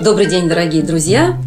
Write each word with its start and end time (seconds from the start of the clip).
Добрый 0.00 0.24
день, 0.24 0.48
дорогие 0.48 0.82
друзья! 0.82 1.38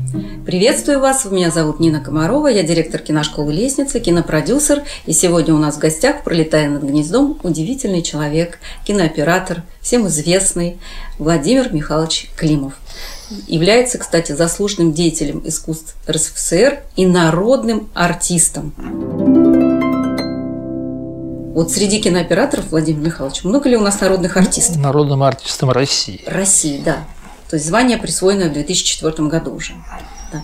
Приветствую 0.45 0.99
вас! 0.99 1.25
Меня 1.25 1.49
зовут 1.49 1.79
Нина 1.79 1.99
Комарова, 1.99 2.49
я 2.49 2.61
директор 2.61 3.01
киношколы 3.01 3.51
«Лестница», 3.51 3.99
кинопродюсер. 3.99 4.83
И 5.07 5.13
сегодня 5.13 5.55
у 5.55 5.57
нас 5.57 5.77
в 5.77 5.79
гостях, 5.79 6.23
пролетая 6.23 6.69
над 6.69 6.83
гнездом, 6.83 7.39
удивительный 7.41 8.03
человек, 8.03 8.59
кинооператор, 8.85 9.63
всем 9.81 10.05
известный 10.05 10.77
Владимир 11.17 11.73
Михайлович 11.73 12.29
Климов. 12.37 12.73
Является, 13.47 13.97
кстати, 13.97 14.33
заслуженным 14.33 14.93
деятелем 14.93 15.41
искусств 15.43 15.95
РСФСР 16.07 16.81
и 16.95 17.07
народным 17.07 17.89
артистом. 17.95 18.75
Вот 21.55 21.71
среди 21.71 21.99
кинооператоров, 21.99 22.69
Владимир 22.69 23.01
Михайлович, 23.01 23.43
много 23.43 23.67
ли 23.67 23.77
у 23.77 23.81
нас 23.81 23.99
народных 23.99 24.37
артистов? 24.37 24.77
Народным 24.77 25.23
артистом 25.23 25.71
России. 25.71 26.21
России, 26.27 26.79
да. 26.85 26.97
То 27.53 27.57
есть 27.57 27.67
звание 27.67 27.99
присвоено 27.99 28.49
в 28.49 28.53
2004 28.53 29.27
году 29.27 29.53
уже. 29.53 29.73
Да. 30.31 30.41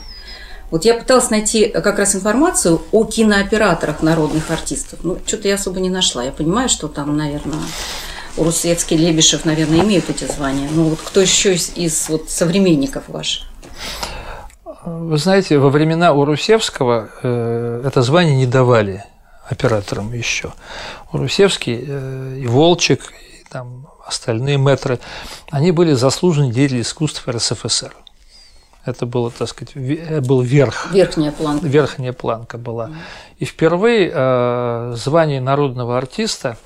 Вот 0.69 0.85
я 0.85 0.93
пыталась 0.93 1.31
найти 1.31 1.65
как 1.65 1.97
раз 1.97 2.13
информацию 2.13 2.83
о 2.91 3.03
кинооператорах 3.03 4.03
народных 4.03 4.51
артистов. 4.51 4.99
Ну, 5.01 5.17
что-то 5.25 5.47
я 5.47 5.55
особо 5.55 5.79
не 5.79 5.89
нашла. 5.89 6.23
Я 6.23 6.31
понимаю, 6.31 6.69
что 6.69 6.87
там, 6.87 7.17
наверное, 7.17 7.57
Урусевский, 8.37 8.95
Лебешев, 8.95 9.43
наверное, 9.43 9.79
имеют 9.79 10.07
эти 10.11 10.25
звания. 10.25 10.69
Ну, 10.71 10.83
вот 10.83 10.99
кто 11.03 11.19
еще 11.19 11.55
из, 11.55 11.71
из 11.75 12.09
вот, 12.09 12.29
современников 12.29 13.09
ваших? 13.09 13.47
Вы 14.85 15.17
знаете, 15.17 15.57
во 15.57 15.71
времена 15.71 16.13
Урусевского 16.13 17.09
э, 17.23 17.81
это 17.87 18.03
звание 18.03 18.35
не 18.35 18.45
давали 18.45 19.03
операторам 19.49 20.13
еще. 20.13 20.53
Урусевский 21.11 21.85
э, 21.87 22.37
и 22.43 22.45
Волчек, 22.45 23.01
и 23.19 23.43
там 23.49 23.78
остальные 24.09 24.57
метры, 24.57 24.99
они 25.49 25.71
были 25.71 25.93
заслуженные 25.93 26.51
деятели 26.51 26.81
искусств 26.81 27.27
РСФСР. 27.27 27.95
Это 28.85 29.05
было, 29.05 29.29
так 29.29 29.47
сказать, 29.49 29.75
был 30.25 30.41
верх. 30.41 30.91
Верхняя 30.91 31.31
планка. 31.31 31.67
Верхняя 31.67 32.13
планка 32.13 32.57
была. 32.57 32.91
И 33.37 33.45
впервые 33.45 34.11
э, 34.13 34.93
звание 34.95 35.41
народного 35.41 35.97
артиста 35.97 36.57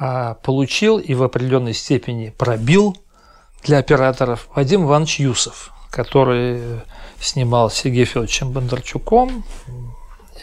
э, 0.00 0.34
получил 0.42 0.98
и 0.98 1.14
в 1.14 1.22
определенной 1.22 1.74
степени 1.74 2.34
пробил 2.36 2.96
для 3.62 3.78
операторов 3.78 4.48
Вадим 4.54 4.84
Иванович 4.84 5.20
Юсов, 5.20 5.72
который 5.90 6.60
снимал 7.20 7.70
с 7.70 7.74
Сергеем 7.74 8.06
Федоровичем 8.06 8.50
Бондарчуком 8.50 9.44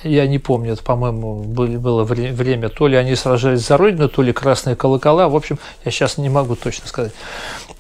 я 0.04 0.28
не 0.28 0.40
помню, 0.40 0.74
это, 0.74 0.84
по-моему, 0.84 1.44
было 1.44 2.04
время, 2.04 2.70
то 2.70 2.88
ли 2.88 2.96
они 2.96 3.16
сражались 3.16 3.66
за 3.66 3.78
Родину, 3.78 4.10
то 4.10 4.22
ли 4.22 4.34
красные 4.34 4.76
колокола, 4.76 5.30
в 5.30 5.36
общем, 5.36 5.60
я 5.86 5.92
сейчас 5.92 6.18
не 6.18 6.30
могу 6.30 6.56
точно 6.56 6.88
сказать. 6.88 7.14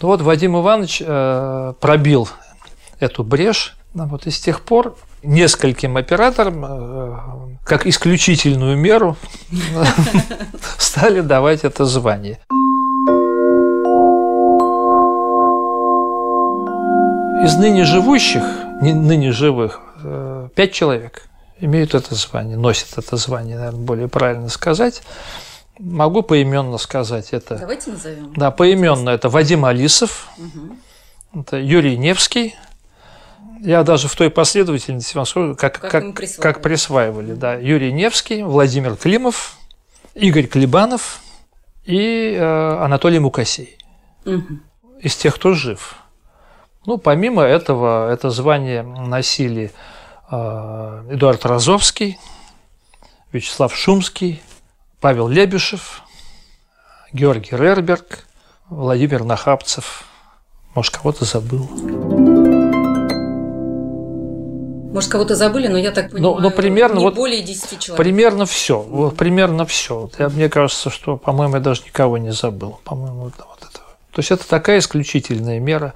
Ну 0.01 0.07
вот 0.07 0.21
Вадим 0.21 0.57
Иванович 0.57 1.01
э, 1.05 1.73
пробил 1.79 2.29
эту 2.99 3.23
брешь, 3.23 3.75
ну 3.93 4.05
вот 4.05 4.27
и 4.27 4.31
с 4.31 4.39
тех 4.39 4.61
пор 4.61 4.95
нескольким 5.23 5.97
операторам 5.97 6.65
э, 6.65 7.17
как 7.63 7.87
исключительную 7.87 8.77
меру 8.77 9.17
стали 10.77 11.21
давать 11.21 11.63
это 11.63 11.85
звание. 11.85 12.39
Из 17.43 17.55
ныне 17.55 17.85
живущих, 17.85 18.43
ныне 18.81 19.31
живых, 19.31 19.81
э, 20.03 20.49
пять 20.55 20.73
человек– 20.73 21.23
имеют 21.61 21.95
это 21.95 22.15
звание, 22.15 22.57
носят 22.57 22.97
это 22.97 23.15
звание, 23.15 23.57
наверное, 23.57 23.79
более 23.79 24.07
правильно 24.07 24.49
сказать. 24.49 25.01
Могу 25.79 26.21
поименно 26.21 26.77
сказать 26.77 27.29
это. 27.31 27.57
Давайте 27.57 27.91
назовем. 27.91 28.33
Да, 28.35 28.51
поименно 28.51 29.09
это 29.09 29.29
Вадим 29.29 29.65
Алисов, 29.65 30.27
угу. 30.37 31.41
это 31.41 31.57
Юрий 31.57 31.97
Невский. 31.97 32.55
Я 33.61 33.83
даже 33.83 34.07
в 34.07 34.15
той 34.15 34.29
последовательности 34.31 35.15
вам 35.15 35.25
скажу, 35.25 35.55
как, 35.55 35.79
как, 35.79 35.91
как, 35.91 36.15
присваивали. 36.15 36.41
как 36.53 36.61
присваивали. 36.63 37.33
Да. 37.33 37.53
Юрий 37.55 37.93
Невский, 37.93 38.41
Владимир 38.41 38.95
Климов, 38.95 39.55
Игорь 40.15 40.47
Клебанов 40.47 41.21
и 41.85 42.35
э, 42.37 42.83
Анатолий 42.83 43.19
Мукасей. 43.19 43.77
Угу. 44.25 44.59
Из 44.99 45.15
тех, 45.15 45.35
кто 45.35 45.53
жив. 45.53 45.95
Ну, 46.85 46.97
помимо 46.97 47.43
этого, 47.43 48.11
это 48.11 48.31
звание 48.31 48.81
носили 48.81 49.71
Эдуард 50.31 51.45
Розовский, 51.45 52.17
Вячеслав 53.33 53.75
Шумский, 53.75 54.41
Павел 55.01 55.27
Лебешев, 55.27 56.03
Георгий 57.11 57.55
Рерберг, 57.55 58.25
Владимир 58.69 59.25
Нахапцев. 59.25 60.05
Может, 60.73 60.95
кого-то 60.95 61.25
забыл. 61.25 61.69
Может, 64.93 65.09
кого-то 65.09 65.35
забыли, 65.35 65.67
но 65.67 65.77
я 65.77 65.91
так 65.91 66.11
понимаю, 66.11 66.35
ну, 66.35 66.41
ну, 66.41 66.51
примерно, 66.51 66.99
не 66.99 67.03
вот, 67.03 67.15
более 67.15 67.41
10 67.41 67.79
человек. 67.79 67.97
Примерно 67.97 68.45
все. 68.45 68.79
Вот, 68.79 69.17
примерно 69.17 69.65
все. 69.65 70.09
Я, 70.17 70.29
мне 70.29 70.47
кажется, 70.49 70.89
что, 70.89 71.17
по-моему, 71.17 71.55
я 71.55 71.61
даже 71.61 71.83
никого 71.83 72.17
не 72.17 72.31
забыл. 72.31 72.79
По-моему, 72.85 73.23
вот, 73.23 73.33
вот 73.37 73.59
это. 73.59 73.79
То 74.11 74.19
есть 74.19 74.31
это 74.31 74.47
такая 74.47 74.79
исключительная 74.79 75.59
мера. 75.59 75.93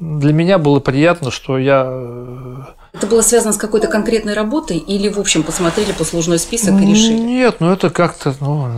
Для 0.00 0.32
меня 0.32 0.58
было 0.58 0.80
приятно, 0.80 1.30
что 1.30 1.58
я 1.58 1.84
э, 1.88 2.56
это 2.92 3.06
было 3.06 3.22
связано 3.22 3.52
с 3.52 3.56
какой-то 3.56 3.86
конкретной 3.86 4.34
работой 4.34 4.78
или, 4.78 5.08
в 5.08 5.18
общем, 5.18 5.42
посмотрели 5.42 5.92
послужной 5.92 6.38
список 6.38 6.80
и 6.80 6.86
решили? 6.86 7.18
Нет, 7.18 7.56
ну 7.60 7.70
это 7.70 7.90
как-то 7.90 8.34
ну, 8.40 8.68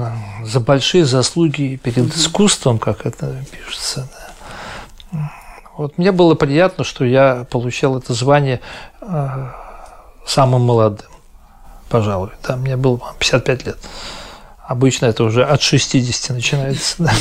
за 0.44 0.60
большие 0.60 1.04
заслуги 1.06 1.80
перед 1.82 2.06
угу. 2.06 2.14
искусством, 2.14 2.78
как 2.78 3.06
это 3.06 3.44
пишется. 3.50 4.08
Да. 5.12 5.32
Вот 5.78 5.96
мне 5.96 6.12
было 6.12 6.34
приятно, 6.34 6.84
что 6.84 7.04
я 7.04 7.46
получил 7.50 7.96
это 7.96 8.12
звание 8.12 8.60
э, 9.00 9.48
самым 10.26 10.62
молодым, 10.62 11.08
пожалуй. 11.88 12.30
Да, 12.46 12.56
мне 12.56 12.76
было 12.76 13.00
55 13.18 13.66
лет. 13.66 13.78
Обычно 14.66 15.06
это 15.06 15.24
уже 15.24 15.44
от 15.44 15.62
60 15.62 16.36
начинается. 16.36 16.96
Да. 16.98 17.12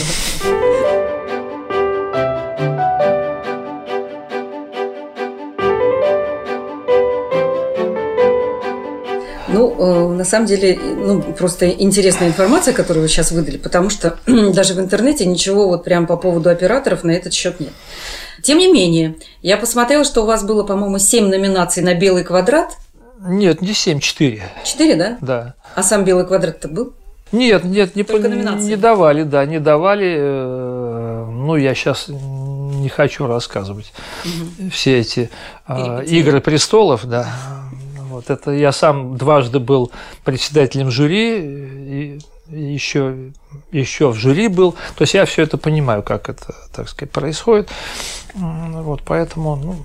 На 10.21 10.25
самом 10.25 10.45
деле, 10.45 10.77
ну, 10.79 11.19
просто 11.33 11.67
интересная 11.67 12.27
информация, 12.27 12.75
которую 12.75 13.01
вы 13.01 13.09
сейчас 13.09 13.31
выдали, 13.31 13.57
потому 13.57 13.89
что 13.89 14.19
даже 14.27 14.75
в 14.75 14.79
интернете 14.79 15.25
ничего 15.25 15.67
вот 15.67 15.83
прям 15.83 16.05
по 16.05 16.15
поводу 16.15 16.51
операторов 16.51 17.03
на 17.03 17.09
этот 17.09 17.33
счет 17.33 17.59
нет. 17.59 17.73
Тем 18.43 18.59
не 18.59 18.71
менее, 18.71 19.15
я 19.41 19.57
посмотрела, 19.57 20.03
что 20.03 20.21
у 20.21 20.27
вас 20.27 20.43
было, 20.43 20.61
по-моему, 20.61 20.99
7 20.99 21.27
номинаций 21.27 21.81
на 21.81 21.95
«Белый 21.95 22.23
квадрат». 22.23 22.77
Нет, 23.19 23.63
не 23.63 23.73
7, 23.73 23.99
4. 23.99 24.43
4, 24.63 24.95
да? 24.95 25.17
Да. 25.21 25.55
А 25.73 25.81
сам 25.81 26.05
«Белый 26.05 26.27
квадрат»-то 26.27 26.67
был? 26.67 26.93
Нет, 27.31 27.63
нет, 27.63 27.95
не, 27.95 28.03
Только 28.03 28.29
номинации. 28.29 28.67
не 28.67 28.75
давали, 28.75 29.23
да, 29.23 29.43
не 29.47 29.59
давали. 29.59 30.15
Э, 30.19 31.25
ну, 31.31 31.55
я 31.55 31.73
сейчас 31.73 32.09
не 32.09 32.89
хочу 32.89 33.25
рассказывать 33.25 33.91
угу. 34.23 34.69
все 34.69 34.99
эти 34.99 35.31
э, 35.67 36.03
игры 36.05 36.41
престолов, 36.41 37.05
да. 37.05 37.27
Вот 38.21 38.29
это 38.29 38.51
я 38.51 38.71
сам 38.71 39.17
дважды 39.17 39.59
был 39.59 39.91
председателем 40.23 40.91
жюри, 40.91 41.39
и 41.39 42.19
еще, 42.49 43.15
еще 43.71 44.11
в 44.11 44.15
жюри 44.15 44.47
был. 44.47 44.73
То 44.95 45.01
есть 45.01 45.15
я 45.15 45.25
все 45.25 45.41
это 45.41 45.57
понимаю, 45.57 46.03
как 46.03 46.29
это, 46.29 46.53
так 46.71 46.87
сказать, 46.87 47.11
происходит. 47.11 47.69
Вот 48.35 49.01
поэтому, 49.03 49.55
ну, 49.55 49.75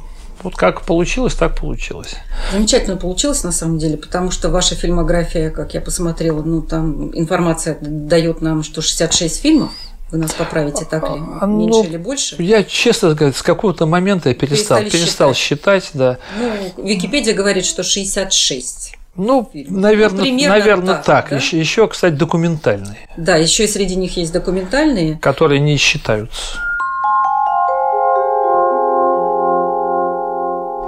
вот 0.43 0.55
как 0.55 0.83
получилось, 0.83 1.35
так 1.35 1.59
получилось. 1.59 2.17
Замечательно 2.53 2.99
получилось, 2.99 3.43
на 3.43 3.53
самом 3.53 3.79
деле, 3.79 3.97
потому 3.97 4.31
что 4.31 4.51
ваша 4.51 4.75
фильмография, 4.75 5.51
как 5.51 5.73
я 5.73 5.81
посмотрела, 5.81 6.43
ну, 6.43 6.61
там 6.61 7.17
информация 7.17 7.79
дает 7.81 8.43
нам, 8.43 8.63
что 8.63 8.83
66 8.83 9.41
фильмов. 9.41 9.71
Вы 10.13 10.19
нас 10.19 10.33
поправите, 10.35 10.85
так 10.85 11.03
ли? 11.03 11.21
А, 11.41 11.47
ну, 11.47 11.59
Меньше 11.59 11.91
или 11.91 11.97
больше? 11.97 12.37
Я, 12.39 12.63
честно 12.63 13.15
сказать, 13.15 13.37
с 13.37 13.43
какого-то 13.43 13.87
момента 13.87 14.29
я 14.29 14.37
перестал, 14.37 14.79
перестал 14.79 15.35
считать. 15.35 15.83
считать, 15.85 15.91
да. 15.95 16.19
Ну, 16.39 16.85
Википедия 16.85 17.35
говорит, 17.35 17.67
что 17.67 17.83
66. 17.83 18.95
Ну, 19.17 19.51
наверное, 19.53 20.19
ну, 20.19 20.23
Примерно 20.23 20.59
наверное 20.59 20.95
так. 20.97 21.05
так. 21.05 21.31
Да? 21.31 21.37
Еще, 21.37 21.59
еще, 21.59 21.89
кстати, 21.89 22.15
документальные. 22.15 22.97
Да, 23.17 23.37
еще 23.37 23.65
и 23.65 23.67
среди 23.67 23.97
них 23.97 24.17
есть 24.17 24.33
документальные. 24.33 25.19
Которые 25.19 25.61
не 25.61 25.77
считаются. 25.77 26.59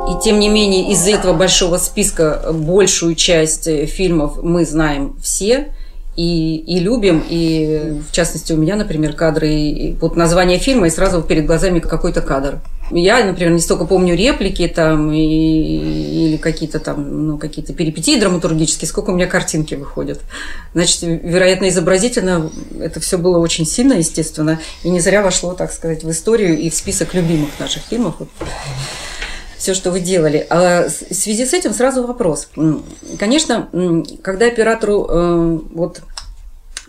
И 0.09 0.21
тем 0.23 0.39
не 0.39 0.49
менее, 0.49 0.91
из 0.93 1.07
этого 1.07 1.33
большого 1.33 1.77
списка 1.79 2.51
большую 2.53 3.15
часть 3.15 3.67
э, 3.67 3.87
фильмов 3.87 4.43
мы 4.43 4.65
знаем 4.65 5.17
все 5.21 5.75
и, 6.19 6.57
и 6.57 6.81
любим, 6.81 7.23
и 7.29 8.01
в 8.09 8.11
частности 8.11 8.53
у 8.53 8.57
меня, 8.57 8.75
например, 8.75 9.13
кадры, 9.13 9.51
и, 9.51 9.97
вот 10.01 10.17
название 10.17 10.59
фильма, 10.59 10.89
и 10.89 10.91
сразу 10.91 11.23
перед 11.23 11.47
глазами 11.47 11.79
какой-то 11.79 12.23
кадр. 12.23 12.59
Я, 12.91 13.25
например, 13.25 13.53
не 13.53 13.61
столько 13.61 13.85
помню 13.85 14.17
реплики 14.17 14.67
там 14.67 15.13
и, 15.13 16.27
или 16.27 16.37
какие-то 16.37 16.81
там, 16.81 17.29
ну, 17.29 17.39
какие-то 17.39 17.73
перипетии 17.73 18.19
драматургические, 18.19 18.89
сколько 18.89 19.11
у 19.11 19.15
меня 19.15 19.29
картинки 19.29 19.77
выходят. 19.77 20.21
Значит, 20.75 21.03
вероятно, 21.03 21.69
изобразительно 21.69 22.51
это 22.81 22.99
все 22.99 23.17
было 23.17 23.39
очень 23.39 23.65
сильно, 23.65 23.93
естественно, 23.93 24.59
и 24.83 24.91
не 24.91 24.99
зря 24.99 25.23
вошло, 25.23 25.55
так 25.55 25.73
сказать, 25.73 26.03
в 26.03 26.11
историю 26.11 26.59
и 26.59 26.69
в 26.69 26.75
список 26.75 27.15
любимых 27.15 27.51
наших 27.61 27.85
фильмов. 27.85 28.17
Все, 29.59 29.75
что 29.75 29.91
вы 29.91 30.01
делали. 30.01 30.47
А 30.49 30.89
в 30.89 31.15
связи 31.15 31.45
с 31.45 31.53
этим 31.53 31.75
сразу 31.75 32.07
вопрос. 32.07 32.49
Конечно, 33.19 33.69
когда 34.23 34.47
оператору 34.47 35.07
э, 35.09 35.59
вот 35.73 36.01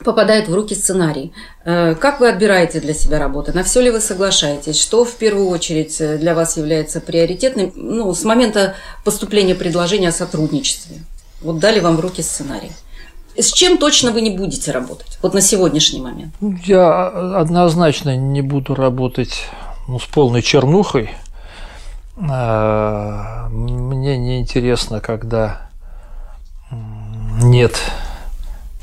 попадает 0.04 0.48
в 0.48 0.54
руки 0.54 0.76
сценарий. 0.76 1.34
Э, 1.66 1.96
как 1.96 2.20
вы 2.20 2.30
отбираете 2.30 2.80
для 2.80 2.94
себя 2.94 3.20
работы? 3.20 3.52
На 3.52 3.64
все 3.64 3.82
ли 3.82 3.90
вы 3.90 4.00
соглашаетесь? 4.00 4.80
Что 4.80 5.04
в 5.04 5.16
первую 5.16 5.50
очередь 5.50 5.98
для 5.98 6.36
вас 6.36 6.58
является 6.58 7.02
приоритетным 7.02 7.74
ну, 7.76 8.14
с 8.14 8.24
момента 8.24 8.76
поступления 9.04 9.56
предложения 9.56 10.10
о 10.10 10.14
сотрудничестве? 10.14 10.98
Вот 11.42 11.60
дали 11.60 11.80
вам 11.80 11.98
в 11.98 12.00
руки 12.00 12.22
сценарий. 12.22 12.72
С 13.38 13.54
чем 13.54 13.78
точно 13.78 14.12
вы 14.12 14.22
не 14.22 14.32
будете 14.32 14.72
работать? 14.72 15.18
Вот 15.22 15.34
на 15.34 15.42
сегодняшний 15.42 16.02
момент. 16.02 16.34
Я 16.66 17.08
однозначно 17.40 18.16
не 18.18 18.42
буду 18.42 18.76
работать 18.76 19.44
ну, 19.88 20.00
с 20.00 20.06
полной 20.06 20.42
чернухой. 20.42 21.12
А, 22.28 23.48
мне 23.50 24.18
не 24.18 24.40
интересно, 24.40 25.00
когда 25.00 25.70
нет 27.42 27.80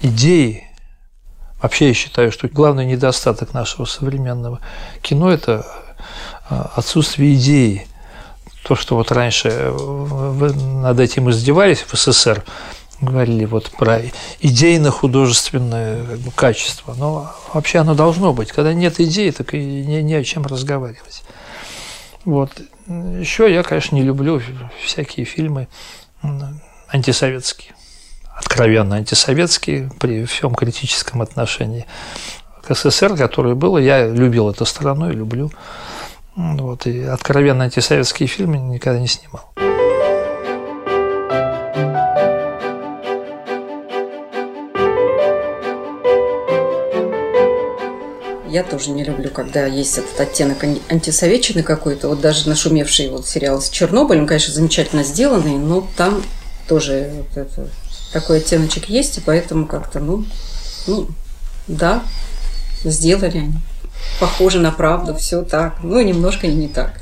идеи. 0.00 0.64
Вообще 1.60 1.88
я 1.88 1.94
считаю, 1.94 2.32
что 2.32 2.48
главный 2.48 2.86
недостаток 2.86 3.52
нашего 3.52 3.84
современного 3.84 4.60
кино– 5.02 5.30
это 5.32 5.66
а, 6.48 6.72
отсутствие 6.76 7.34
идеи. 7.34 7.86
То, 8.62 8.74
что 8.74 8.96
вот 8.96 9.12
раньше 9.12 9.50
над 9.50 10.98
этим 10.98 11.30
издевались 11.30 11.82
в 11.82 11.94
СССР, 11.94 12.42
говорили 13.00 13.44
вот 13.44 13.70
про 13.70 14.00
идейно-художественное 14.40 16.18
качество. 16.34 16.94
Но 16.94 17.32
вообще 17.52 17.78
оно 17.78 17.94
должно 17.94 18.32
быть. 18.32 18.50
Когда 18.50 18.72
нет 18.72 18.98
идеи, 18.98 19.30
так 19.30 19.54
и 19.54 19.58
не, 19.58 20.02
не 20.02 20.14
о 20.14 20.24
чем 20.24 20.46
разговаривать. 20.46 21.22
Вот. 22.24 22.50
Еще 22.86 23.52
я, 23.52 23.62
конечно, 23.62 23.96
не 23.96 24.02
люблю 24.02 24.40
всякие 24.84 25.26
фильмы 25.26 25.68
антисоветские, 26.88 27.74
откровенно 28.32 28.96
антисоветские 28.96 29.90
при 29.98 30.24
всем 30.24 30.54
критическом 30.54 31.22
отношении 31.22 31.86
к 32.62 32.74
СССР, 32.74 33.16
которое 33.16 33.54
было. 33.54 33.78
Я 33.78 34.06
любил 34.06 34.50
эту 34.50 34.64
страну 34.64 35.10
и 35.10 35.14
люблю. 35.14 35.50
Вот, 36.36 36.86
и 36.86 37.02
откровенно 37.02 37.64
антисоветские 37.64 38.28
фильмы 38.28 38.58
никогда 38.58 39.00
не 39.00 39.08
снимал. 39.08 39.52
Я 48.56 48.64
тоже 48.64 48.88
не 48.90 49.04
люблю, 49.04 49.28
когда 49.28 49.66
есть 49.66 49.98
этот 49.98 50.18
оттенок 50.18 50.64
антисоветчины 50.88 51.62
какой-то. 51.62 52.08
Вот 52.08 52.22
даже 52.22 52.48
нашумевший 52.48 53.10
вот 53.10 53.28
сериал 53.28 53.60
с 53.60 53.68
Чернобылем, 53.68 54.26
конечно, 54.26 54.54
замечательно 54.54 55.04
сделанный, 55.04 55.58
но 55.58 55.86
там 55.94 56.22
тоже 56.66 57.12
вот 57.14 57.36
это, 57.36 57.68
такой 58.14 58.38
оттеночек 58.38 58.88
есть, 58.88 59.18
и 59.18 59.20
поэтому 59.20 59.66
как-то, 59.66 60.00
ну, 60.00 60.24
ну, 60.86 61.06
да, 61.66 62.02
сделали 62.82 63.36
они. 63.36 63.58
Похоже 64.20 64.60
на 64.60 64.70
правду, 64.70 65.14
все 65.14 65.42
так. 65.42 65.74
Ну, 65.82 66.00
немножко 66.00 66.46
не 66.46 66.68
так. 66.68 66.92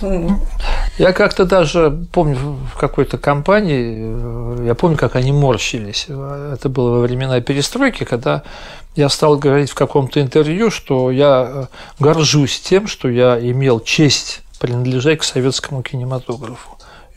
Я 0.98 1.12
как-то 1.12 1.44
даже 1.44 2.04
помню 2.12 2.36
в 2.74 2.78
какой-то 2.78 3.16
компании, 3.16 4.66
я 4.66 4.74
помню, 4.74 4.98
как 4.98 5.16
они 5.16 5.32
морщились. 5.32 6.06
Это 6.08 6.68
было 6.68 6.90
во 6.90 7.00
времена 7.00 7.40
перестройки, 7.40 8.04
когда 8.04 8.42
я 8.94 9.08
стал 9.08 9.38
говорить 9.38 9.70
в 9.70 9.74
каком-то 9.74 10.20
интервью, 10.20 10.70
что 10.70 11.10
я 11.10 11.50
э, 11.50 11.66
горжусь 11.98 12.60
тем, 12.60 12.86
что 12.86 13.08
я 13.08 13.38
имел 13.40 13.80
честь 13.80 14.42
принадлежать 14.60 15.20
к 15.20 15.24
советскому 15.24 15.82
кинематографу 15.82 16.71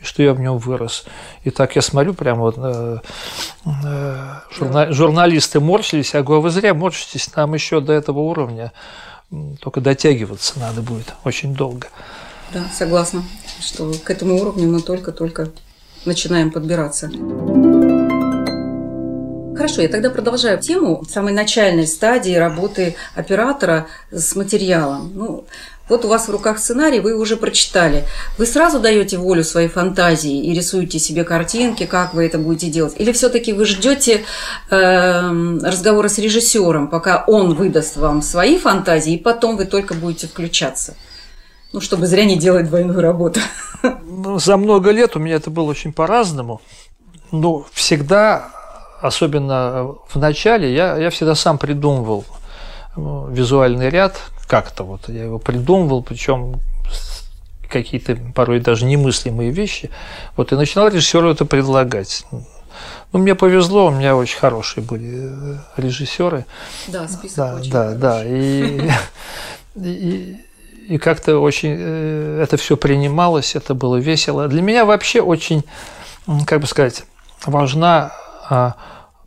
что 0.06 0.22
я 0.22 0.32
в 0.32 0.40
нем 0.40 0.58
вырос. 0.58 1.04
И 1.44 1.50
так 1.50 1.76
я 1.76 1.82
смотрю, 1.82 2.14
прямо 2.14 2.42
вот 2.42 2.54
э, 2.58 2.98
э, 3.64 4.34
журна, 4.56 4.92
журналисты 4.92 5.60
морщились, 5.60 6.14
я 6.14 6.22
говорю, 6.22 6.42
вы 6.42 6.50
зря 6.50 6.74
морщитесь, 6.74 7.34
нам 7.34 7.54
еще 7.54 7.80
до 7.80 7.92
этого 7.92 8.20
уровня 8.20 8.72
только 9.60 9.80
дотягиваться 9.80 10.58
надо 10.60 10.82
будет 10.82 11.14
очень 11.24 11.54
долго. 11.54 11.88
Да, 12.52 12.64
согласна, 12.72 13.24
что 13.60 13.92
к 14.04 14.08
этому 14.10 14.40
уровню 14.40 14.68
мы 14.68 14.80
только-только 14.80 15.50
начинаем 16.04 16.52
подбираться. 16.52 17.10
Хорошо, 19.56 19.80
я 19.80 19.88
тогда 19.88 20.10
продолжаю 20.10 20.58
тему 20.58 21.04
самой 21.08 21.32
начальной 21.32 21.86
стадии 21.86 22.34
работы 22.34 22.94
оператора 23.14 23.86
с 24.10 24.36
материалом. 24.36 25.12
Ну, 25.14 25.44
вот 25.88 26.04
у 26.04 26.08
вас 26.08 26.28
в 26.28 26.30
руках 26.30 26.58
сценарий, 26.58 27.00
вы 27.00 27.16
уже 27.16 27.36
прочитали. 27.36 28.04
Вы 28.36 28.44
сразу 28.44 28.80
даете 28.80 29.16
волю 29.16 29.44
своей 29.44 29.68
фантазии 29.68 30.44
и 30.44 30.52
рисуете 30.52 30.98
себе 30.98 31.24
картинки, 31.24 31.86
как 31.86 32.12
вы 32.12 32.26
это 32.26 32.38
будете 32.38 32.68
делать? 32.68 32.94
Или 32.98 33.12
все-таки 33.12 33.54
вы 33.54 33.64
ждете 33.64 34.24
э, 34.70 35.56
разговора 35.62 36.08
с 36.08 36.18
режиссером, 36.18 36.88
пока 36.88 37.24
он 37.26 37.54
выдаст 37.54 37.96
вам 37.96 38.20
свои 38.20 38.58
фантазии, 38.58 39.14
и 39.14 39.18
потом 39.18 39.56
вы 39.56 39.64
только 39.64 39.94
будете 39.94 40.26
включаться? 40.26 40.96
Ну, 41.72 41.80
чтобы 41.80 42.06
зря 42.06 42.24
не 42.24 42.36
делать 42.36 42.68
двойную 42.68 43.00
работу. 43.00 43.40
Ну, 44.02 44.38
за 44.38 44.56
много 44.56 44.90
лет 44.90 45.16
у 45.16 45.18
меня 45.18 45.36
это 45.36 45.50
было 45.50 45.70
очень 45.70 45.92
по-разному. 45.92 46.60
Но 47.30 47.66
всегда 47.72 48.55
особенно 49.00 49.94
в 50.08 50.16
начале, 50.16 50.74
я, 50.74 50.96
я 50.96 51.10
всегда 51.10 51.34
сам 51.34 51.58
придумывал 51.58 52.24
ну, 52.96 53.28
визуальный 53.28 53.90
ряд, 53.90 54.16
как-то 54.46 54.84
вот 54.84 55.08
я 55.08 55.24
его 55.24 55.38
придумывал, 55.38 56.02
причем 56.02 56.60
какие-то 57.68 58.16
порой 58.34 58.60
даже 58.60 58.84
немыслимые 58.84 59.50
вещи, 59.50 59.90
вот 60.36 60.52
и 60.52 60.56
начинал 60.56 60.88
режиссеру 60.88 61.30
это 61.30 61.44
предлагать. 61.44 62.24
Ну, 63.12 63.20
мне 63.20 63.34
повезло, 63.34 63.86
у 63.86 63.90
меня 63.90 64.16
очень 64.16 64.38
хорошие 64.38 64.84
были 64.84 65.30
э, 65.30 65.58
режиссеры. 65.76 66.44
Да, 66.88 67.08
список 67.08 67.36
да, 67.36 67.54
очень 67.54 67.70
да, 67.70 67.84
хороший. 67.84 68.00
да, 68.00 68.24
и, 68.24 68.90
и, 69.88 70.36
и 70.88 70.98
как-то 70.98 71.38
очень 71.38 71.74
э, 71.78 72.40
это 72.42 72.56
все 72.56 72.76
принималось, 72.76 73.56
это 73.56 73.74
было 73.74 73.96
весело. 73.96 74.48
Для 74.48 74.60
меня 74.60 74.84
вообще 74.84 75.20
очень, 75.22 75.64
как 76.46 76.60
бы 76.60 76.66
сказать, 76.66 77.04
важна 77.44 78.12
а, 78.48 78.76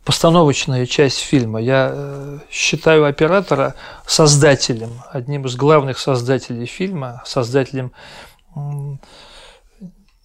постановочная 0.04 0.86
часть 0.86 1.18
фильма. 1.18 1.60
Я 1.60 1.90
э, 1.92 2.38
считаю 2.50 3.04
оператора 3.04 3.74
создателем, 4.06 5.02
одним 5.12 5.46
из 5.46 5.56
главных 5.56 5.98
создателей 5.98 6.66
фильма, 6.66 7.22
создателем 7.26 7.92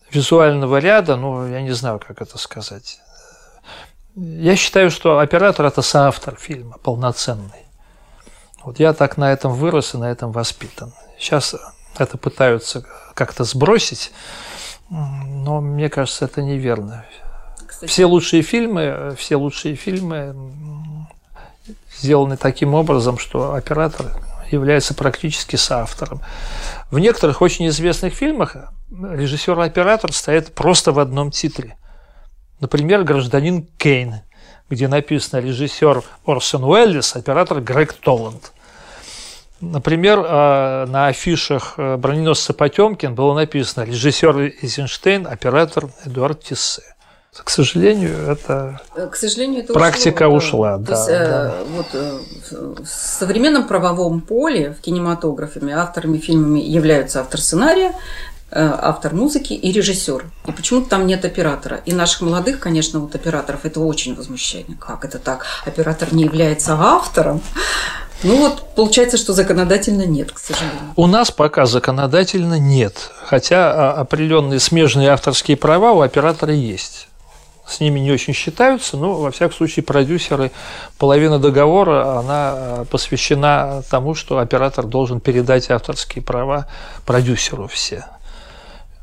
визуального 0.09 0.77
ряда, 0.77 1.17
ну, 1.17 1.47
я 1.47 1.61
не 1.61 1.71
знаю, 1.71 1.99
как 1.99 2.21
это 2.21 2.37
сказать. 2.37 2.99
Я 4.15 4.55
считаю, 4.55 4.89
что 4.89 5.19
оператор– 5.19 5.65
это 5.67 5.81
соавтор 5.81 6.35
фильма, 6.37 6.77
полноценный. 6.77 7.65
Вот 8.63 8.79
я 8.79 8.93
так 8.93 9.17
на 9.17 9.31
этом 9.31 9.53
вырос 9.53 9.93
и 9.93 9.97
на 9.97 10.09
этом 10.09 10.31
воспитан. 10.31 10.93
Сейчас 11.19 11.53
это 11.97 12.17
пытаются 12.17 12.85
как-то 13.13 13.43
сбросить, 13.43 14.11
но 14.89 15.61
мне 15.61 15.89
кажется, 15.89 16.25
это 16.25 16.41
неверно 16.41 17.05
кстати. 17.75 17.91
Все 17.91 18.05
лучшие 18.05 18.41
фильмы, 18.41 19.15
все 19.17 19.35
лучшие 19.35 19.75
фильмы 19.75 20.35
сделаны 21.97 22.37
таким 22.37 22.73
образом, 22.73 23.17
что 23.17 23.53
оператор 23.53 24.07
является 24.51 24.93
практически 24.93 25.55
соавтором. 25.55 26.21
В 26.91 26.99
некоторых 26.99 27.41
очень 27.41 27.67
известных 27.67 28.13
фильмах 28.13 28.55
режиссер 28.91 29.59
и 29.59 29.65
оператор 29.65 30.13
стоят 30.13 30.53
просто 30.53 30.91
в 30.91 30.99
одном 30.99 31.31
титре. 31.31 31.77
Например, 32.59 33.03
«Гражданин 33.03 33.67
Кейн», 33.77 34.21
где 34.69 34.87
написано 34.87 35.41
режиссер 35.41 36.03
Орсон 36.25 36.63
Уэллис, 36.63 37.15
оператор 37.15 37.59
Грег 37.61 37.93
Толланд. 37.93 38.53
Например, 39.61 40.19
э, 40.19 40.85
на 40.87 41.07
афишах 41.07 41.75
э, 41.77 41.97
«Броненосца 41.97 42.53
Потемкин» 42.53 43.15
было 43.15 43.33
написано 43.33 43.83
режиссер 43.83 44.53
Эйзенштейн, 44.61 45.27
оператор 45.27 45.89
Эдуард 46.05 46.43
Тиссе. 46.43 46.94
К 47.43 47.49
сожалению, 47.49 48.15
это, 48.29 48.81
К 49.11 49.15
сожалению, 49.15 49.63
это 49.63 49.73
практика 49.73 50.27
ушла. 50.29 50.75
ушла 50.75 50.77
да, 50.77 50.95
есть, 50.95 51.09
э, 51.09 51.27
да. 51.27 51.53
Вот, 51.69 51.85
э, 51.93 52.19
в 52.83 52.87
современном 52.87 53.67
правовом 53.67 54.21
поле 54.21 54.71
в 54.71 54.81
кинематографе 54.81 55.59
авторами 55.71 56.17
фильмами 56.17 56.59
являются 56.59 57.19
автор 57.19 57.41
сценария, 57.41 57.93
э, 58.51 58.77
автор 58.81 59.13
музыки 59.13 59.51
и 59.51 59.71
режиссер. 59.71 60.25
И 60.47 60.51
почему-то 60.53 60.89
там 60.89 61.05
нет 61.05 61.25
оператора. 61.25 61.81
И 61.85 61.93
наших 61.93 62.21
молодых, 62.21 62.59
конечно, 62.59 62.99
вот 62.99 63.15
операторов 63.15 63.65
это 63.65 63.81
очень 63.81 64.15
возмущает. 64.15 64.67
Как 64.79 65.03
это 65.03 65.19
так? 65.19 65.45
Оператор 65.65 66.13
не 66.13 66.23
является 66.23 66.73
автором. 66.73 67.41
Ну 68.23 68.37
вот, 68.37 68.75
получается, 68.75 69.17
что 69.17 69.33
законодательно 69.33 70.05
нет, 70.05 70.31
к 70.31 70.39
сожалению. 70.39 70.93
У 70.95 71.05
нас 71.05 71.31
пока 71.31 71.65
законодательно 71.65 72.57
нет, 72.57 73.11
хотя 73.25 73.71
а, 73.71 74.01
определенные 74.01 74.61
смежные 74.61 75.09
авторские 75.09 75.57
права 75.57 75.91
у 75.91 76.01
оператора 76.01 76.53
есть 76.53 77.09
с 77.67 77.79
ними 77.79 77.99
не 77.99 78.11
очень 78.11 78.33
считаются, 78.33 78.97
но, 78.97 79.13
во 79.15 79.31
всяком 79.31 79.55
случае, 79.55 79.83
продюсеры, 79.83 80.51
половина 80.97 81.39
договора, 81.39 82.19
она 82.19 82.53
э, 82.55 82.85
посвящена 82.89 83.81
тому, 83.89 84.15
что 84.15 84.39
оператор 84.39 84.85
должен 84.85 85.19
передать 85.19 85.69
авторские 85.71 86.23
права 86.23 86.67
продюсеру 87.05 87.67
все. 87.67 88.05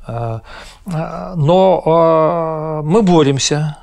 Но 0.07 0.42
мы 2.85 3.02
боремся. 3.02 3.78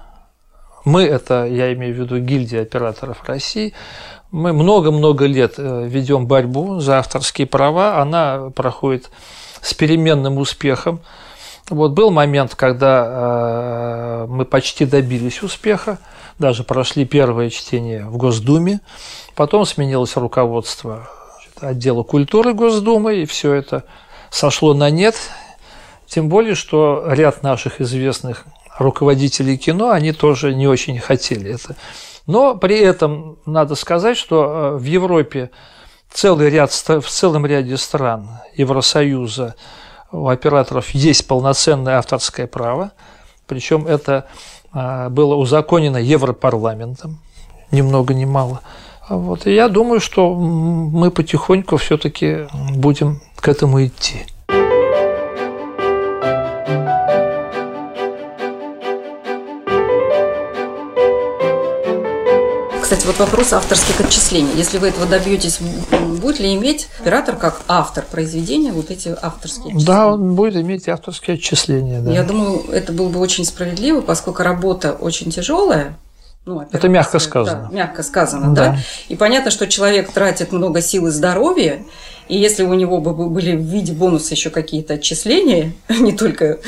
Мы, 0.83 1.03
это 1.03 1.45
я 1.45 1.73
имею 1.73 1.95
в 1.95 1.97
виду 1.97 2.19
гильдия 2.19 2.63
операторов 2.63 3.23
России, 3.25 3.73
мы 4.31 4.53
много-много 4.53 5.25
лет 5.25 5.55
ведем 5.57 6.27
борьбу 6.27 6.79
за 6.79 6.99
авторские 6.99 7.47
права. 7.47 7.99
Она 7.99 8.51
проходит 8.55 9.09
с 9.61 9.73
переменным 9.73 10.37
успехом. 10.37 11.01
Вот 11.69 11.91
был 11.91 12.09
момент, 12.11 12.55
когда 12.55 14.25
мы 14.27 14.45
почти 14.45 14.85
добились 14.85 15.43
успеха, 15.43 15.99
даже 16.39 16.63
прошли 16.63 17.05
первое 17.05 17.49
чтение 17.49 18.05
в 18.05 18.17
Госдуме, 18.17 18.81
потом 19.35 19.65
сменилось 19.65 20.15
руководство 20.15 21.09
отдела 21.61 22.03
культуры 22.03 22.53
Госдумы, 22.53 23.17
и 23.17 23.25
все 23.25 23.53
это 23.53 23.83
сошло 24.29 24.73
на 24.73 24.89
нет. 24.89 25.15
Тем 26.07 26.29
более, 26.29 26.55
что 26.55 27.03
ряд 27.07 27.43
наших 27.43 27.81
известных 27.81 28.45
руководителей 28.79 29.57
кино, 29.57 29.91
они 29.91 30.11
тоже 30.13 30.55
не 30.55 30.67
очень 30.67 30.97
хотели 30.99 31.53
это. 31.53 31.75
Но 32.25 32.55
при 32.55 32.79
этом 32.79 33.37
надо 33.45 33.75
сказать, 33.75 34.17
что 34.17 34.43
э, 34.43 34.77
в 34.77 34.83
Европе 34.83 35.51
целый 36.11 36.49
ряд, 36.49 36.71
в 36.71 37.09
целом 37.09 37.45
ряде 37.45 37.77
стран 37.77 38.29
Евросоюза 38.55 39.55
у 40.11 40.27
операторов 40.27 40.89
есть 40.91 41.27
полноценное 41.27 41.97
авторское 41.97 42.47
право, 42.47 42.91
причем 43.47 43.87
это 43.87 44.27
э, 44.73 45.09
было 45.09 45.35
узаконено 45.35 45.97
Европарламентом, 45.97 47.19
ни 47.71 47.81
много 47.81 48.13
ни 48.13 48.25
мало– 48.25 48.61
вот, 49.09 49.47
и 49.47 49.53
я 49.53 49.69
думаю, 49.69 49.99
что 49.99 50.35
мы 50.35 51.09
потихоньку 51.09 51.77
все-таки 51.77 52.47
будем 52.75 53.21
к 53.37 53.47
этому 53.47 53.83
идти. 53.83 54.25
Кстати, 62.89 63.05
вот 63.05 63.19
вопрос 63.19 63.53
авторских 63.53 64.01
отчислений. 64.01 64.49
Если 64.55 64.79
вы 64.79 64.87
этого 64.87 65.05
добьетесь, 65.05 65.59
будет 66.19 66.39
ли 66.39 66.55
иметь 66.55 66.87
оператор 66.99 67.35
как 67.35 67.61
автор 67.67 68.03
произведения 68.03 68.71
вот 68.71 68.89
эти 68.89 69.09
авторские 69.09 69.75
отчисления? 69.75 69.85
Да, 69.85 70.07
он 70.07 70.33
будет 70.33 70.55
иметь 70.55 70.89
авторские 70.89 71.35
отчисления. 71.35 72.01
Да. 72.01 72.11
Я 72.11 72.23
думаю, 72.23 72.63
это 72.71 72.91
было 72.91 73.09
бы 73.09 73.19
очень 73.19 73.45
справедливо, 73.45 74.01
поскольку 74.01 74.41
работа 74.41 74.93
очень 74.93 75.29
тяжелая, 75.29 75.99
ну, 76.45 76.67
это 76.71 76.89
мягко 76.89 77.19
сказано. 77.19 77.69
Да, 77.69 77.77
мягко 77.77 78.01
сказано, 78.01 78.55
да. 78.55 78.71
да. 78.71 78.77
И 79.07 79.15
понятно, 79.15 79.51
что 79.51 79.67
человек 79.67 80.11
тратит 80.11 80.51
много 80.51 80.81
сил 80.81 81.05
и 81.05 81.11
здоровья, 81.11 81.83
и 82.29 82.37
если 82.37 82.63
у 82.63 82.73
него 82.75 83.01
бы 83.01 83.13
были 83.27 83.55
в 83.55 83.63
виде 83.63 83.91
бонуса 83.91 84.35
еще 84.35 84.51
какие-то 84.51 84.93
отчисления, 84.93 85.73
не 85.89 86.13
только 86.13 86.59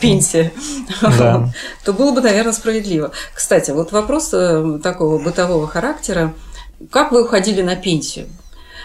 пенсия, 0.00 0.52
да. 1.00 1.52
то 1.84 1.92
было 1.92 2.12
бы, 2.12 2.20
наверное, 2.20 2.52
справедливо. 2.52 3.12
Кстати, 3.34 3.70
вот 3.70 3.92
вопрос 3.92 4.30
э, 4.32 4.78
такого 4.82 5.18
бытового 5.18 5.66
характера. 5.66 6.34
Как 6.90 7.12
вы 7.12 7.24
уходили 7.24 7.62
на 7.62 7.76
пенсию? 7.76 8.26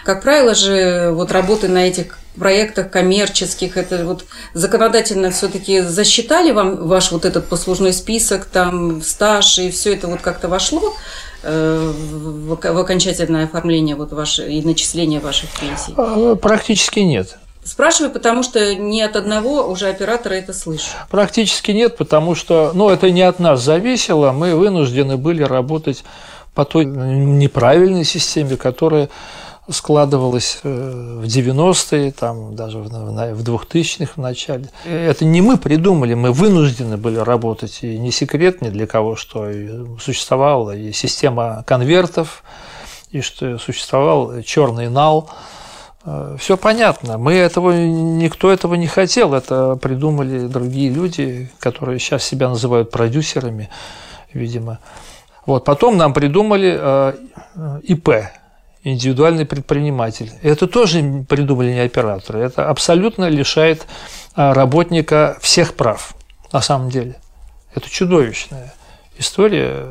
Как 0.04 0.22
правило 0.22 0.54
же, 0.54 1.10
вот 1.12 1.30
работы 1.30 1.68
на 1.68 1.86
этих 1.86 2.18
проектах 2.36 2.90
коммерческих, 2.90 3.76
это 3.76 4.04
вот 4.06 4.24
законодательно 4.54 5.30
все-таки 5.30 5.82
засчитали 5.82 6.50
вам 6.50 6.88
ваш 6.88 7.12
вот 7.12 7.26
этот 7.26 7.46
послужной 7.46 7.92
список, 7.92 8.46
там 8.46 9.02
стаж 9.02 9.58
и 9.58 9.70
все 9.70 9.92
это 9.94 10.08
вот 10.08 10.22
как-то 10.22 10.48
вошло 10.48 10.94
в, 11.42 12.56
в 12.56 12.78
окончательное 12.78 13.44
оформление 13.44 13.96
вот 13.96 14.12
ваше, 14.12 14.50
и 14.50 14.62
начисление 14.62 15.20
ваших 15.20 15.50
пенсий? 15.58 15.94
А, 15.96 16.34
практически 16.36 17.00
нет. 17.00 17.38
Спрашиваю, 17.64 18.12
потому 18.12 18.42
что 18.42 18.74
ни 18.74 19.00
от 19.00 19.14
одного 19.14 19.68
уже 19.68 19.88
оператора 19.88 20.34
это 20.34 20.52
слышу. 20.52 20.88
Практически 21.10 21.70
нет, 21.70 21.96
потому 21.96 22.34
что 22.34 22.72
ну, 22.74 22.90
это 22.90 23.10
не 23.12 23.22
от 23.22 23.38
нас 23.38 23.62
зависело. 23.62 24.32
Мы 24.32 24.56
вынуждены 24.56 25.16
были 25.16 25.44
работать 25.44 26.04
по 26.54 26.64
той 26.64 26.84
неправильной 26.84 28.04
системе, 28.04 28.56
которая 28.56 29.08
складывалось 29.68 30.60
э, 30.64 31.18
в 31.20 31.24
90-е, 31.24 32.12
там, 32.12 32.56
даже 32.56 32.78
в 32.78 33.42
2000-х 33.42 34.14
в 34.16 34.20
начале. 34.20 34.68
Это 34.84 35.24
не 35.24 35.40
мы 35.40 35.56
придумали, 35.56 36.14
мы 36.14 36.32
вынуждены 36.32 36.96
были 36.96 37.18
работать. 37.18 37.78
И 37.82 37.96
не 37.98 38.10
секрет 38.10 38.60
ни 38.60 38.70
для 38.70 38.86
кого, 38.86 39.14
что 39.14 39.48
существовала 40.00 40.76
и 40.76 40.92
система 40.92 41.62
конвертов, 41.66 42.42
и 43.10 43.20
что 43.20 43.58
существовал 43.58 44.42
черный 44.42 44.88
нал. 44.88 45.30
Э, 46.04 46.36
Все 46.40 46.56
понятно. 46.56 47.16
Мы 47.16 47.34
этого, 47.34 47.70
никто 47.70 48.50
этого 48.50 48.74
не 48.74 48.88
хотел. 48.88 49.32
Это 49.32 49.76
придумали 49.76 50.48
другие 50.48 50.90
люди, 50.90 51.50
которые 51.60 52.00
сейчас 52.00 52.24
себя 52.24 52.48
называют 52.48 52.90
продюсерами, 52.90 53.70
видимо. 54.32 54.80
Вот. 55.46 55.64
Потом 55.64 55.96
нам 55.96 56.12
придумали 56.12 56.76
э, 56.76 57.12
ИП 57.84 58.10
индивидуальный 58.84 59.46
предприниматель. 59.46 60.32
Это 60.42 60.66
тоже 60.66 61.24
придумали 61.28 61.72
не 61.72 61.80
операторы. 61.80 62.40
Это 62.40 62.68
абсолютно 62.68 63.28
лишает 63.28 63.86
а, 64.34 64.54
работника 64.54 65.36
всех 65.40 65.74
прав, 65.74 66.14
на 66.52 66.60
самом 66.60 66.90
деле. 66.90 67.16
Это 67.74 67.88
чудовищная 67.88 68.74
история 69.18 69.86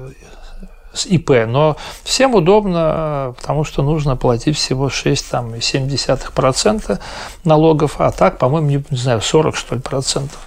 с 0.94 1.06
ИП, 1.06 1.30
но 1.48 1.78
всем 2.04 2.36
удобно, 2.36 3.34
потому 3.38 3.64
что 3.64 3.82
нужно 3.82 4.18
платить 4.18 4.58
всего 4.58 4.88
6,7% 4.88 7.00
налогов, 7.46 7.96
а 8.00 8.12
так, 8.12 8.38
по-моему, 8.38 8.68
не, 8.68 8.84
не 8.90 8.98
знаю, 8.98 9.22
40 9.22 9.56
что 9.56 9.76
ли 9.76 9.82
процентов. 9.82 10.40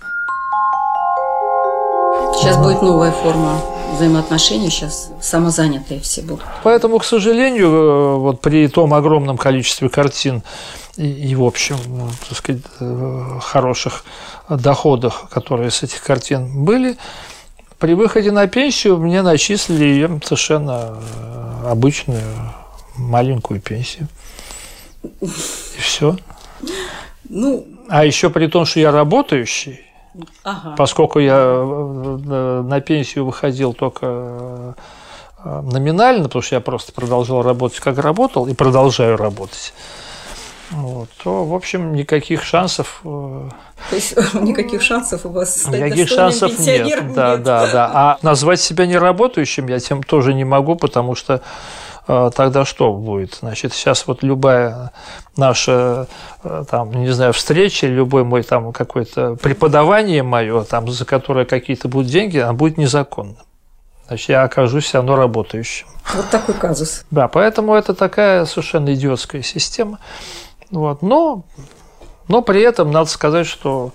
Сейчас 2.34 2.58
будет 2.58 2.82
новая 2.82 3.12
форма 3.12 3.73
взаимоотношений 3.94 4.70
сейчас 4.70 5.10
самозанятые 5.20 6.00
все 6.00 6.22
будут. 6.22 6.44
Поэтому, 6.62 6.98
к 6.98 7.04
сожалению, 7.04 7.68
э, 7.68 8.16
вот 8.16 8.40
при 8.40 8.68
том 8.68 8.92
огромном 8.94 9.36
количестве 9.38 9.88
картин 9.88 10.42
и, 10.96 11.30
и 11.30 11.34
в 11.34 11.42
общем, 11.42 11.76
ну, 11.88 12.08
так 12.28 12.38
сказать, 12.38 12.62
э, 12.80 13.38
хороших 13.40 14.04
доходах, 14.48 15.28
которые 15.30 15.70
с 15.70 15.82
этих 15.82 16.02
картин 16.02 16.64
были, 16.64 16.96
при 17.78 17.94
выходе 17.94 18.30
на 18.30 18.46
пенсию 18.46 18.98
мне 18.98 19.22
начислили 19.22 19.84
ее 19.84 20.20
совершенно 20.24 20.94
э, 20.94 21.70
обычную 21.70 22.22
маленькую 22.96 23.60
пенсию. 23.60 24.08
И 25.20 25.26
все. 25.78 26.16
Ну, 27.28 27.66
а 27.88 28.04
еще 28.04 28.30
при 28.30 28.46
том, 28.46 28.64
что 28.64 28.80
я 28.80 28.92
работающий, 28.92 29.80
Ага. 30.44 30.74
Поскольку 30.76 31.18
я 31.18 31.36
э, 31.36 32.62
на 32.64 32.80
пенсию 32.80 33.24
выходил 33.24 33.72
только 33.72 34.74
э, 35.44 35.60
номинально, 35.62 36.24
потому 36.24 36.42
что 36.42 36.54
я 36.54 36.60
просто 36.60 36.92
продолжал 36.92 37.42
работать, 37.42 37.80
как 37.80 37.98
работал, 37.98 38.46
и 38.46 38.54
продолжаю 38.54 39.16
работать. 39.16 39.72
Вот, 40.70 41.08
то, 41.22 41.44
в 41.44 41.54
общем, 41.54 41.94
никаких 41.94 42.42
шансов. 42.42 43.00
Э, 43.04 43.48
то 43.90 43.96
есть 43.96 44.16
никаких 44.34 44.82
шансов 44.82 45.26
у 45.26 45.28
вас 45.28 45.60
стать 45.60 45.74
Никаких 45.74 46.08
шансов 46.08 46.58
нет, 46.58 46.86
нет. 46.86 47.12
Да, 47.14 47.36
да, 47.36 47.70
да. 47.70 47.90
А 47.92 48.18
назвать 48.22 48.60
себя 48.60 48.86
неработающим 48.86 49.68
я 49.68 49.78
тем 49.78 50.02
тоже 50.02 50.32
не 50.32 50.44
могу, 50.44 50.76
потому 50.76 51.14
что 51.14 51.42
тогда 52.06 52.64
что 52.64 52.92
будет? 52.92 53.38
Значит, 53.40 53.72
сейчас 53.72 54.06
вот 54.06 54.22
любая 54.22 54.92
наша, 55.36 56.06
э, 56.42 56.64
там, 56.70 56.92
не 56.92 57.10
знаю, 57.10 57.32
встреча, 57.32 57.86
любой 57.86 58.24
мой 58.24 58.42
там 58.42 58.72
какое-то 58.72 59.36
преподавание 59.36 60.22
мое, 60.22 60.64
там, 60.64 60.88
за 60.90 61.06
которое 61.06 61.46
какие-то 61.46 61.88
будут 61.88 62.10
деньги, 62.10 62.38
оно 62.38 62.52
будет 62.52 62.76
незаконным. 62.76 63.38
Значит, 64.06 64.28
я 64.28 64.42
окажусь 64.42 64.84
все 64.84 64.98
равно 64.98 65.16
работающим. 65.16 65.86
Вот 66.14 66.28
такой 66.28 66.54
казус. 66.54 67.06
Да, 67.10 67.26
поэтому 67.26 67.74
это 67.74 67.94
такая 67.94 68.44
совершенно 68.44 68.92
идиотская 68.92 69.40
система. 69.40 69.98
Вот. 70.70 71.00
Но, 71.00 71.44
но 72.28 72.42
при 72.42 72.60
этом 72.60 72.92
надо 72.92 73.08
сказать, 73.08 73.46
что 73.46 73.92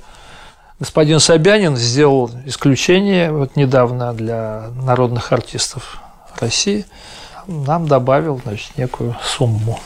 господин 0.80 1.20
Собянин 1.20 1.78
сделал 1.78 2.32
исключение 2.46 3.32
вот 3.32 3.56
недавно 3.56 4.14
для 4.14 4.70
народных 4.82 5.32
артистов 5.32 6.02
России– 6.40 6.88
нам 7.50 7.88
добавил 7.88 8.40
значит, 8.44 8.78
некую 8.78 9.16
сумму. 9.24 9.80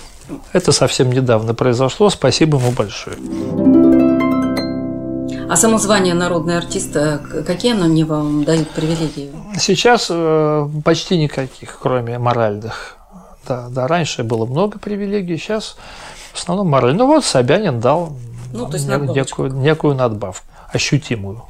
Это 0.53 0.71
совсем 0.71 1.11
недавно 1.11 1.53
произошло. 1.53 2.09
Спасибо 2.09 2.57
ему 2.57 2.71
большое. 2.71 3.17
А 5.49 5.55
само 5.55 5.77
звание 5.77 6.13
народный 6.13 6.57
артист, 6.57 6.97
какие 7.45 7.73
оно 7.73 7.85
мне 7.85 8.05
вам 8.05 8.43
дают 8.43 8.69
привилегии? 8.69 9.31
Сейчас 9.59 10.07
э, 10.09 10.67
почти 10.83 11.17
никаких, 11.17 11.77
кроме 11.79 12.17
моральных. 12.17 12.97
Да, 13.47 13.67
да, 13.69 13.87
раньше 13.87 14.23
было 14.23 14.45
много 14.45 14.79
привилегий, 14.79 15.37
сейчас 15.37 15.75
в 16.33 16.39
основном 16.39 16.69
мораль. 16.69 16.95
Ну 16.95 17.07
вот 17.07 17.25
Собянин 17.25 17.79
дал 17.79 18.13
ну, 18.53 18.67
то 18.67 18.77
есть 18.77 18.87
некую, 18.87 19.53
некую 19.53 19.95
надбавку, 19.95 20.45
ощутимую. 20.71 21.43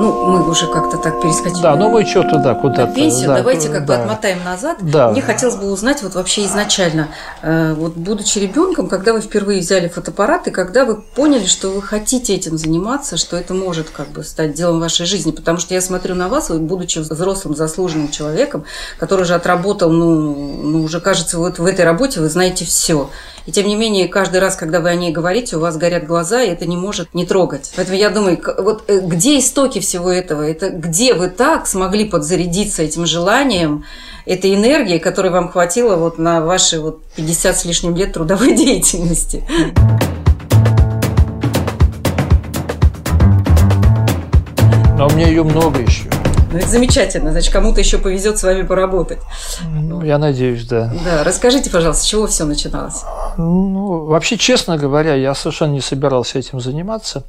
Ну, 0.00 0.24
мы 0.30 0.48
уже 0.48 0.66
как-то 0.66 0.96
так 0.96 1.20
перескочили. 1.20 1.60
Да, 1.60 1.76
но 1.76 1.90
мы 1.90 2.06
что 2.06 2.22
туда, 2.22 2.54
куда-то. 2.54 2.94
Пенсию, 2.94 3.28
да, 3.28 3.36
давайте 3.36 3.68
как 3.68 3.84
да. 3.84 3.96
бы 3.96 4.02
отмотаем 4.02 4.42
назад. 4.42 4.78
Да. 4.80 5.10
Мне 5.10 5.20
хотелось 5.20 5.56
бы 5.56 5.70
узнать 5.70 6.02
вот 6.02 6.14
вообще 6.14 6.46
изначально, 6.46 7.08
э, 7.42 7.74
вот 7.74 7.96
будучи 7.96 8.38
ребенком, 8.38 8.88
когда 8.88 9.12
вы 9.12 9.20
впервые 9.20 9.60
взяли 9.60 9.88
фотоаппарат, 9.88 10.46
и 10.48 10.50
когда 10.50 10.86
вы 10.86 10.96
поняли, 10.96 11.44
что 11.44 11.68
вы 11.68 11.82
хотите 11.82 12.34
этим 12.34 12.56
заниматься, 12.56 13.18
что 13.18 13.36
это 13.36 13.52
может 13.52 13.90
как 13.90 14.08
бы 14.08 14.24
стать 14.24 14.54
делом 14.54 14.80
вашей 14.80 15.04
жизни, 15.04 15.32
потому 15.32 15.58
что 15.58 15.74
я 15.74 15.82
смотрю 15.82 16.14
на 16.14 16.28
вас, 16.28 16.48
вы, 16.48 16.60
будучи 16.60 17.00
взрослым, 17.00 17.54
заслуженным 17.54 18.10
человеком, 18.10 18.64
который 18.98 19.22
уже 19.22 19.34
отработал, 19.34 19.90
ну, 19.90 20.34
ну 20.62 20.82
уже 20.82 21.00
кажется, 21.00 21.38
вот 21.38 21.58
в 21.58 21.66
этой 21.66 21.84
работе 21.84 22.20
вы 22.20 22.30
знаете 22.30 22.64
все. 22.64 23.10
И 23.46 23.52
тем 23.52 23.66
не 23.66 23.76
менее, 23.76 24.08
каждый 24.08 24.40
раз, 24.40 24.56
когда 24.56 24.80
вы 24.80 24.90
о 24.90 24.94
ней 24.94 25.12
говорите, 25.12 25.56
у 25.56 25.60
вас 25.60 25.76
горят 25.76 26.06
глаза, 26.06 26.42
и 26.42 26.50
это 26.50 26.66
не 26.66 26.76
может 26.76 27.14
не 27.14 27.24
трогать. 27.24 27.72
Поэтому 27.76 27.96
я 27.96 28.10
думаю, 28.10 28.40
вот 28.58 28.84
э, 28.88 29.00
где 29.00 29.38
истоки 29.38 29.80
всего 29.80 30.10
этого? 30.10 30.42
Это 30.42 30.70
где 30.70 31.14
вы 31.14 31.28
так 31.28 31.66
смогли 31.66 32.04
подзарядиться 32.04 32.82
этим 32.82 33.06
желанием, 33.06 33.84
этой 34.26 34.54
энергией, 34.54 34.98
которой 34.98 35.32
вам 35.32 35.50
хватило 35.50 35.96
вот 35.96 36.18
на 36.18 36.40
ваши 36.40 36.80
вот 36.80 37.02
50 37.16 37.56
с 37.56 37.64
лишним 37.64 37.96
лет 37.96 38.12
трудовой 38.12 38.54
деятельности? 38.56 39.44
Но 44.98 45.06
у 45.06 45.10
меня 45.12 45.28
ее 45.28 45.42
много 45.44 45.80
еще. 45.80 46.19
Ну, 46.52 46.58
это 46.58 46.68
замечательно. 46.68 47.30
Значит, 47.30 47.52
кому-то 47.52 47.80
еще 47.80 47.98
повезет 47.98 48.38
с 48.38 48.42
вами 48.42 48.62
поработать. 48.62 49.20
Ну, 49.62 50.02
я 50.02 50.18
надеюсь, 50.18 50.66
да. 50.66 50.92
Да, 51.04 51.22
расскажите, 51.22 51.70
пожалуйста, 51.70 52.02
с 52.02 52.06
чего 52.06 52.26
все 52.26 52.44
начиналось? 52.44 53.02
Ну, 53.36 54.06
вообще, 54.06 54.36
честно 54.36 54.76
говоря, 54.76 55.14
я 55.14 55.34
совершенно 55.34 55.72
не 55.72 55.80
собирался 55.80 56.38
этим 56.38 56.60
заниматься. 56.60 57.24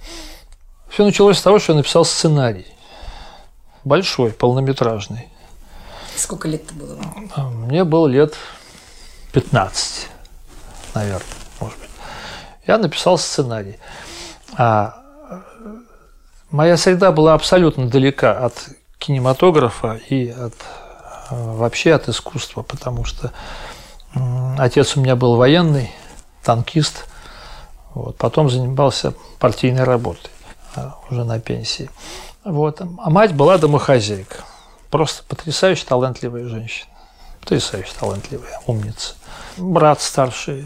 Все 0.90 1.06
началось 1.06 1.38
с 1.38 1.42
того, 1.42 1.60
что 1.60 1.74
я 1.74 1.78
написал 1.78 2.04
сценарий. 2.04 2.66
Большой, 3.84 4.32
полнометражный. 4.32 5.28
Сколько 6.16 6.48
лет-то 6.48 6.74
было 6.74 6.96
вам? 7.36 7.56
Мне 7.66 7.84
было 7.84 8.08
лет 8.08 8.34
15, 9.34 10.08
наверное, 10.94 11.22
может 11.60 11.78
быть. 11.80 11.90
Я 12.68 12.78
написал 12.78 13.18
сценарий. 13.18 13.78
А 14.58 14.98
моя 16.50 16.76
среда 16.76 17.12
была 17.12 17.34
абсолютно 17.34 17.88
далека 17.88 18.38
от 18.46 18.54
кинематографа 19.02 20.00
и 20.10 20.30
от, 20.30 20.54
вообще 21.32 21.94
от 21.94 22.08
искусства, 22.08 22.62
потому 22.62 23.04
что 23.04 23.34
отец 24.58 24.96
у 24.96 25.02
меня 25.02 25.16
был 25.16 25.36
военный, 25.36 25.92
танкист, 26.44 27.06
вот, 27.94 28.16
потом 28.18 28.50
занимался 28.50 29.14
партийной 29.40 29.84
работой 29.84 30.32
уже 31.10 31.24
на 31.24 31.40
пенсии. 31.40 31.90
Вот. 32.44 32.82
А 32.82 33.10
мать 33.10 33.34
была 33.34 33.58
домохозяйка. 33.58 34.38
Просто 34.90 35.24
потрясающе 35.28 35.86
талантливая 35.86 36.48
женщина. 36.48 36.90
Потрясающе 37.42 37.92
талантливая, 38.00 38.62
умница. 38.68 39.16
Брат 39.58 40.02
старший. 40.02 40.66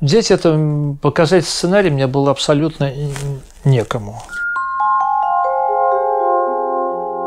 Дети 0.00 0.32
это 0.32 0.96
показать 1.00 1.46
сценарий 1.46 1.90
мне 1.90 2.06
было 2.06 2.30
абсолютно 2.30 2.92
некому. 3.64 4.22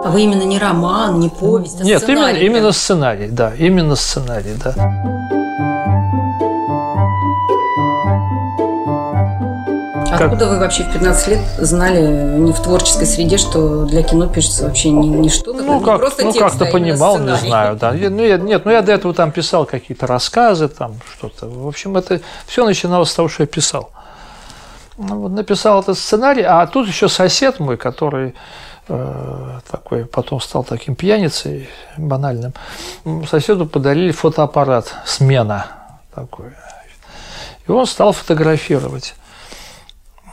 А 0.04 0.10
вы 0.12 0.22
именно 0.22 0.44
не 0.44 0.60
роман, 0.60 1.20
не 1.20 1.30
повесть, 1.30 1.82
а 1.82 1.84
Нет, 1.84 2.02
сценарий? 2.02 2.40
именно, 2.40 2.58
именно 2.58 2.72
сценарий, 2.72 3.28
да, 3.28 3.54
именно 3.58 3.96
сценарий, 3.96 4.56
да. 4.64 4.74
Откуда 10.12 10.46
как? 10.46 10.50
вы 10.50 10.60
вообще 10.60 10.84
в 10.84 10.94
15 10.94 11.28
лет 11.28 11.40
знали 11.58 12.02
не 12.38 12.52
в 12.54 12.60
творческой 12.60 13.06
среде, 13.06 13.38
что 13.38 13.86
для 13.86 14.04
кино 14.04 14.28
пишется 14.28 14.66
вообще 14.66 14.90
не, 14.90 15.10
не 15.10 15.30
что-то, 15.30 15.62
ну, 15.62 15.80
не 15.80 15.86
как, 15.86 16.00
просто 16.00 16.26
ну, 16.26 16.34
как-то 16.34 16.66
а 16.66 16.72
понимал, 16.72 17.16
сценарий. 17.16 17.42
не 17.42 17.48
знаю, 17.50 17.76
да. 17.76 17.92
Ну, 17.92 18.24
я, 18.24 18.38
нет, 18.38 18.66
ну 18.66 18.72
я 18.72 18.82
до 18.82 18.94
этого 18.94 19.14
там 19.14 19.32
писал 19.32 19.66
какие-то 19.66 20.08
рассказы, 20.08 20.70
там 20.70 20.96
что-то. 21.18 21.48
В 21.48 21.68
общем, 21.68 21.98
это 21.98 22.22
все 22.46 22.66
начиналось 22.66 23.10
с 23.10 23.16
того, 23.16 23.30
что 23.30 23.44
я 23.44 23.48
писал. 23.48 23.90
Ну, 24.98 25.20
вот, 25.20 25.32
написал 25.32 25.82
этот 25.82 25.98
сценарий, 25.98 26.44
а 26.44 26.66
тут 26.66 26.88
еще 26.88 27.10
сосед 27.10 27.60
мой, 27.60 27.78
который 27.78 28.34
такой, 28.88 30.06
потом 30.06 30.40
стал 30.40 30.64
таким 30.64 30.96
пьяницей 30.96 31.70
банальным, 31.98 32.54
соседу 33.30 33.66
подарили 33.66 34.12
фотоаппарат 34.12 34.94
«Смена» 35.06 35.68
такой. 36.14 36.52
И 37.68 37.72
он 37.72 37.86
стал 37.86 38.14
фотографировать. 38.14 39.16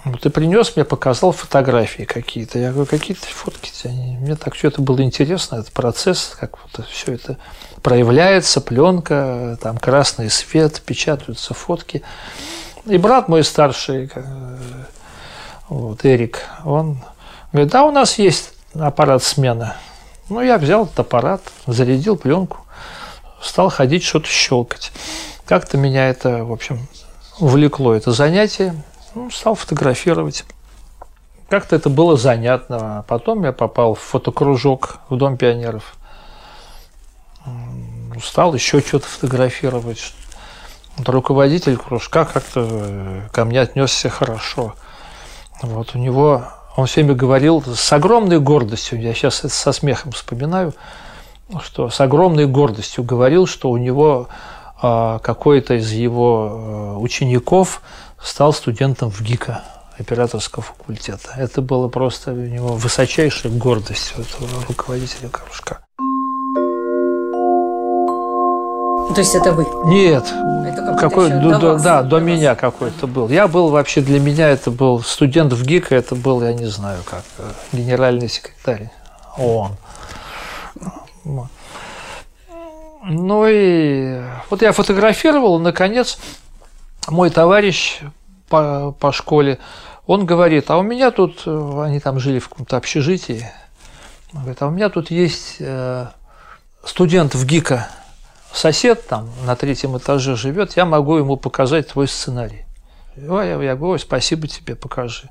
Вот 0.04 0.24
и 0.26 0.28
принес 0.28 0.76
мне, 0.76 0.84
показал 0.84 1.32
фотографии 1.32 2.02
какие-то. 2.02 2.58
Я 2.58 2.72
говорю, 2.72 2.86
какие-то 2.86 3.26
фотки. 3.26 3.72
Мне 3.88 4.36
так 4.36 4.54
все 4.54 4.68
это 4.68 4.82
было 4.82 5.00
интересно, 5.02 5.56
этот 5.56 5.72
процесс, 5.72 6.36
как 6.38 6.58
вот 6.62 6.86
все 6.86 7.14
это 7.14 7.38
проявляется, 7.82 8.60
пленка, 8.60 9.58
там 9.62 9.78
красный 9.78 10.30
свет, 10.30 10.82
печатаются 10.82 11.54
фотки. 11.54 12.02
И 12.84 12.98
брат 12.98 13.28
мой 13.28 13.42
старший, 13.44 14.10
вот, 15.68 16.04
Эрик, 16.04 16.40
он 16.64 16.98
говорит, 17.54 17.72
да, 17.72 17.84
у 17.84 17.92
нас 17.92 18.18
есть 18.18 18.52
аппарат 18.74 19.22
смена. 19.22 19.76
Ну, 20.28 20.40
я 20.40 20.58
взял 20.58 20.86
этот 20.86 20.98
аппарат, 20.98 21.40
зарядил 21.66 22.16
пленку, 22.16 22.58
стал 23.40 23.70
ходить, 23.70 24.02
что-то 24.02 24.26
щелкать. 24.26 24.92
Как-то 25.46 25.78
меня 25.78 26.08
это, 26.08 26.44
в 26.44 26.52
общем, 26.52 26.86
увлекло 27.38 27.94
это 27.94 28.10
занятие. 28.10 28.74
Ну, 29.14 29.30
стал 29.30 29.54
фотографировать. 29.54 30.44
Как-то 31.48 31.76
это 31.76 31.90
было 31.90 32.16
занятно. 32.16 33.04
Потом 33.06 33.44
я 33.44 33.52
попал 33.52 33.94
в 33.94 34.00
фотокружок 34.00 34.98
в 35.08 35.16
Дом 35.16 35.36
пионеров. 35.36 35.94
Стал 38.20 38.54
еще 38.54 38.80
что-то 38.80 39.06
фотографировать. 39.06 40.12
Руководитель 40.96 41.76
кружка 41.76 42.24
как-то 42.24 43.28
ко 43.32 43.44
мне 43.44 43.60
отнесся 43.60 44.08
хорошо. 44.08 44.74
Вот 45.62 45.94
у 45.94 45.98
него, 45.98 46.46
он 46.76 46.86
всеми 46.86 47.12
говорил 47.12 47.62
с 47.62 47.92
огромной 47.92 48.40
гордостью, 48.40 49.00
я 49.00 49.14
сейчас 49.14 49.40
это 49.40 49.50
со 49.50 49.72
смехом 49.72 50.12
вспоминаю, 50.12 50.74
что 51.62 51.90
с 51.90 52.00
огромной 52.00 52.46
гордостью 52.46 53.04
говорил, 53.04 53.46
что 53.46 53.70
у 53.70 53.76
него 53.76 54.28
а, 54.80 55.18
какой-то 55.20 55.74
из 55.74 55.92
его 55.92 56.98
учеников 57.00 57.80
стал 58.20 58.52
студентом 58.52 59.10
в 59.10 59.20
ГИКа 59.20 59.62
операторского 59.98 60.62
факультета. 60.62 61.34
Это 61.36 61.62
было 61.62 61.88
просто 61.88 62.32
у 62.32 62.36
него 62.36 62.74
высочайшая 62.74 63.52
гордость 63.52 64.12
этого 64.12 64.48
руководителя 64.66 65.28
кружка. 65.28 65.83
То 69.12 69.20
есть 69.20 69.34
это 69.34 69.52
вы? 69.52 69.66
Нет, 69.86 70.24
это 70.66 70.96
какой, 70.98 71.30
до, 71.30 71.40
до, 71.40 71.58
до 71.58 71.72
вас, 71.74 71.82
да, 71.82 72.02
до, 72.02 72.16
вас. 72.16 72.24
меня 72.24 72.54
какой-то 72.54 73.06
был. 73.06 73.28
Я 73.28 73.48
был 73.48 73.68
вообще 73.68 74.00
для 74.00 74.18
меня 74.18 74.48
это 74.48 74.70
был 74.70 75.02
студент 75.02 75.52
в 75.52 75.64
ГИКа, 75.64 75.94
это 75.94 76.14
был, 76.14 76.42
я 76.42 76.52
не 76.52 76.66
знаю, 76.66 77.00
как 77.04 77.22
генеральный 77.72 78.28
секретарь 78.28 78.90
ООН. 79.36 79.76
Ну 83.06 83.46
и 83.46 84.22
вот 84.48 84.62
я 84.62 84.72
фотографировал, 84.72 85.58
наконец, 85.58 86.18
мой 87.08 87.28
товарищ 87.30 88.00
по, 88.48 88.92
по 88.98 89.12
школе, 89.12 89.58
он 90.06 90.24
говорит, 90.24 90.70
а 90.70 90.78
у 90.78 90.82
меня 90.82 91.10
тут, 91.10 91.46
они 91.46 92.00
там 92.00 92.18
жили 92.18 92.38
в 92.38 92.48
каком-то 92.48 92.76
общежитии, 92.76 93.50
он 94.32 94.40
говорит, 94.40 94.62
а 94.62 94.66
у 94.66 94.70
меня 94.70 94.88
тут 94.88 95.10
есть 95.10 95.56
э, 95.60 96.06
студент 96.84 97.34
в 97.34 97.44
ГИКа, 97.44 97.88
сосед 98.54 99.06
там 99.06 99.30
на 99.44 99.56
третьем 99.56 99.96
этаже 99.98 100.36
живет, 100.36 100.76
я 100.76 100.84
могу 100.84 101.16
ему 101.16 101.36
показать 101.36 101.88
твой 101.88 102.08
сценарий. 102.08 102.64
Ой, 103.16 103.48
я 103.48 103.76
говорю, 103.76 103.98
спасибо 103.98 104.48
тебе, 104.48 104.74
покажи. 104.74 105.30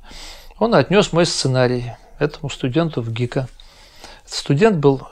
Он 0.59 0.75
отнес 0.75 1.11
мой 1.11 1.25
сценарий 1.25 1.91
этому 2.19 2.49
студенту 2.49 3.01
в 3.01 3.11
ГИКа. 3.11 3.47
Студент 4.25 4.77
был, 4.77 5.07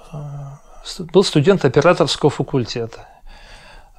был 1.13 1.23
студент 1.23 1.65
операторского 1.65 2.29
факультета. 2.29 3.07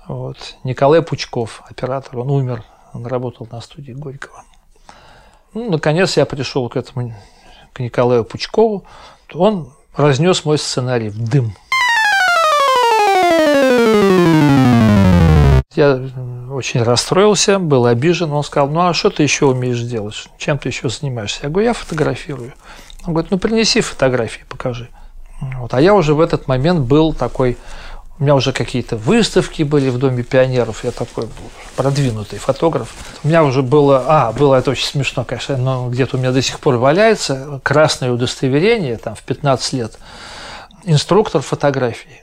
Вот. 0.07 0.57
Николай 0.65 1.03
Пучков, 1.03 1.63
оператор, 1.69 2.19
он 2.19 2.31
умер, 2.31 2.65
он 2.93 3.07
работал 3.07 3.47
на 3.51 3.61
студии 3.61 3.93
Горького. 3.93 4.45
Ну, 5.55 5.71
наконец 5.71 6.17
я 6.17 6.25
пришел 6.25 6.69
к 6.69 6.77
этому, 6.77 7.15
к 7.73 7.81
Николаю 7.81 8.25
Пучкову, 8.25 8.85
он 9.35 9.73
разнес 9.95 10.45
мой 10.45 10.59
сценарий 10.59 11.11
в 11.11 11.19
дым. 11.19 11.55
Я 15.75 16.01
очень 16.51 16.83
расстроился, 16.83 17.59
был 17.59 17.87
обижен. 17.87 18.31
Он 18.33 18.45
сказал, 18.45 18.69
ну 18.69 18.81
а 18.81 18.95
что 18.95 19.11
ты 19.11 19.23
еще 19.23 19.47
умеешь 19.47 19.81
делать? 19.81 20.29
Чем 20.37 20.59
ты 20.59 20.69
еще 20.69 20.89
занимаешься? 20.89 21.41
Я 21.45 21.49
говорю, 21.49 21.69
я 21.69 21.73
фотографирую. 21.73 22.53
Он 23.07 23.15
говорит, 23.15 23.31
ну 23.31 23.39
принеси 23.39 23.81
фотографии, 23.81 24.43
покажи. 24.49 24.89
Вот. 25.59 25.75
А 25.75 25.81
я 25.81 25.95
уже 25.95 26.15
в 26.15 26.21
этот 26.21 26.47
момент 26.47 26.81
был 26.81 27.13
такой 27.13 27.57
У 28.19 28.23
меня 28.23 28.35
уже 28.35 28.53
какие-то 28.53 28.97
выставки 28.97 29.63
были 29.63 29.89
в 29.89 29.99
Доме 29.99 30.23
пионеров. 30.23 30.85
Я 30.85 30.91
такой 30.91 31.27
продвинутый 31.75 32.39
фотограф. 32.39 32.95
У 33.25 33.29
меня 33.29 33.43
уже 33.43 33.63
было... 33.63 34.05
А, 34.07 34.33
было 34.33 34.57
это 34.57 34.71
очень 34.71 34.87
смешно, 34.87 35.25
конечно, 35.25 35.57
но 35.57 35.89
где-то 35.89 36.17
у 36.17 36.21
меня 36.21 36.33
до 36.33 36.43
сих 36.43 36.61
пор 36.61 36.77
валяется 36.77 37.61
красное 37.63 38.13
удостоверение, 38.13 38.99
там, 38.99 39.15
в 39.15 39.23
15 39.23 39.73
лет. 39.73 39.99
Инструктор 40.85 41.41
фотографии 41.41 42.22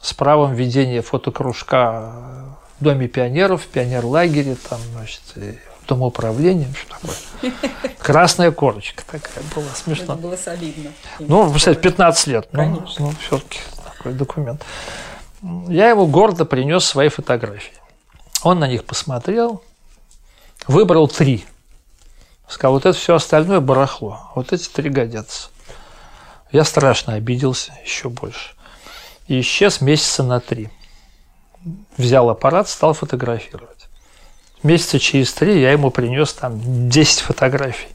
с 0.00 0.14
правом 0.14 0.54
ведения 0.54 1.02
фотокружка 1.02 2.12
в 2.78 2.84
Доме 2.84 3.08
пионеров, 3.08 3.62
в 3.62 3.66
пионерлагере, 3.66 4.56
там, 4.56 4.80
значит, 4.92 5.22
домоуправления, 5.86 6.72
что 6.72 6.94
такое. 6.94 7.52
Красная 7.98 8.52
корочка 8.52 9.02
такая 9.04 9.44
была, 9.54 9.68
смешно. 9.74 10.14
Это 10.14 10.14
было 10.14 10.36
солидно. 10.36 10.92
Ну, 11.18 11.50
представляете, 11.50 11.82
15 11.82 12.26
лет. 12.28 12.48
Ну, 12.52 12.86
ну 12.98 13.12
все-таки 13.20 13.58
такой 13.84 14.12
документ. 14.14 14.64
Я 15.68 15.90
ему 15.90 16.06
гордо 16.06 16.44
принес 16.44 16.84
свои 16.84 17.08
фотографии. 17.08 17.72
Он 18.42 18.58
на 18.58 18.68
них 18.68 18.84
посмотрел, 18.84 19.62
выбрал 20.66 21.08
три. 21.08 21.44
Сказал, 22.48 22.74
вот 22.74 22.86
это 22.86 22.98
все 22.98 23.14
остальное 23.14 23.60
барахло, 23.60 24.30
вот 24.34 24.52
эти 24.52 24.68
три 24.68 24.90
годятся. 24.90 25.50
Я 26.50 26.64
страшно 26.64 27.14
обиделся, 27.14 27.72
еще 27.84 28.08
больше. 28.08 28.54
И 29.30 29.42
исчез 29.42 29.80
месяца 29.80 30.24
на 30.24 30.40
три. 30.40 30.70
Взял 31.96 32.28
аппарат, 32.30 32.68
стал 32.68 32.94
фотографировать. 32.94 33.88
Месяца 34.64 34.98
через 34.98 35.32
три 35.32 35.60
я 35.60 35.70
ему 35.70 35.92
принес 35.92 36.32
там 36.32 36.58
10 36.88 37.20
фотографий. 37.20 37.90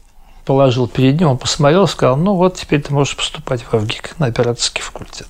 Положил 0.46 0.88
перед 0.88 1.20
ним, 1.20 1.28
он 1.28 1.36
посмотрел, 1.36 1.86
сказал, 1.88 2.16
ну 2.16 2.36
вот 2.36 2.54
теперь 2.54 2.80
ты 2.80 2.94
можешь 2.94 3.14
поступать 3.18 3.60
в 3.60 3.76
ВГИК 3.76 4.18
на 4.18 4.28
операторский 4.28 4.80
факультет. 4.80 5.28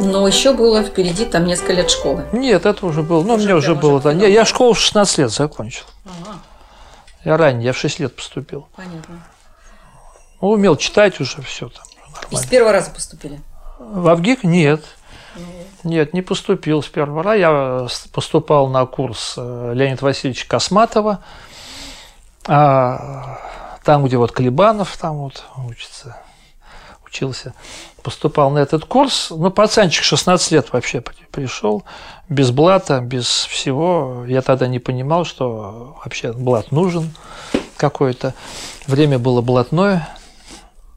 Но 0.00 0.26
еще 0.26 0.52
было 0.52 0.82
впереди 0.82 1.26
там 1.26 1.44
несколько 1.44 1.74
лет 1.74 1.90
школы. 1.90 2.24
Нет, 2.32 2.66
это 2.66 2.84
уже 2.84 3.04
было. 3.04 3.22
Ну, 3.22 3.34
уже 3.34 3.44
мне 3.44 3.54
уже 3.54 3.76
было. 3.76 4.00
Да. 4.00 4.12
Не, 4.12 4.28
я 4.28 4.44
школу 4.44 4.72
в 4.72 4.80
16 4.80 5.18
лет 5.18 5.30
закончил. 5.30 5.84
Ага. 6.04 6.27
Я 7.24 7.36
ранее, 7.36 7.66
я 7.66 7.72
в 7.72 7.76
6 7.76 8.00
лет 8.00 8.16
поступил. 8.16 8.68
Понятно. 8.76 9.22
Ну, 10.40 10.50
умел 10.50 10.76
читать 10.76 11.20
уже 11.20 11.42
все 11.42 11.68
там. 11.68 11.84
Нормально. 11.96 12.28
И 12.30 12.36
с 12.36 12.46
первого 12.46 12.72
раза 12.72 12.90
поступили? 12.90 13.40
В 13.78 14.08
Авгик 14.08 14.44
нет. 14.44 14.84
Ну. 15.36 15.42
Нет, 15.84 16.14
не 16.14 16.22
поступил 16.22 16.82
с 16.82 16.88
первого 16.88 17.22
раза. 17.22 17.36
Я 17.36 17.86
поступал 18.12 18.68
на 18.68 18.86
курс 18.86 19.34
э, 19.36 19.72
Леонида 19.74 20.04
Васильевича 20.04 20.48
Косматова. 20.48 21.22
А, 22.46 23.38
там, 23.84 24.04
где 24.04 24.16
вот 24.16 24.32
Клебанов 24.32 24.96
там 24.96 25.16
вот 25.18 25.44
учится, 25.66 26.16
учился 27.08 27.54
поступал 28.08 28.50
на 28.50 28.60
этот 28.60 28.86
курс. 28.86 29.28
Ну, 29.30 29.50
пацанчик 29.50 30.02
16 30.02 30.52
лет 30.52 30.72
вообще 30.72 31.02
пришел, 31.30 31.84
без 32.30 32.50
блата, 32.50 33.00
без 33.00 33.26
всего. 33.26 34.24
Я 34.26 34.40
тогда 34.40 34.66
не 34.66 34.78
понимал, 34.78 35.26
что 35.26 35.98
вообще 36.02 36.32
блат 36.32 36.72
нужен 36.72 37.10
какой-то. 37.76 38.32
Время 38.86 39.18
было 39.18 39.42
блатное. 39.42 40.08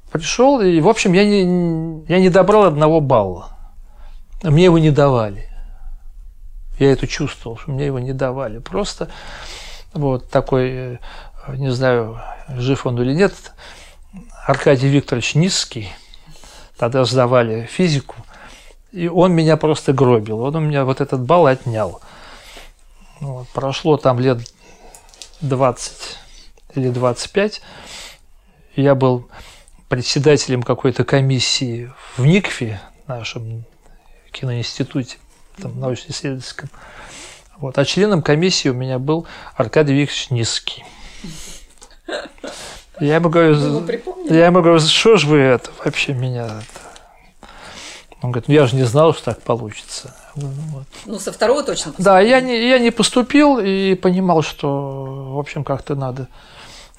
Пришел, 0.10 0.62
и, 0.62 0.80
в 0.80 0.88
общем, 0.88 1.12
я 1.12 1.26
не, 1.26 2.06
я 2.08 2.20
не 2.20 2.30
добрал 2.30 2.64
одного 2.64 3.02
балла. 3.02 3.58
Мне 4.42 4.64
его 4.64 4.78
не 4.78 4.92
давали. 4.92 5.50
Я 6.80 6.94
это 6.94 7.08
чувствовал, 7.08 7.58
что 7.58 7.72
мне 7.72 7.88
его 7.88 8.00
не 8.00 8.14
давали. 8.14 8.60
Просто 8.60 9.10
вот 9.94 10.30
такой, 10.30 10.70
э, 10.70 10.98
не 11.56 11.72
знаю, 11.72 12.22
жив 12.48 12.86
он 12.86 13.02
или 13.02 13.14
нет, 13.14 13.34
Аркадий 14.48 14.88
Викторович 14.88 15.36
Низкий– 15.36 15.90
тогда 16.82 17.06
сдавали 17.06 17.68
физику, 17.68 18.16
и 18.92 19.08
он 19.08 19.34
меня 19.34 19.56
просто 19.56 19.94
гробил. 19.94 20.40
Он 20.42 20.56
у 20.56 20.60
меня 20.62 20.84
вот 20.84 21.00
этот 21.00 21.22
балл 21.22 21.46
отнял. 21.46 22.02
Вот, 23.20 23.48
прошло 23.50 23.98
там 23.98 24.20
лет 24.20 24.40
20 25.42 26.18
или 26.74 26.90
25. 26.90 27.62
Я 28.76 28.96
был 28.96 29.30
председателем 29.90 30.64
какой-то 30.64 31.04
комиссии 31.04 31.92
в 32.18 32.26
НИКФе, 32.26 32.82
нашем 33.06 33.64
киноинституте, 34.32 35.20
там, 35.62 35.80
научно-исследовательском. 35.80 36.70
Вот. 37.58 37.78
А 37.78 37.86
членом 37.86 38.24
комиссии 38.24 38.70
у 38.70 38.74
меня 38.74 38.98
был 38.98 39.28
Аркадий 39.56 39.94
Викторович 39.94 40.32
Низкий. 40.32 40.84
Я 43.00 43.16
ему 43.16 43.30
говорю, 43.30 43.56
я 44.30 44.46
ему 44.46 44.62
говорю, 44.62 44.80
что 44.80 45.18
ж 45.18 45.26
вы 45.26 45.38
это 45.38 45.72
вообще 45.84 46.14
меня 46.14 46.46
это? 46.46 46.92
Он 48.22 48.32
говорит, 48.32 48.48
ну 48.48 48.54
я 48.54 48.68
же 48.68 48.76
не 48.76 48.84
знал, 48.84 49.14
что 49.14 49.26
так 49.26 49.42
получится. 49.42 50.16
Вот. 50.36 50.86
Ну, 51.06 51.20
со 51.20 51.32
второго 51.32 51.64
точно 51.64 51.92
поступил. 51.92 52.06
Да, 52.06 52.20
я 52.20 52.40
не, 52.40 52.70
я 52.70 52.78
не 52.78 52.92
поступил 52.92 53.58
и 53.58 53.96
понимал, 53.96 54.44
что, 54.44 55.34
в 55.34 55.40
общем, 55.40 55.64
как-то 55.64 55.96
надо 55.96 56.28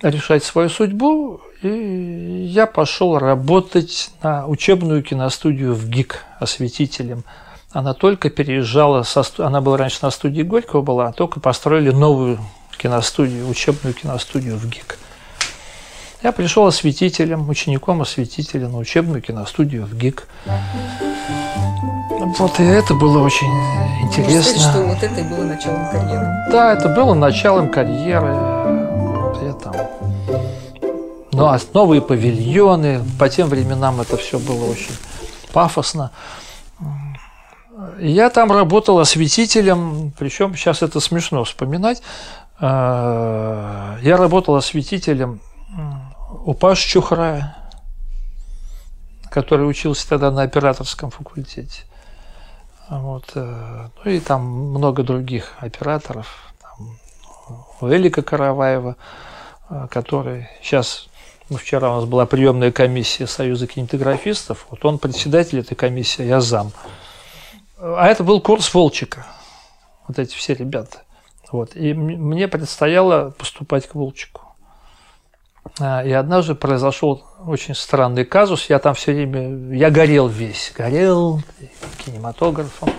решать 0.02 0.42
свою 0.42 0.68
судьбу. 0.68 1.40
И 1.62 2.48
я 2.48 2.66
пошел 2.66 3.18
работать 3.18 4.10
на 4.22 4.46
учебную 4.48 5.02
киностудию 5.04 5.74
в 5.74 5.88
ГИК 5.88 6.24
осветителем. 6.40 7.22
Она 7.70 7.94
только 7.94 8.28
переезжала, 8.28 9.04
со, 9.04 9.24
она 9.38 9.60
была 9.60 9.76
раньше 9.76 9.98
на 10.02 10.10
студии 10.10 10.42
Горького 10.42 10.82
была, 10.82 11.08
а 11.08 11.12
только 11.12 11.38
построили 11.40 11.90
новую 11.90 12.38
киностудию, 12.76 13.48
учебную 13.48 13.94
киностудию 13.94 14.56
в 14.56 14.68
ГИК. 14.68 14.98
Я 16.22 16.32
пришел 16.32 16.66
осветителем, 16.66 17.48
учеником 17.48 18.00
осветителя 18.00 18.68
на 18.68 18.78
учебную 18.78 19.20
киностудию 19.20 19.86
в 19.86 19.96
ГИК. 19.96 20.28
Вот 22.38 22.60
и 22.60 22.62
это 22.62 22.94
было 22.94 23.22
очень 23.22 23.48
интересно. 24.02 24.42
Сказать, 24.42 24.70
что 24.70 24.82
вот 24.84 25.02
это 25.02 25.20
и 25.20 25.24
было 25.24 25.44
началом 25.44 25.90
карьеры. 25.90 26.26
Да, 26.50 26.72
это 26.72 26.88
было 26.88 27.14
началом 27.14 27.68
карьеры. 27.70 28.34
Вот 28.34 29.42
я 29.42 29.52
там 29.52 29.74
ну, 31.32 31.46
а 31.46 31.58
новые 31.72 32.02
павильоны. 32.02 33.02
По 33.18 33.28
тем 33.28 33.48
временам 33.48 34.00
это 34.00 34.16
все 34.16 34.38
было 34.38 34.70
очень 34.70 34.94
пафосно. 35.52 36.12
Я 37.98 38.30
там 38.30 38.52
работал 38.52 38.98
осветителем, 38.98 40.12
причем 40.18 40.54
сейчас 40.54 40.82
это 40.82 41.00
смешно 41.00 41.42
вспоминать. 41.44 42.02
А, 42.60 43.98
я 44.02 44.16
работал 44.16 44.54
осветителем 44.54 45.40
у 46.44 46.54
Паши 46.54 46.88
Чухрая, 46.88 47.56
который 49.30 49.68
учился 49.68 50.08
тогда 50.08 50.30
на 50.30 50.42
операторском 50.42 51.10
факультете. 51.10 51.84
Вот. 52.88 53.30
Э, 53.34 53.88
ну 54.04 54.10
и 54.10 54.20
там 54.20 54.42
много 54.44 55.02
других 55.02 55.54
операторов. 55.58 56.52
Там, 56.60 56.98
у 57.80 57.88
Элика 57.88 58.22
Караваева, 58.22 58.96
э, 59.70 59.86
который 59.90 60.48
сейчас, 60.60 61.08
ну, 61.48 61.56
вчера 61.56 61.92
у 61.92 62.00
нас 62.00 62.04
была 62.04 62.26
приемная 62.26 62.72
комиссия 62.72 63.26
Союза 63.26 63.66
кинематографистов, 63.66 64.66
вот 64.70 64.84
он 64.84 64.98
председатель 64.98 65.60
этой 65.60 65.76
комиссии, 65.76 66.24
я 66.24 66.40
зам. 66.40 66.72
А 67.78 68.06
это 68.06 68.24
был 68.24 68.40
курс 68.40 68.72
Волчика, 68.74 69.26
вот 70.08 70.18
эти 70.18 70.34
все 70.34 70.54
ребята. 70.54 71.02
Вот. 71.50 71.76
И 71.76 71.94
мне 71.94 72.48
предстояло 72.48 73.30
поступать 73.30 73.86
к 73.86 73.94
Волчику. 73.94 74.51
А, 75.80 76.02
и 76.04 76.12
однажды 76.12 76.54
произошел 76.54 77.22
очень 77.46 77.74
странный 77.74 78.24
казус. 78.24 78.68
Я 78.68 78.78
там 78.78 78.94
все 78.94 79.12
время, 79.12 79.74
я 79.74 79.90
горел 79.90 80.28
весь, 80.28 80.72
горел 80.76 81.40
кинематографом. 82.04 82.90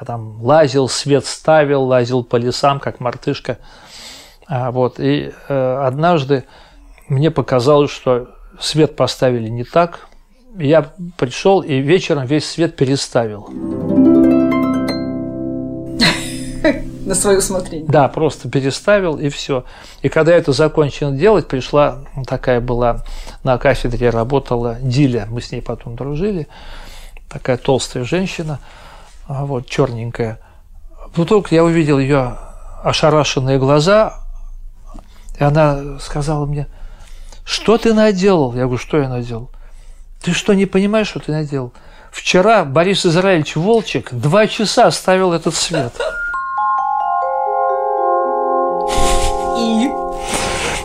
Я 0.00 0.06
там 0.06 0.42
лазил, 0.42 0.88
свет 0.88 1.24
ставил, 1.26 1.84
лазил 1.84 2.24
по 2.24 2.36
лесам, 2.36 2.80
как 2.80 3.00
мартышка. 3.00 3.58
А, 4.46 4.70
вот. 4.70 4.98
И 4.98 5.32
э, 5.48 5.76
однажды 5.84 6.44
мне 7.08 7.30
показалось, 7.30 7.90
что 7.90 8.28
свет 8.58 8.96
поставили 8.96 9.48
не 9.48 9.64
так. 9.64 10.08
Я 10.56 10.92
пришел 11.16 11.60
и 11.60 11.78
вечером 11.78 12.26
весь 12.26 12.48
свет 12.48 12.76
переставил. 12.76 13.91
На 17.12 17.14
свое 17.14 17.38
усмотрение. 17.38 17.86
Да, 17.88 18.08
просто 18.08 18.48
переставил 18.48 19.18
и 19.18 19.28
все. 19.28 19.64
И 20.00 20.08
когда 20.08 20.32
я 20.32 20.38
это 20.38 20.52
закончил 20.52 21.12
делать, 21.12 21.46
пришла 21.46 21.98
такая 22.26 22.60
была 22.60 23.04
на 23.44 23.58
кафедре 23.58 24.08
работала 24.08 24.78
Диля, 24.80 25.26
мы 25.30 25.42
с 25.42 25.52
ней 25.52 25.60
потом 25.60 25.94
дружили, 25.94 26.48
такая 27.28 27.58
толстая 27.58 28.04
женщина, 28.04 28.60
а 29.28 29.44
вот 29.44 29.66
черненькая. 29.66 30.38
Вдруг 31.14 31.52
я 31.52 31.64
увидел 31.64 31.98
ее 31.98 32.38
ошарашенные 32.82 33.58
глаза, 33.58 34.14
и 35.38 35.44
она 35.44 35.98
сказала 36.00 36.46
мне, 36.46 36.66
что 37.44 37.76
ты 37.76 37.92
наделал? 37.92 38.54
Я 38.54 38.62
говорю, 38.62 38.78
что 38.78 38.98
я 38.98 39.10
наделал? 39.10 39.50
Ты 40.22 40.32
что, 40.32 40.54
не 40.54 40.64
понимаешь, 40.64 41.08
что 41.08 41.20
ты 41.20 41.32
наделал? 41.32 41.74
Вчера 42.10 42.64
Борис 42.64 43.04
Израильевич 43.04 43.56
Волчек 43.56 44.12
два 44.12 44.46
часа 44.46 44.90
ставил 44.90 45.34
этот 45.34 45.54
свет. 45.54 45.92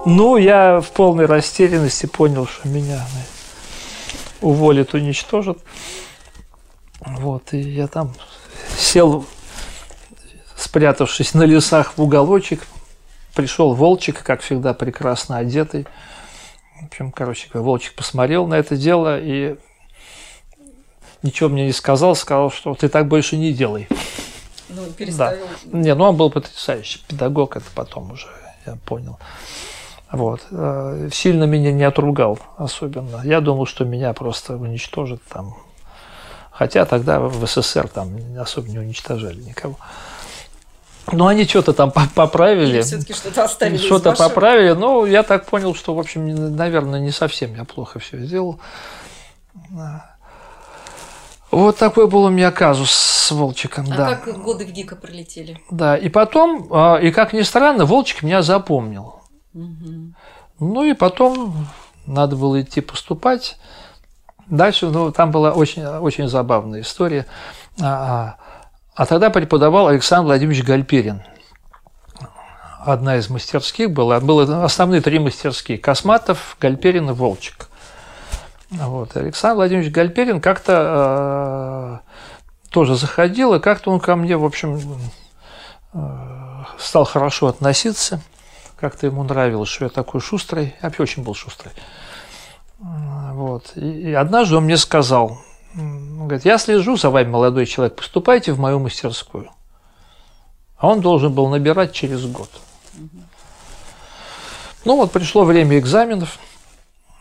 Ну, 0.06 0.38
я 0.38 0.80
в 0.82 0.92
полной 0.92 1.26
растерянности 1.26 2.06
понял, 2.06 2.48
что 2.48 2.68
меня 2.68 3.06
уволят, 4.42 4.94
уничтожат. 4.94 5.58
Вот, 7.02 7.54
и 7.54 7.60
я 7.60 7.88
там 7.88 8.14
сел, 8.78 9.26
спрятавшись 10.56 11.34
на 11.34 11.44
лесах 11.44 11.98
в 11.98 12.02
уголочек, 12.02 12.66
пришел 13.36 13.74
Волчик, 13.74 14.24
как 14.24 14.42
всегда, 14.42 14.74
прекрасно 14.74 15.38
одетый. 15.38 15.86
В 16.82 16.86
общем, 16.88 17.12
короче, 17.12 17.48
Волчик 17.54 17.94
посмотрел 17.94 18.48
на 18.48 18.56
это 18.56 18.76
дело 18.76 19.20
и 19.20 19.58
ничего 21.22 21.50
мне 21.50 21.66
не 21.66 21.74
сказал, 21.74 22.16
сказал, 22.16 22.52
что 22.52 22.74
ты 22.76 22.90
так 22.90 23.08
больше 23.08 23.38
не 23.38 23.54
делай. 23.54 23.88
Ну, 24.70 24.86
переставил. 24.92 25.48
Да. 25.66 25.78
Не, 25.78 25.96
ну 25.96 26.06
он 26.06 26.18
был 26.18 26.30
потрясающий 26.30 27.00
педагог, 27.08 27.56
это 27.56 27.66
потом 27.74 28.12
уже 28.12 28.28
я 28.66 28.76
понял. 28.86 29.18
Вот. 30.12 30.42
Э, 30.52 31.10
сильно 31.12 31.44
меня 31.44 31.72
не 31.72 31.84
отругал 31.84 32.40
особенно. 32.58 33.22
Я 33.24 33.42
думал, 33.42 33.66
что 33.66 33.86
меня 33.86 34.14
просто 34.14 34.56
уничтожат 34.56 35.22
там. 35.30 35.56
Хотя 36.52 36.86
тогда 36.86 37.20
в 37.20 37.46
СССР 37.46 37.88
там 37.88 38.18
особо 38.40 38.70
не 38.70 38.80
уничтожали 38.80 39.42
никого. 39.42 39.78
Но 41.12 41.28
они 41.28 41.46
что-то 41.46 41.74
там 41.74 41.92
поправили. 41.92 42.82
Все-таки 42.82 43.14
что-то 43.14 43.44
оставили. 43.46 43.78
Что-то 43.78 44.14
поправили. 44.14 44.72
Но 44.72 45.06
я 45.06 45.24
так 45.24 45.46
понял, 45.46 45.76
что, 45.76 45.94
в 45.94 46.00
общем, 46.00 46.56
наверное, 46.56 47.00
не 47.00 47.12
совсем 47.12 47.56
я 47.56 47.64
плохо 47.64 48.00
все 48.00 48.18
сделал. 48.18 48.60
Вот 51.50 51.78
такой 51.78 52.08
был 52.08 52.26
у 52.26 52.30
меня 52.30 52.52
казус 52.52 52.92
с 52.92 53.32
Волчиком, 53.32 53.86
а 53.92 53.96
да. 53.96 54.16
как 54.16 54.42
годы 54.42 54.66
в 54.66 54.72
ГИКа 54.72 54.98
пролетели? 54.98 55.62
Да, 55.72 55.96
и 55.96 56.10
потом, 56.10 56.68
а, 56.72 56.98
и 56.98 57.10
как 57.10 57.32
ни 57.32 57.42
странно, 57.42 57.86
Волчик 57.86 58.22
меня 58.22 58.42
запомнил. 58.42 59.17
Ну 60.60 60.84
и 60.84 60.94
потом 60.94 61.68
надо 62.06 62.36
было 62.36 62.62
идти 62.62 62.82
поступать. 62.82 63.58
Дальше, 64.48 64.88
ну, 64.88 65.12
там 65.12 65.32
была 65.32 65.52
очень, 65.52 65.86
очень 65.86 66.28
забавная 66.28 66.82
история. 66.82 67.26
А, 67.82 68.38
а 68.96 69.06
тогда 69.06 69.30
преподавал 69.30 69.88
Александр 69.88 70.28
Владимирович 70.28 70.64
Гальперин. 70.64 71.22
Одна 72.80 73.18
из 73.18 73.30
мастерских 73.30 73.92
была. 73.92 74.20
Было 74.22 74.64
основные 74.64 75.02
три 75.02 75.20
мастерские. 75.20 75.78
Косматов, 75.78 76.56
Гальперин 76.62 77.10
и 77.10 77.14
Волчик. 77.14 77.68
Вот. 78.72 79.16
Александр 79.18 79.58
Владимирович 79.58 79.92
Гальперин 79.92 80.40
как-то 80.40 82.02
э, 82.04 82.70
тоже 82.70 82.96
заходил, 82.96 83.54
и 83.54 83.60
как-то 83.60 83.92
он 83.92 84.00
ко 84.00 84.16
мне, 84.16 84.38
в 84.38 84.46
общем, 84.46 84.80
э, 85.94 86.00
стал 86.80 87.04
хорошо 87.04 87.48
относиться. 87.48 88.22
Как-то 88.80 89.08
ему 89.08 89.24
нравилось, 89.24 89.70
что 89.70 89.86
я 89.86 89.90
такой 89.90 90.22
шустрый. 90.22 90.76
Я 90.82 90.90
вообще 90.90 91.04
очень 91.04 91.24
был 91.24 91.34
шустрый. 91.34 91.74
Вот. 92.80 93.76
И, 93.76 94.14
однажды 94.14 94.56
он 94.56 94.66
мне 94.66 94.78
сказал, 94.78 95.40
он 95.76 96.28
говорит, 96.28 96.46
я 96.46 96.58
слежу 96.58 96.96
за 96.98 97.10
вами, 97.10 97.28
молодой 97.28 97.66
человек, 97.66 97.96
поступайте 97.96 98.52
в 98.52 98.60
мою 98.60 98.80
мастерскую. 98.80 99.50
А 100.78 100.88
он 100.88 101.02
должен 101.02 101.34
был 101.34 101.48
набирать 101.48 101.92
через 101.92 102.26
год. 102.26 102.50
Ну 104.86 104.96
вот 104.96 105.12
пришло 105.12 105.44
время 105.44 105.80
экзаменов. 105.80 106.40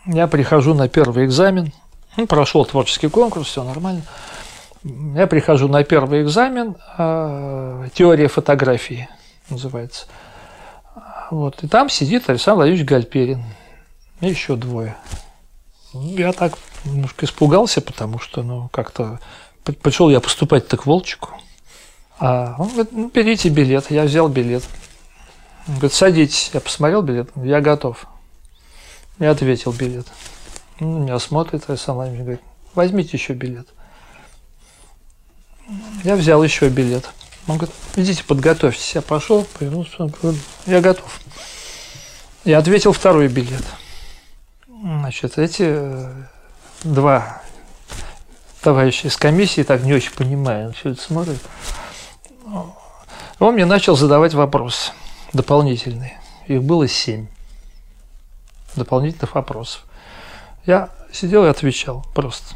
Я 0.05 0.27
прихожу 0.27 0.73
на 0.73 0.87
первый 0.87 1.25
экзамен, 1.25 1.73
ну, 2.15 2.27
прошел 2.27 2.65
творческий 2.65 3.09
конкурс, 3.09 3.47
все 3.47 3.63
нормально. 3.63 4.03
Я 4.83 5.27
прихожу 5.27 5.67
на 5.67 5.83
первый 5.83 6.21
экзамен, 6.21 6.77
э, 6.97 7.89
теория 7.93 8.27
фотографии 8.27 9.09
называется. 9.49 10.05
Вот, 11.29 11.63
и 11.63 11.67
там 11.67 11.89
сидит 11.89 12.29
Александр 12.29 12.57
Владимирович 12.57 12.87
Гальперин 12.87 13.43
и 14.21 14.27
еще 14.27 14.55
двое. 14.55 14.95
Я 15.93 16.31
так 16.31 16.57
немножко 16.85 17.25
испугался, 17.25 17.81
потому 17.81 18.19
что, 18.19 18.43
ну, 18.43 18.69
как-то 18.71 19.19
пришел 19.81 20.09
я 20.09 20.19
поступать 20.19 20.67
так 20.67 20.85
Волчику. 20.85 21.29
А 22.19 22.55
он 22.57 22.69
говорит, 22.69 22.91
ну, 22.91 23.11
берите 23.13 23.49
билет. 23.49 23.91
Я 23.91 24.03
взял 24.03 24.27
билет. 24.27 24.63
Он 25.67 25.75
говорит, 25.75 25.93
садитесь. 25.93 26.51
Я 26.53 26.61
посмотрел 26.61 27.01
билет, 27.01 27.29
я 27.35 27.61
готов. 27.61 28.05
Я 29.19 29.31
ответил 29.31 29.71
билет. 29.71 30.07
Он 30.79 31.03
меня 31.03 31.19
смотрит, 31.19 31.69
Александр 31.69 31.97
Владимирович 31.97 32.23
говорит, 32.23 32.41
возьмите 32.73 33.17
еще 33.17 33.33
билет. 33.33 33.67
Я 36.03 36.15
взял 36.15 36.41
еще 36.43 36.69
билет. 36.69 37.09
Он 37.47 37.57
говорит, 37.57 37.75
идите 37.95 38.23
подготовьтесь. 38.23 38.95
Я 38.95 39.01
пошел, 39.01 39.45
повернулся, 39.57 40.09
я 40.65 40.81
готов. 40.81 41.19
Я 42.43 42.59
ответил 42.59 42.93
второй 42.93 43.27
билет. 43.27 43.63
Значит, 44.67 45.37
эти 45.37 45.63
э, 45.65 46.11
два 46.83 47.41
товарища 48.61 49.07
из 49.07 49.17
комиссии, 49.17 49.63
так 49.63 49.81
не 49.83 49.93
очень 49.93 50.11
понимая, 50.11 50.67
он 50.67 50.73
все 50.73 50.91
это 50.91 51.01
смотрит. 51.01 51.39
Он 53.39 53.53
мне 53.53 53.65
начал 53.65 53.95
задавать 53.95 54.33
вопросы 54.33 54.91
дополнительные. 55.33 56.19
Их 56.47 56.63
было 56.63 56.87
семь 56.87 57.27
дополнительных 58.75 59.35
вопросов. 59.35 59.83
Я 60.65 60.89
сидел 61.11 61.45
и 61.45 61.49
отвечал 61.49 62.05
просто, 62.13 62.55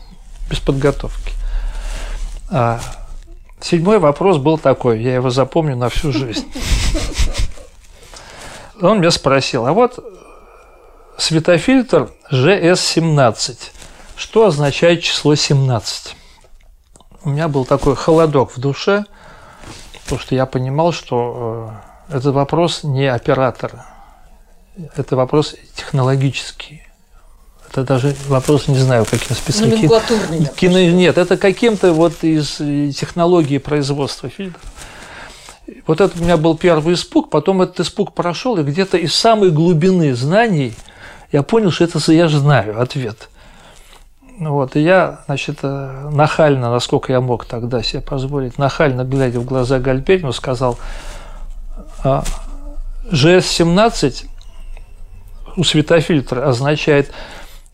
без 0.49 0.59
подготовки. 0.59 1.33
Седьмой 3.61 3.99
вопрос 3.99 4.37
был 4.37 4.57
такой, 4.57 5.01
я 5.01 5.13
его 5.13 5.29
запомню 5.29 5.75
на 5.75 5.89
всю 5.89 6.11
жизнь. 6.11 6.51
Он 8.81 8.99
меня 8.99 9.11
спросил, 9.11 9.67
а 9.67 9.73
вот 9.73 10.03
светофильтр 11.17 12.11
GS17, 12.31 13.57
что 14.15 14.47
означает 14.47 15.03
число 15.03 15.35
17? 15.35 16.15
У 17.23 17.29
меня 17.29 17.47
был 17.47 17.65
такой 17.65 17.95
холодок 17.95 18.51
в 18.51 18.59
душе, 18.59 19.05
потому 20.03 20.19
что 20.19 20.33
я 20.33 20.47
понимал, 20.47 20.91
что 20.91 21.71
э, 22.09 22.17
этот 22.17 22.33
вопрос 22.33 22.83
не 22.83 23.05
оператора, 23.05 23.85
это 24.95 25.15
вопрос 25.15 25.55
технологический. 25.75 26.83
Это 27.71 27.83
даже 27.85 28.13
вопрос, 28.27 28.67
не 28.67 28.77
знаю, 28.77 29.05
каким 29.09 29.33
специальным. 29.33 29.77
Номенклатурный. 29.77 30.45
Кино... 30.57 30.77
Нет, 30.77 31.17
это 31.17 31.37
каким-то 31.37 31.93
вот 31.93 32.21
из 32.21 32.57
технологии 32.93 33.59
производства 33.59 34.27
фильтров. 34.27 34.61
Вот 35.87 36.01
это 36.01 36.19
у 36.19 36.21
меня 36.23 36.35
был 36.35 36.57
первый 36.57 36.95
испуг, 36.95 37.29
потом 37.29 37.61
этот 37.61 37.79
испуг 37.79 38.13
прошел, 38.13 38.57
и 38.57 38.63
где-то 38.63 38.97
из 38.97 39.15
самой 39.15 39.51
глубины 39.51 40.13
знаний 40.13 40.73
я 41.31 41.43
понял, 41.43 41.71
что 41.71 41.85
это 41.85 41.99
я 42.11 42.27
же 42.27 42.39
знаю 42.39 42.81
ответ. 42.81 43.29
Вот, 44.37 44.75
и 44.75 44.81
я, 44.81 45.21
значит, 45.27 45.59
э, 45.61 46.09
нахально, 46.11 46.71
насколько 46.71 47.13
я 47.13 47.21
мог 47.21 47.45
тогда 47.45 47.81
себе 47.83 48.01
позволить, 48.01 48.57
нахально, 48.57 49.03
глядя 49.05 49.39
в 49.39 49.45
глаза 49.45 49.79
Гальперину, 49.79 50.33
сказал, 50.33 50.77
ЖС-17 53.11 54.25
у 55.55 55.63
светофильтра 55.63 56.47
означает 56.47 57.11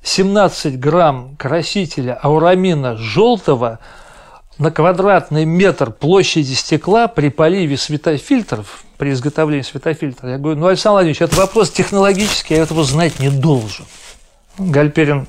17 0.08 0.80
грамм 0.80 1.36
красителя 1.38 2.13
аурамина 2.13 2.96
желтого 2.96 3.80
на 4.58 4.72
квадратный 4.72 5.43
метр 5.46 5.91
площади 5.91 6.54
стекла 6.54 7.08
при 7.08 7.30
поливе 7.30 7.78
светофильтров, 7.78 8.86
при 8.98 9.12
изготовлении 9.12 9.63
светофильтра. 9.63 10.32
Я 10.32 10.38
говорю, 10.38 10.60
ну, 10.60 10.67
Александр 10.67 10.93
Владимирович, 10.93 11.22
это 11.22 11.36
вопрос 11.36 11.72
технологический, 11.72 12.56
я 12.56 12.63
этого 12.63 12.84
знать 12.84 13.20
не 13.20 13.30
должен. 13.30 13.86
Гальперин 14.58 15.28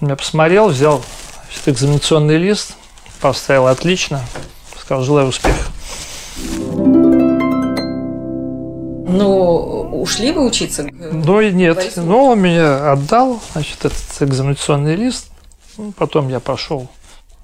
меня 0.00 0.16
посмотрел, 0.16 0.68
взял 0.68 1.02
экзаменационный 1.64 2.36
лист, 2.36 2.74
поставил 3.20 3.68
отлично, 3.68 4.20
сказал, 4.76 5.04
желаю 5.04 5.28
успеха. 5.28 5.70
Но 9.12 9.82
ушли 10.00 10.32
вы 10.32 10.46
учиться? 10.46 10.84
Ну 10.92 11.40
и 11.40 11.52
нет. 11.52 11.92
Ну, 11.96 12.26
он 12.26 12.40
меня 12.40 12.92
отдал, 12.92 13.40
значит, 13.52 13.84
этот 13.84 14.02
экзаменационный 14.20 14.96
лист. 14.96 15.30
Ну, 15.76 15.92
потом 15.92 16.28
я 16.28 16.40
пошел 16.40 16.88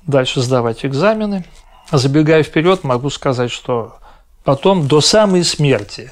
дальше 0.06 0.40
сдавать 0.40 0.84
экзамены. 0.84 1.44
Забегая 1.90 2.42
вперед, 2.42 2.84
могу 2.84 3.10
сказать, 3.10 3.50
что 3.50 3.96
потом 4.44 4.88
до 4.88 5.00
самой 5.00 5.44
смерти 5.44 6.10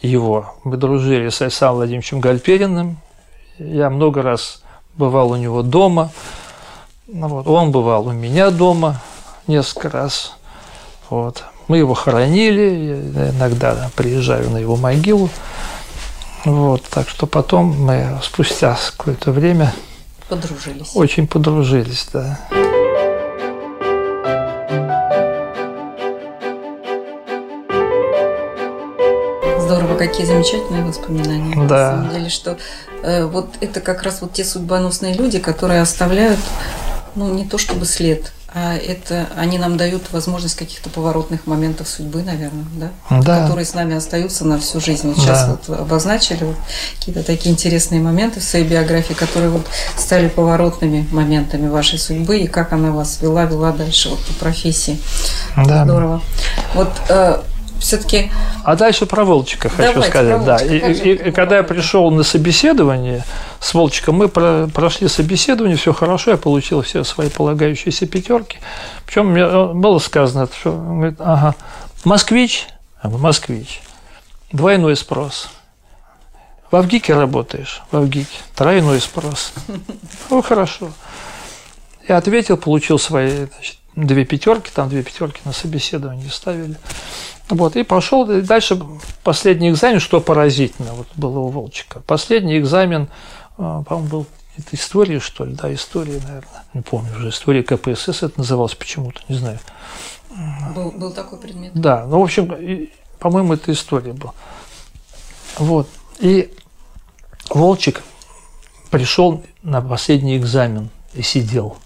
его 0.00 0.54
мы 0.64 0.76
дружили 0.76 1.28
с 1.28 1.40
Александром 1.42 1.76
Владимировичем 1.76 2.20
Гальпериным. 2.20 2.98
Я 3.58 3.90
много 3.90 4.22
раз 4.22 4.62
бывал 4.96 5.30
у 5.30 5.36
него 5.36 5.62
дома. 5.62 6.10
Ну, 7.06 7.28
вот. 7.28 7.46
Он 7.46 7.70
бывал 7.70 8.06
у 8.08 8.12
меня 8.12 8.50
дома 8.50 9.00
несколько 9.46 9.90
раз. 9.90 10.36
Вот. 11.10 11.44
Мы 11.66 11.78
его 11.78 11.94
хоронили, 11.94 13.10
я 13.14 13.30
иногда 13.30 13.90
приезжаю 13.96 14.50
на 14.50 14.58
его 14.58 14.76
могилу. 14.76 15.30
Вот, 16.44 16.82
так 16.82 17.08
что 17.08 17.26
потом 17.26 17.74
мы 17.84 18.18
спустя 18.22 18.76
какое-то 18.96 19.32
время 19.32 19.72
подружились. 20.28 20.90
Очень 20.94 21.26
подружились, 21.26 22.06
да. 22.12 22.38
Здорово, 29.58 29.96
какие 29.96 30.26
замечательные 30.26 30.84
воспоминания. 30.84 31.54
Да. 31.66 31.96
На 31.96 31.96
самом 31.96 32.10
деле, 32.10 32.28
что 32.28 32.58
э, 33.02 33.24
вот 33.24 33.48
это 33.60 33.80
как 33.80 34.02
раз 34.02 34.20
вот 34.20 34.34
те 34.34 34.44
судьбоносные 34.44 35.14
люди, 35.14 35.38
которые 35.38 35.80
оставляют, 35.80 36.40
ну, 37.14 37.32
не 37.32 37.46
то 37.46 37.56
чтобы 37.56 37.86
след, 37.86 38.32
это 38.54 39.26
они 39.36 39.58
нам 39.58 39.76
дают 39.76 40.12
возможность 40.12 40.54
каких-то 40.56 40.88
поворотных 40.88 41.46
моментов 41.46 41.88
судьбы, 41.88 42.22
наверное, 42.22 42.64
да? 42.76 42.90
Да. 43.22 43.42
Которые 43.42 43.64
с 43.64 43.74
нами 43.74 43.96
остаются 43.96 44.44
на 44.44 44.58
всю 44.60 44.80
жизнь. 44.80 45.08
Вот 45.08 45.16
сейчас 45.18 45.46
Да. 45.46 45.58
вот 45.68 45.80
обозначили 45.80 46.44
вот 46.44 46.56
какие-то 46.98 47.24
такие 47.24 47.52
интересные 47.52 48.00
моменты 48.00 48.38
в 48.40 48.44
своей 48.44 48.64
биографии, 48.64 49.14
которые 49.14 49.50
вот 49.50 49.66
стали 49.96 50.28
поворотными 50.28 51.06
моментами 51.10 51.68
вашей 51.68 51.98
судьбы 51.98 52.38
и 52.38 52.46
как 52.46 52.72
она 52.72 52.92
вас 52.92 53.20
вела, 53.20 53.44
вела 53.44 53.72
дальше 53.72 54.10
вот 54.10 54.20
по 54.20 54.32
профессии. 54.34 55.00
Да. 55.56 55.84
Здорово. 55.84 56.22
Вот 56.74 56.92
все-таки 57.84 58.30
А 58.64 58.76
дальше 58.76 59.06
про 59.06 59.24
Волчика 59.24 59.68
хочу 59.68 59.92
Давайте, 59.92 60.10
сказать. 60.10 60.36
про 60.36 60.44
да. 60.44 60.58
Волчика. 60.58 60.74
И, 60.88 60.92
и- 61.10 61.28
и 61.28 61.30
когда 61.32 61.56
я 61.58 61.62
пришел 61.62 62.10
на 62.10 62.22
собеседование 62.22 63.24
с 63.60 63.74
Волчиком, 63.74 64.16
мы 64.16 64.28
про- 64.28 64.68
прошли 64.72 65.08
собеседование, 65.08 65.76
все 65.76 65.92
хорошо, 65.92 66.32
я 66.32 66.36
получил 66.36 66.82
все 66.82 67.04
свои 67.04 67.28
полагающиеся 67.28 68.06
пятерки. 68.06 68.58
Причем 69.06 69.26
мне 69.28 69.42
э, 69.42 69.72
было 69.74 69.98
сказано, 69.98 70.48
что 70.58 70.70
он 70.72 70.96
говорит, 71.00 71.20
ага, 71.20 71.54
москвич, 72.04 72.66
Я 73.02 73.10
говорю, 73.10 73.24
москвич, 73.24 73.80
двойной 74.52 74.96
спрос. 74.96 75.48
В 76.70 76.76
Авгике 76.76 77.14
работаешь? 77.14 77.82
В 77.92 77.96
Авгике. 77.98 78.36
Тройной 78.56 79.00
спрос. 79.00 79.52
Ну, 80.30 80.42
хорошо. 80.42 80.90
Я 82.08 82.16
ответил, 82.16 82.56
получил 82.56 82.98
свои 82.98 83.46
значит, 83.46 83.76
две 83.96 84.24
пятерки, 84.24 84.70
там 84.74 84.88
две 84.88 85.02
пятерки 85.02 85.40
на 85.44 85.52
собеседовании 85.52 86.28
ставили. 86.28 86.76
Вот, 87.48 87.76
и 87.76 87.82
пошел 87.82 88.30
и 88.30 88.40
дальше 88.40 88.80
последний 89.22 89.70
экзамен, 89.70 90.00
что 90.00 90.20
поразительно, 90.20 90.94
вот 90.94 91.08
было 91.14 91.40
у 91.40 91.48
Волчика. 91.48 92.00
Последний 92.00 92.58
экзамен, 92.58 93.08
а, 93.58 93.82
по-моему, 93.82 94.08
был 94.08 94.26
это 94.56 94.68
история, 94.76 95.20
что 95.20 95.44
ли, 95.44 95.54
да, 95.54 95.72
история, 95.74 96.20
наверное, 96.26 96.64
не 96.72 96.80
помню 96.80 97.10
уже, 97.16 97.30
история 97.30 97.62
КПСС 97.62 98.22
это 98.22 98.38
называлось 98.38 98.74
почему-то, 98.74 99.20
не 99.28 99.36
знаю. 99.36 99.58
был, 100.74 100.92
был 100.92 101.12
такой 101.12 101.38
предмет. 101.38 101.72
Да, 101.74 102.06
ну, 102.06 102.20
в 102.20 102.22
общем, 102.22 102.88
по-моему, 103.18 103.54
это 103.54 103.72
история 103.72 104.12
была. 104.12 104.32
Вот, 105.58 105.88
и 106.20 106.54
Волчик 107.50 108.02
пришел 108.90 109.42
на 109.62 109.82
последний 109.82 110.36
экзамен 110.36 110.88
и 111.14 111.22
сидел, 111.22 111.76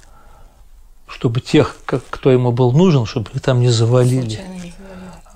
чтобы 1.08 1.40
тех, 1.40 1.76
как- 1.84 2.04
кто 2.10 2.30
ему 2.30 2.52
был 2.52 2.72
нужен, 2.72 3.06
чтобы 3.06 3.30
их 3.32 3.40
там 3.42 3.60
не 3.60 3.68
завалили. 3.68 4.36
Случайно 4.36 4.62
не. 4.62 4.74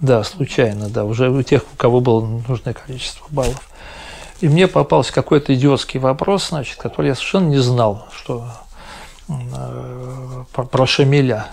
Да, 0.00 0.24
случайно, 0.24 0.88
да, 0.88 1.04
уже 1.04 1.30
у 1.30 1.42
тех, 1.42 1.62
у 1.72 1.76
кого 1.76 2.00
было 2.00 2.20
нужное 2.48 2.74
количество 2.74 3.24
баллов. 3.30 3.60
И 4.40 4.48
мне 4.48 4.66
попался 4.66 5.12
какой-то 5.12 5.54
идиотский 5.54 6.00
вопрос, 6.00 6.48
значит, 6.48 6.76
который 6.76 7.06
я 7.08 7.14
совершенно 7.14 7.48
не 7.48 7.58
знал, 7.58 8.08
что 8.12 8.44
э, 9.28 10.44
про, 10.52 10.64
про 10.64 10.86
Шамиля. 10.86 11.46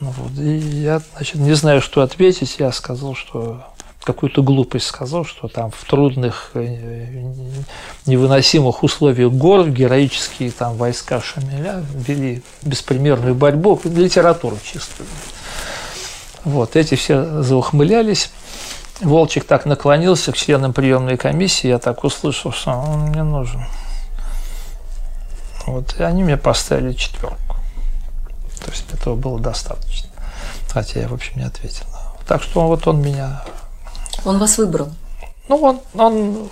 Ну 0.00 0.10
вот, 0.16 0.32
и 0.38 0.56
я, 0.56 1.02
значит, 1.14 1.34
не 1.36 1.52
знаю, 1.52 1.82
что 1.82 2.00
ответить, 2.00 2.56
я 2.58 2.72
сказал, 2.72 3.14
что 3.14 3.62
какую-то 4.04 4.42
глупость 4.42 4.86
сказал, 4.86 5.24
что 5.24 5.48
там 5.48 5.70
в 5.70 5.84
трудных, 5.84 6.50
э, 6.54 7.32
невыносимых 8.06 8.82
условиях 8.82 9.32
гор 9.32 9.68
героические 9.68 10.50
там 10.50 10.76
войска 10.76 11.20
Шамиля 11.20 11.84
вели 11.94 12.42
беспримерную 12.62 13.34
борьбу, 13.34 13.80
литературу 13.84 14.58
чистую. 14.64 15.08
Вот, 16.44 16.76
эти 16.76 16.96
все 16.96 17.42
заухмылялись. 17.42 18.30
Волчик 19.00 19.44
так 19.44 19.66
наклонился 19.66 20.32
к 20.32 20.36
членам 20.36 20.72
приемной 20.72 21.16
комиссии, 21.16 21.68
я 21.68 21.78
так 21.78 22.04
услышал, 22.04 22.52
что 22.52 22.72
он 22.72 23.00
мне 23.08 23.22
нужен. 23.22 23.64
Вот, 25.66 25.94
и 25.98 26.02
они 26.02 26.24
мне 26.24 26.36
поставили 26.36 26.92
четверку. 26.92 27.56
То 28.64 28.70
есть 28.70 28.84
этого 28.92 29.16
было 29.16 29.40
достаточно. 29.40 30.08
Хотя 30.68 31.00
я, 31.00 31.08
в 31.08 31.14
общем, 31.14 31.38
не 31.38 31.44
ответил. 31.44 31.84
Так 32.26 32.42
что 32.42 32.66
вот 32.66 32.86
он 32.86 33.00
меня... 33.00 33.42
Он 34.24 34.38
вас 34.38 34.58
выбрал. 34.58 34.88
Ну, 35.48 35.56
он, 35.56 35.80
он, 35.94 36.50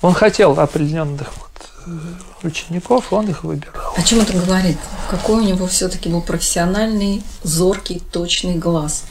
он 0.00 0.14
хотел 0.14 0.58
определенных 0.58 1.30
вот 1.36 1.68
э, 1.86 2.46
учеников, 2.46 3.12
он 3.12 3.28
их 3.28 3.44
выбирал. 3.44 3.94
О 3.96 4.02
чем 4.02 4.20
это 4.20 4.32
говорит? 4.32 4.78
Какой 5.10 5.36
у 5.36 5.44
него 5.44 5.66
все-таки 5.66 6.08
был 6.08 6.22
профессиональный, 6.22 7.22
зоркий, 7.42 8.00
точный 8.12 8.56
глаз. 8.56 9.04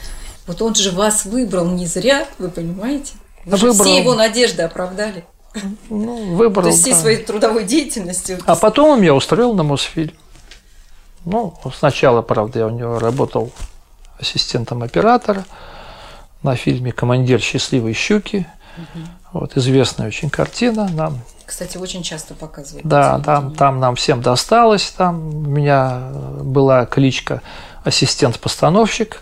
Вот 0.48 0.62
он 0.62 0.76
же 0.76 0.92
вас 0.92 1.26
выбрал 1.26 1.66
не 1.66 1.86
зря, 1.86 2.26
вы 2.40 2.50
понимаете? 2.50 3.14
Вы 3.46 3.58
Выбрал. 3.58 3.86
все 3.86 3.98
его 3.98 4.16
надежды 4.16 4.64
оправдали. 4.64 5.26
Ну, 5.90 6.36
выбрал. 6.36 6.64
То 6.64 6.70
есть 6.70 6.82
всей 6.82 6.94
да. 6.94 7.00
своей 7.00 7.18
трудовой 7.18 7.66
деятельностью. 7.66 8.40
А 8.46 8.56
потом 8.56 8.90
он 8.90 9.02
меня 9.02 9.14
устроил 9.14 9.54
на 9.54 9.64
Мосфильм. 9.64 10.14
Ну, 11.26 11.54
сначала, 11.78 12.22
правда, 12.22 12.60
я 12.60 12.68
у 12.68 12.70
него 12.70 13.00
работал 13.00 13.52
ассистентом 14.20 14.84
оператора 14.84 15.46
на 16.44 16.56
фильме 16.56 16.92
«Командир 16.92 17.40
счастливой 17.40 17.94
щуки». 17.94 18.46
Вот 19.32 19.58
известная 19.58 20.08
очень 20.08 20.30
картина. 20.30 20.88
Нам, 20.90 21.20
Кстати, 21.46 21.78
очень 21.78 22.04
часто 22.04 22.36
показывают. 22.36 22.86
да, 22.86 23.20
там, 23.20 23.54
там 23.56 23.80
нам 23.80 23.96
всем 23.96 24.22
досталось. 24.22 24.92
Там 24.96 25.28
у 25.36 25.50
меня 25.50 26.10
была 26.42 26.86
кличка 26.86 27.42
ассистент-постановщик. 27.84 29.22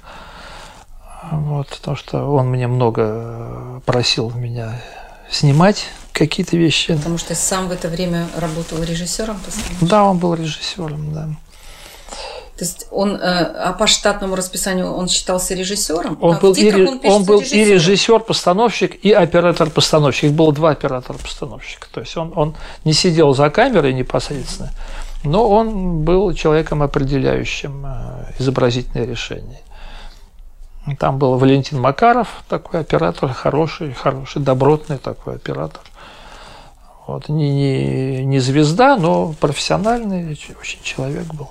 Вот, 1.32 1.70
потому 1.70 1.96
что 1.96 2.26
он 2.30 2.48
мне 2.50 2.68
много 2.68 3.82
просил 3.86 4.32
меня 4.32 4.82
снимать 5.30 5.86
какие-то 6.12 6.58
вещи. 6.58 6.94
Потому 6.96 7.18
что 7.18 7.34
сам 7.36 7.70
в 7.70 7.72
это 7.72 7.88
время 7.88 8.28
работал 8.36 8.84
режиссером. 8.84 9.40
постановщиком. 9.40 9.88
Да, 9.88 10.04
он 10.04 10.18
был 10.18 10.34
режиссером, 10.34 11.14
да. 11.14 11.30
То 12.62 12.66
есть 12.66 12.86
он, 12.92 13.16
э, 13.16 13.20
а 13.20 13.74
по 13.74 13.88
штатному 13.88 14.36
расписанию 14.36 14.94
он 14.94 15.08
считался 15.08 15.56
режиссером? 15.56 16.20
Он 16.22 16.36
а 16.36 16.40
был, 16.40 16.54
и, 16.54 16.72
он 16.72 17.00
он 17.04 17.24
был 17.24 17.40
и 17.40 17.44
режиссером. 17.44 17.74
режиссер-постановщик, 17.74 19.04
и 19.04 19.12
оператор-постановщик. 19.12 20.26
Их 20.26 20.34
было 20.34 20.54
два 20.54 20.70
оператора-постановщика. 20.70 21.88
То 21.92 22.02
есть 22.02 22.16
он, 22.16 22.32
он 22.36 22.54
не 22.86 22.94
сидел 22.94 23.34
за 23.34 23.50
камерой 23.50 23.94
непосредственно, 23.94 24.70
но 25.24 25.50
он 25.50 26.04
был 26.04 26.36
человеком, 26.36 26.84
определяющим 26.84 27.84
э, 27.84 28.34
изобразительное 28.38 29.08
решение. 29.08 29.62
Там 31.00 31.18
был 31.18 31.40
Валентин 31.40 31.80
Макаров, 31.80 32.44
такой 32.48 32.82
оператор, 32.82 33.34
хороший, 33.34 33.92
хороший, 33.94 34.44
добротный 34.44 35.00
такой 35.00 35.38
оператор. 35.38 35.82
Вот, 37.08 37.28
не, 37.28 37.50
не, 37.50 38.24
не 38.24 38.38
звезда, 38.38 38.98
но 38.98 39.34
профессиональный 39.40 40.38
очень 40.60 40.80
человек 40.84 41.26
был. 41.34 41.50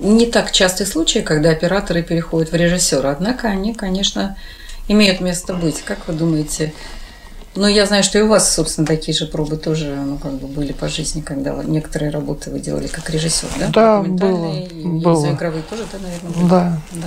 Не 0.00 0.26
так 0.26 0.50
частый 0.50 0.86
случай, 0.86 1.22
когда 1.22 1.50
операторы 1.50 2.02
переходят 2.02 2.50
в 2.50 2.54
режиссера. 2.54 3.10
Однако 3.10 3.48
они, 3.48 3.74
конечно, 3.74 4.36
имеют 4.88 5.20
место 5.20 5.54
быть. 5.54 5.82
Как 5.82 6.08
вы 6.08 6.14
думаете? 6.14 6.72
Ну, 7.54 7.68
я 7.68 7.86
знаю, 7.86 8.02
что 8.02 8.18
и 8.18 8.22
у 8.22 8.28
вас, 8.28 8.52
собственно, 8.52 8.84
такие 8.86 9.16
же 9.16 9.26
пробы 9.26 9.56
тоже, 9.56 9.94
ну, 9.94 10.18
как 10.18 10.32
бы 10.32 10.48
были 10.48 10.72
по 10.72 10.88
жизни, 10.88 11.20
когда 11.20 11.54
некоторые 11.62 12.10
работы 12.10 12.50
вы 12.50 12.58
делали 12.58 12.88
как 12.88 13.08
режиссер, 13.10 13.48
да? 13.60 13.68
Да, 13.68 14.02
было, 14.02 14.56
и 14.56 14.82
было. 14.82 15.32
игровые 15.32 15.62
тоже, 15.62 15.84
да, 15.92 15.98
наверное? 15.98 16.30
были? 16.32 16.48
Да. 16.48 16.80
Да. 16.92 17.06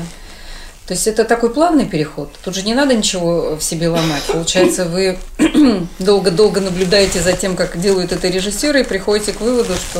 То 0.87 0.93
есть 0.93 1.05
это 1.05 1.25
такой 1.25 1.49
плавный 1.49 1.85
переход. 1.85 2.31
Тут 2.41 2.55
же 2.55 2.61
не 2.61 2.73
надо 2.73 2.95
ничего 2.95 3.57
в 3.57 3.61
себе 3.61 3.89
ломать. 3.89 4.23
Получается, 4.23 4.85
вы 4.85 5.19
долго-долго 5.99 6.61
наблюдаете 6.61 7.21
за 7.21 7.33
тем, 7.33 7.57
как 7.57 7.77
делают 7.77 8.13
это 8.13 8.29
режиссеры, 8.29 8.79
и 8.79 8.83
приходите 8.85 9.33
к 9.33 9.41
выводу, 9.41 9.73
что 9.73 9.99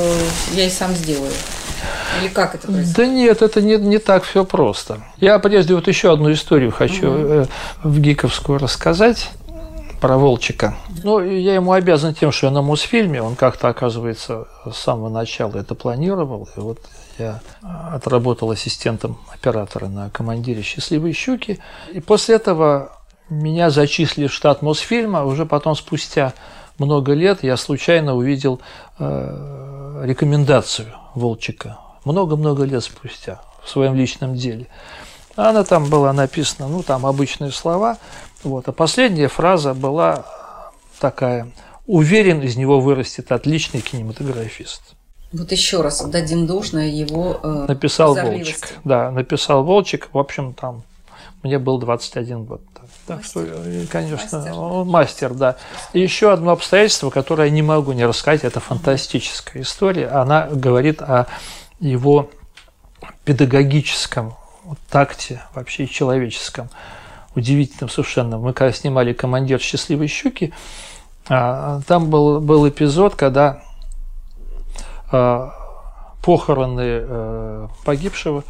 я 0.53 0.65
и 0.65 0.69
сам 0.69 0.95
сделаю. 0.95 1.33
Или 2.21 2.29
как 2.29 2.55
это 2.55 2.67
происходит? 2.67 2.95
Да 2.95 3.05
нет, 3.05 3.41
это 3.41 3.61
не, 3.61 3.77
не 3.77 3.97
так 3.97 4.23
все 4.23 4.43
просто. 4.45 4.99
Я 5.17 5.39
прежде 5.39 5.75
вот 5.75 5.87
еще 5.87 6.11
одну 6.11 6.31
историю 6.31 6.71
хочу 6.71 7.07
э, 7.07 7.45
в 7.83 7.99
Гиковскую 7.99 8.59
рассказать 8.59 9.29
про 9.99 10.17
Волчика. 10.17 10.75
Ну, 11.03 11.19
я 11.19 11.55
ему 11.55 11.71
обязан 11.71 12.13
тем, 12.13 12.31
что 12.31 12.47
я 12.47 12.51
на 12.51 12.61
Мосфильме, 12.61 13.21
он 13.21 13.35
как-то, 13.35 13.67
оказывается, 13.67 14.47
с 14.71 14.77
самого 14.77 15.09
начала 15.09 15.57
это 15.57 15.75
планировал. 15.75 16.47
И 16.55 16.59
вот 16.59 16.79
я 17.17 17.39
отработал 17.63 18.51
ассистентом 18.51 19.17
оператора 19.33 19.87
на 19.87 20.09
командире 20.09 20.61
«Счастливой 20.61 21.13
щуки». 21.13 21.59
И 21.91 21.99
после 21.99 22.35
этого 22.35 22.91
меня 23.29 23.69
зачислили 23.69 24.27
в 24.27 24.33
штат 24.33 24.61
Мосфильма. 24.61 25.25
Уже 25.25 25.45
потом, 25.45 25.75
спустя 25.75 26.33
много 26.79 27.13
лет, 27.13 27.43
я 27.43 27.57
случайно 27.57 28.15
увидел 28.15 28.61
э, 28.99 30.03
рекомендацию 30.05 30.87
Волчика. 31.15 31.79
Много-много 32.05 32.63
лет 32.63 32.83
спустя 32.83 33.41
в 33.63 33.69
своем 33.69 33.95
личном 33.95 34.35
деле. 34.35 34.67
Она 35.35 35.63
там 35.63 35.89
была 35.89 36.13
написана, 36.13 36.67
ну, 36.67 36.83
там 36.83 37.05
обычные 37.05 37.51
слова. 37.51 37.97
Вот. 38.43 38.67
А 38.67 38.71
последняя 38.71 39.27
фраза 39.27 39.73
была 39.73 40.25
такая. 40.99 41.51
Уверен, 41.85 42.41
из 42.41 42.57
него 42.57 42.79
вырастет 42.79 43.31
отличный 43.31 43.81
кинематографист. 43.81 44.81
Вот 45.31 45.51
еще 45.51 45.81
раз 45.81 46.03
дадим 46.05 46.47
должное 46.47 46.87
его 46.87 47.39
э, 47.43 47.65
Написал. 47.67 48.15
Волчик. 48.15 48.79
Да, 48.83 49.11
написал 49.11 49.63
Волчик. 49.63 50.09
В 50.13 50.17
общем, 50.17 50.53
там 50.53 50.83
мне 51.43 51.59
был 51.59 51.77
21 51.77 52.45
год. 52.45 52.61
Так 53.07 53.23
что, 53.23 53.41
э, 53.41 53.85
конечно, 53.89 54.37
мастер. 54.37 54.53
он 54.53 54.87
мастер, 54.87 55.33
да. 55.33 55.55
И 55.93 56.01
еще 56.01 56.33
одно 56.33 56.51
обстоятельство, 56.51 57.09
которое 57.09 57.47
я 57.47 57.53
не 57.53 57.61
могу 57.61 57.93
не 57.93 58.05
рассказать, 58.05 58.43
это 58.43 58.59
фантастическая 58.59 59.63
история. 59.63 60.09
Она 60.09 60.47
говорит 60.47 61.01
о 61.01 61.27
его 61.79 62.29
педагогическом 63.23 64.35
такте, 64.89 65.41
вообще 65.53 65.87
человеческом. 65.87 66.69
Удивительным 67.33 67.89
совершенно. 67.89 68.37
Мы 68.37 68.51
когда 68.51 68.73
снимали 68.73 69.13
«Командир 69.13 69.59
счастливой 69.59 70.07
щуки», 70.07 70.53
а, 71.29 71.81
там 71.87 72.09
был, 72.09 72.41
был 72.41 72.67
эпизод, 72.67 73.15
когда 73.15 73.61
а, 75.11 75.53
похороны 76.21 76.81
э, 76.83 77.67
погибшего 77.85 78.43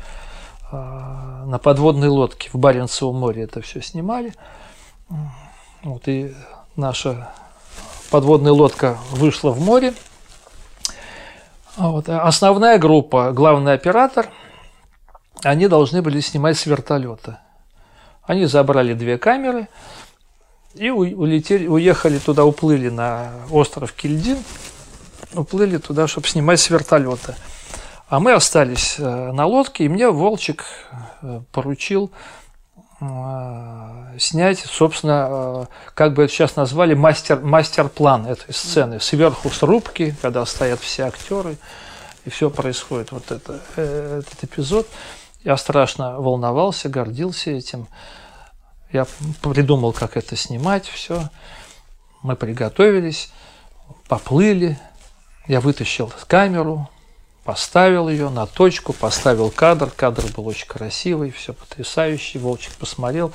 на 0.71 1.59
подводной 1.63 2.09
лодке 2.09 2.49
в 2.51 2.57
Баренцевом 2.57 3.15
море 3.15 3.43
это 3.43 3.61
все 3.61 3.81
снимали. 3.81 4.33
Вот, 5.83 6.07
и 6.07 6.33
наша 6.75 7.31
подводная 8.09 8.51
лодка 8.51 8.97
вышла 9.11 9.51
в 9.51 9.61
море. 9.61 9.93
Вот. 11.77 12.09
Основная 12.09 12.79
группа, 12.79 13.31
главный 13.31 13.73
оператор, 13.73 14.29
они 15.43 15.67
должны 15.67 16.01
были 16.01 16.19
снимать 16.19 16.57
с 16.57 16.65
вертолета. 16.65 17.39
Они 18.23 18.45
забрали 18.45 18.93
две 18.93 19.17
камеры 19.17 19.69
и 20.73 20.89
улетели, 20.89 21.67
уехали 21.67 22.17
туда, 22.19 22.43
уплыли 22.45 22.89
на 22.89 23.31
остров 23.51 23.93
Кильдин, 23.93 24.39
уплыли 25.33 25.77
туда, 25.77 26.07
чтобы 26.07 26.27
снимать 26.27 26.59
с 26.59 26.69
вертолета. 26.69 27.35
А 28.09 28.21
мы 28.21 28.31
остались 28.31 28.95
э, 28.99 29.31
на 29.33 29.45
лодке, 29.45 29.83
и 29.83 29.89
мне 29.89 30.09
Волчик 30.09 30.63
э, 31.21 31.41
поручил 31.51 32.09
э, 33.01 34.15
снять, 34.17 34.59
собственно, 34.59 35.67
как 35.93 36.13
бы 36.13 36.23
это 36.23 36.31
сейчас 36.31 36.55
назвали, 36.55 36.93
мастер, 36.93 37.41
мастер-план 37.41 38.27
этой 38.27 38.53
сцены. 38.53 39.01
Сверху 39.01 39.49
с 39.49 39.61
рубки, 39.61 40.15
когда 40.21 40.45
стоят 40.45 40.79
все 40.79 41.03
актеры, 41.03 41.57
и 42.23 42.29
все 42.29 42.49
происходит, 42.49 43.11
вот 43.11 43.29
это, 43.29 43.59
этот 43.75 44.41
эпизод. 44.41 44.87
Я 45.43 45.57
страшно 45.57 46.21
волновался, 46.21 46.87
гордился 46.87 47.51
этим. 47.51 47.89
Я 48.89 49.05
придумал, 49.41 49.91
как 49.91 50.15
это 50.15 50.37
снимать, 50.37 50.87
все. 50.87 51.29
Мы 52.21 52.37
приготовились, 52.37 53.31
поплыли. 54.07 54.79
Я 55.47 55.59
вытащил 55.59 56.11
камеру, 56.27 56.89
поставил 57.47 58.09
ее 58.09 58.29
на 58.29 58.45
точку, 58.45 58.91
поставил 58.91 59.49
кадр. 59.49 59.89
Кадр 59.89 60.25
был 60.35 60.45
очень 60.49 60.67
красивый, 60.67 61.31
все 61.31 61.53
потрясающий. 61.53 62.39
Волчик 62.39 62.73
посмотрел, 62.73 63.31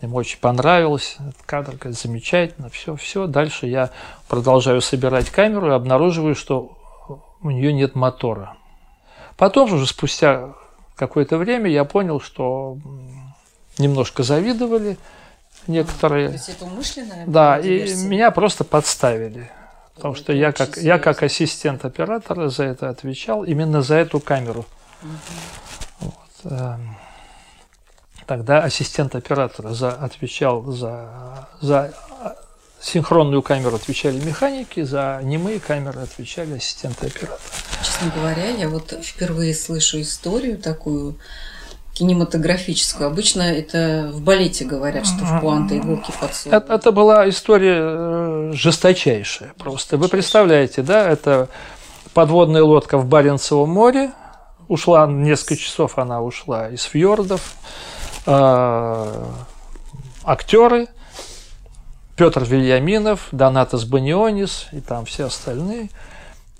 ему 0.00 0.18
очень 0.18 0.38
понравилось. 0.38 1.16
Этот 1.18 1.42
кадр, 1.46 1.72
говорит, 1.72 1.98
замечательно, 1.98 2.70
все, 2.70 2.94
все. 2.94 3.26
Дальше 3.26 3.66
я 3.66 3.90
продолжаю 4.28 4.80
собирать 4.80 5.30
камеру 5.30 5.66
и 5.66 5.74
обнаруживаю, 5.74 6.36
что 6.36 6.78
у 7.42 7.50
нее 7.50 7.72
нет 7.72 7.96
мотора. 7.96 8.56
Потом 9.36 9.72
уже 9.72 9.84
спустя 9.88 10.54
какое-то 10.94 11.36
время 11.36 11.68
я 11.68 11.82
понял, 11.82 12.20
что 12.20 12.78
немножко 13.78 14.22
завидовали 14.22 14.96
некоторые. 15.66 16.28
То 16.28 16.34
есть 16.34 16.48
это 16.50 16.66
умышленная? 16.66 17.24
Да, 17.26 17.58
и 17.58 17.92
меня 18.04 18.30
просто 18.30 18.62
подставили. 18.62 19.50
Потому 20.00 20.14
что 20.14 20.32
я 20.32 20.50
как, 20.52 20.78
я 20.78 20.98
как 20.98 21.22
ассистент 21.22 21.84
оператора 21.84 22.48
за 22.48 22.64
это 22.64 22.88
отвечал, 22.88 23.44
именно 23.44 23.82
за 23.82 23.96
эту 23.96 24.18
камеру. 24.18 24.64
Угу. 25.02 25.10
Вот. 26.00 26.52
Эм, 26.52 26.96
тогда 28.26 28.62
ассистент 28.62 29.14
оператора 29.14 29.74
за, 29.74 29.92
отвечал 29.92 30.62
за, 30.72 31.48
за 31.60 31.92
синхронную 32.80 33.42
камеру 33.42 33.76
отвечали 33.76 34.18
механики, 34.18 34.82
за 34.82 35.20
немые 35.22 35.60
камеры 35.60 36.00
отвечали 36.00 36.54
ассистенты 36.54 37.08
оператора. 37.08 37.38
Честно 37.82 38.10
говоря, 38.16 38.48
я 38.48 38.68
вот 38.68 38.98
впервые 39.02 39.54
слышу 39.54 40.00
историю 40.00 40.56
такую 40.56 41.18
кинематографическую. 42.00 43.08
Обычно 43.08 43.42
это 43.42 44.10
в 44.10 44.22
балете 44.22 44.64
говорят, 44.64 45.04
что 45.04 45.22
в 45.22 45.40
пуанты 45.42 45.76
иголки 45.76 46.10
подсовывают. 46.18 46.64
Это, 46.64 46.74
это 46.74 46.92
была 46.92 47.28
история 47.28 47.78
э, 47.78 48.50
жесточайшая 48.54 49.52
просто. 49.58 49.98
Вы 49.98 50.08
представляете, 50.08 50.80
да, 50.80 51.06
это 51.06 51.50
подводная 52.14 52.62
лодка 52.62 52.96
в 52.96 53.04
Баренцевом 53.04 53.68
море. 53.68 54.12
Ушла, 54.66 55.06
несколько 55.06 55.56
часов 55.56 55.98
она 55.98 56.22
ушла 56.22 56.70
из 56.70 56.84
фьордов. 56.84 57.54
Э, 58.24 59.26
актеры, 60.24 60.88
Петр 62.16 62.44
Вильяминов, 62.44 63.28
Донатас 63.30 63.84
Банионис 63.84 64.68
и 64.72 64.80
там 64.80 65.04
все 65.04 65.26
остальные. 65.26 65.90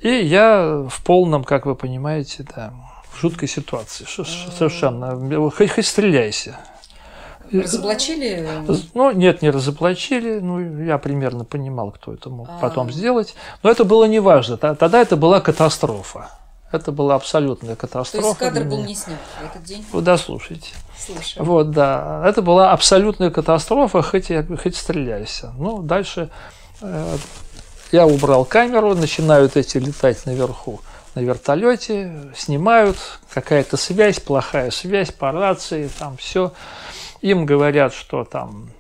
И 0.01 0.11
я 0.11 0.87
в 0.87 1.03
полном, 1.03 1.45
как 1.45 1.65
вы 1.65 1.75
понимаете, 1.77 2.45
да, 2.55 2.75
жуткой 3.21 3.49
ситуации. 3.49 4.07
Совершенно. 4.59 5.51
Хоть, 5.51 5.71
хоть 5.71 5.87
стреляйся. 5.87 6.59
Разоблачили? 7.53 8.49
Ну, 8.95 9.11
нет, 9.11 9.43
не 9.43 9.51
разоблачили. 9.51 10.39
Ну, 10.39 10.85
я 10.85 10.99
примерно 10.99 11.45
понимал, 11.45 11.91
кто 11.91 12.15
это 12.15 12.31
мог 12.31 12.49
А-а-а. 12.49 12.61
потом 12.61 12.93
сделать. 12.93 13.35
Но 13.63 13.71
это 13.71 13.85
было 13.85 14.05
неважно. 14.05 14.57
Тогда 14.57 15.01
это 15.01 15.17
была 15.17 15.41
катастрофа. 15.41 16.31
Это 16.73 16.93
была 16.93 17.17
абсолютная 17.17 17.75
катастрофа. 17.75 18.23
То 18.23 18.29
есть 18.29 18.55
кадр 18.55 18.69
был 18.69 18.85
не 18.85 18.95
снят 18.95 19.19
в 19.41 19.45
этот 19.45 19.65
день? 19.65 19.85
Вы 19.93 20.03
дослушайте. 20.03 20.69
Слушаю. 20.97 21.45
Вот, 21.45 21.73
да. 21.73 22.23
Это 22.25 22.43
была 22.43 22.71
абсолютная 22.71 23.31
катастрофа, 23.31 24.03
хоть, 24.03 24.31
хоть 24.63 24.77
стреляйся. 24.77 25.53
Ну, 25.59 25.83
дальше 25.83 26.31
э, 26.81 27.17
я 27.91 28.07
убрал 28.07 28.45
камеру, 28.45 28.95
начинают 28.95 29.57
эти 29.57 29.79
летать 29.79 30.25
наверху 30.27 30.81
на 31.21 31.25
вертолете, 31.25 32.33
снимают, 32.35 32.97
какая-то 33.33 33.77
связь, 33.77 34.21
плохая 34.21 34.71
связь 34.71 35.13
по 35.13 35.33
рации, 35.33 35.91
там 35.99 36.17
все. 36.17 36.53
Им 37.21 37.47
говорят, 37.47 37.93
что 37.93 38.25
там 38.25 38.71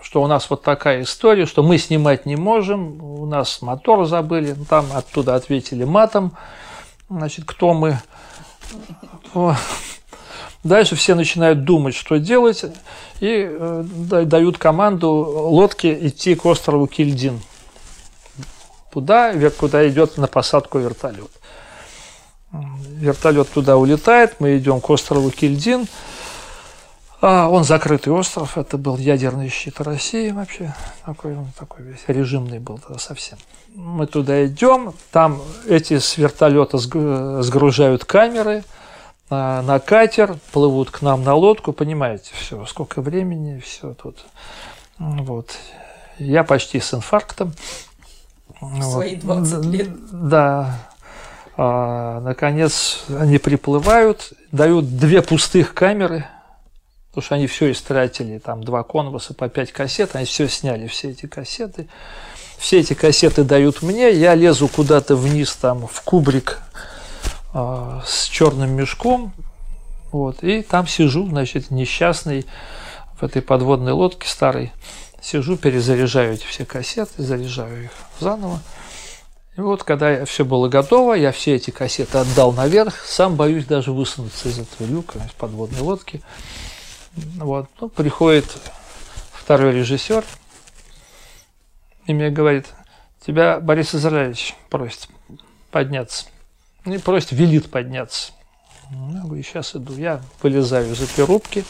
что 0.00 0.22
у 0.22 0.26
нас 0.26 0.48
вот 0.48 0.62
такая 0.62 1.02
история, 1.02 1.44
что 1.44 1.62
мы 1.62 1.76
снимать 1.76 2.24
не 2.24 2.36
можем, 2.36 3.02
у 3.02 3.26
нас 3.26 3.60
мотор 3.60 4.06
забыли, 4.06 4.54
ну, 4.56 4.64
там 4.64 4.86
оттуда 4.94 5.34
ответили 5.34 5.84
матом, 5.84 6.32
значит, 7.10 7.44
кто 7.44 7.74
мы. 7.74 7.98
Дальше 10.64 10.96
все 10.96 11.14
начинают 11.14 11.64
думать, 11.64 11.94
что 11.94 12.18
делать, 12.18 12.64
и 13.20 13.48
э, 13.50 13.84
дают 14.24 14.56
команду 14.56 15.10
лодке 15.10 16.06
идти 16.08 16.34
к 16.34 16.46
острову 16.46 16.86
Кильдин 16.86 17.40
туда, 18.98 19.32
куда 19.50 19.88
идет 19.88 20.16
на 20.16 20.26
посадку 20.26 20.78
вертолет. 20.78 21.30
Вертолет 22.50 23.48
туда 23.48 23.76
улетает, 23.76 24.40
мы 24.40 24.58
идем 24.58 24.80
к 24.80 24.90
острову 24.90 25.30
Кильдин. 25.30 25.86
А, 27.20 27.48
он 27.48 27.64
закрытый 27.64 28.12
остров, 28.12 28.58
это 28.58 28.76
был 28.76 28.96
ядерный 28.96 29.48
щит 29.48 29.80
России 29.80 30.30
вообще, 30.30 30.72
такой, 31.04 31.36
он 31.36 31.48
такой 31.58 31.84
весь 31.84 32.04
режимный 32.06 32.60
был 32.60 32.78
тогда 32.78 32.98
совсем. 32.98 33.38
Мы 33.74 34.06
туда 34.06 34.46
идем, 34.46 34.94
там 35.10 35.42
эти 35.68 35.98
с 35.98 36.16
вертолета 36.16 36.78
сгружают 36.78 38.04
камеры 38.04 38.62
на, 39.30 39.62
на 39.62 39.80
катер, 39.80 40.36
плывут 40.52 40.90
к 40.90 41.02
нам 41.02 41.24
на 41.24 41.34
лодку, 41.34 41.72
понимаете, 41.72 42.30
все, 42.34 42.64
сколько 42.66 43.02
времени, 43.02 43.58
все 43.58 43.94
тут. 43.94 44.24
Вот. 44.98 45.56
Я 46.18 46.44
почти 46.44 46.80
с 46.80 46.94
инфарктом 46.94 47.52
свои 48.82 49.16
20 49.16 49.64
лет. 49.66 49.88
Да. 50.10 50.78
А, 51.56 52.20
наконец 52.20 53.04
они 53.08 53.38
приплывают, 53.38 54.32
дают 54.52 54.96
две 54.96 55.22
пустых 55.22 55.74
камеры, 55.74 56.26
потому 57.08 57.24
что 57.24 57.34
они 57.34 57.46
все 57.48 57.72
истратили, 57.72 58.38
там 58.38 58.62
два 58.62 58.84
конваса 58.84 59.34
по 59.34 59.48
пять 59.48 59.72
кассет, 59.72 60.14
они 60.14 60.24
все 60.24 60.48
сняли, 60.48 60.86
все 60.86 61.10
эти 61.10 61.26
кассеты. 61.26 61.88
Все 62.58 62.80
эти 62.80 62.94
кассеты 62.94 63.44
дают 63.44 63.82
мне, 63.82 64.10
я 64.10 64.34
лезу 64.34 64.66
куда-то 64.66 65.14
вниз, 65.14 65.54
там, 65.54 65.86
в 65.86 66.00
кубрик 66.02 66.60
а, 67.54 68.02
с 68.04 68.26
черным 68.26 68.70
мешком, 68.72 69.32
вот, 70.10 70.42
и 70.42 70.62
там 70.62 70.86
сижу, 70.88 71.26
значит, 71.26 71.70
несчастный 71.70 72.46
в 73.20 73.22
этой 73.22 73.42
подводной 73.42 73.92
лодке 73.92 74.28
старой, 74.28 74.72
сижу, 75.20 75.56
перезаряжаю 75.56 76.34
эти 76.34 76.44
все 76.44 76.64
кассеты, 76.64 77.22
заряжаю 77.22 77.84
их 77.84 77.90
заново. 78.20 78.60
И 79.56 79.60
вот, 79.60 79.82
когда 79.82 80.24
все 80.24 80.44
было 80.44 80.68
готово, 80.68 81.14
я 81.14 81.32
все 81.32 81.56
эти 81.56 81.70
кассеты 81.70 82.18
отдал 82.18 82.52
наверх, 82.52 83.04
сам 83.04 83.34
боюсь 83.34 83.64
даже 83.64 83.92
высунуться 83.92 84.48
из 84.48 84.58
этого 84.58 84.86
люка, 84.86 85.18
из 85.18 85.32
подводной 85.32 85.80
лодки. 85.80 86.22
Вот. 87.36 87.68
Ну, 87.80 87.88
приходит 87.88 88.46
второй 89.32 89.72
режиссер 89.72 90.24
и 92.08 92.14
мне 92.14 92.30
говорит, 92.30 92.64
тебя 93.24 93.60
Борис 93.60 93.94
Израилевич 93.94 94.56
просит 94.70 95.08
подняться. 95.70 96.24
И 96.86 96.96
просит, 96.96 97.32
велит 97.32 97.70
подняться. 97.70 98.32
Ну, 98.90 99.14
я 99.14 99.22
говорю, 99.24 99.42
сейчас 99.42 99.76
иду. 99.76 99.92
Я 99.94 100.22
вылезаю 100.42 100.90
из 100.90 101.02
этой 101.02 101.26
рубки, 101.26 101.64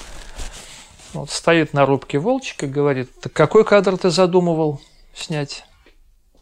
Вот 1.15 1.31
стоит 1.31 1.73
на 1.73 1.87
рубке 1.87 2.19
Волчик 2.19 2.65
и 2.65 2.67
говорит, 2.67 3.11
так 3.21 3.33
какой 3.33 3.65
кадр 3.65 3.97
ты 3.97 4.11
задумывал 4.11 4.81
снять? 5.15 5.65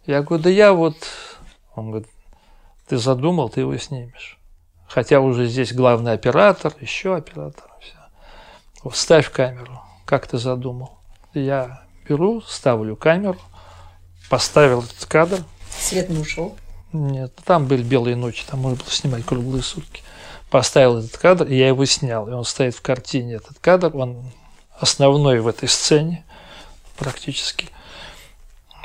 Я 0.07 0.23
говорю, 0.23 0.43
да 0.43 0.51
я 0.51 0.73
вот... 0.73 0.97
Он 1.75 1.91
говорит, 1.91 2.09
ты 2.89 2.97
задумал, 2.97 3.49
ты 3.49 3.61
его 3.61 3.77
снимешь. 3.77 4.39
Хотя 4.89 5.21
уже 5.21 5.47
здесь 5.47 5.73
главный 5.73 6.13
оператор, 6.13 6.73
еще 6.81 7.17
оператор. 7.17 7.65
Все. 7.81 8.91
Вставь 8.91 9.31
камеру, 9.31 9.83
как 10.05 10.27
ты 10.27 10.39
задумал. 10.39 10.99
Я 11.35 11.83
беру, 12.09 12.41
ставлю 12.41 12.97
камеру, 12.97 13.39
поставил 14.31 14.83
этот 14.83 15.05
кадр. 15.07 15.45
Свет 15.71 16.09
не 16.09 16.19
ушел? 16.19 16.57
Нет, 16.93 17.35
там 17.45 17.67
были 17.67 17.83
белые 17.83 18.17
ночи, 18.17 18.45
там 18.49 18.61
можно 18.61 18.79
было 18.79 18.91
снимать 18.91 19.25
круглые 19.25 19.63
сутки. 19.63 20.03
Поставил 20.51 20.99
этот 20.99 21.17
кадр, 21.19 21.47
и 21.47 21.57
я 21.57 21.69
его 21.69 21.85
снял. 21.85 22.29
И 22.29 22.33
он 22.33 22.45
стоит 22.45 22.75
в 22.75 22.81
картине, 22.81 23.35
этот 23.35 23.59
кадр, 23.59 23.95
он 23.95 24.31
основной 24.79 25.41
в 25.41 25.49
этой 25.49 25.69
сцене 25.69 26.25
практически. 26.97 27.69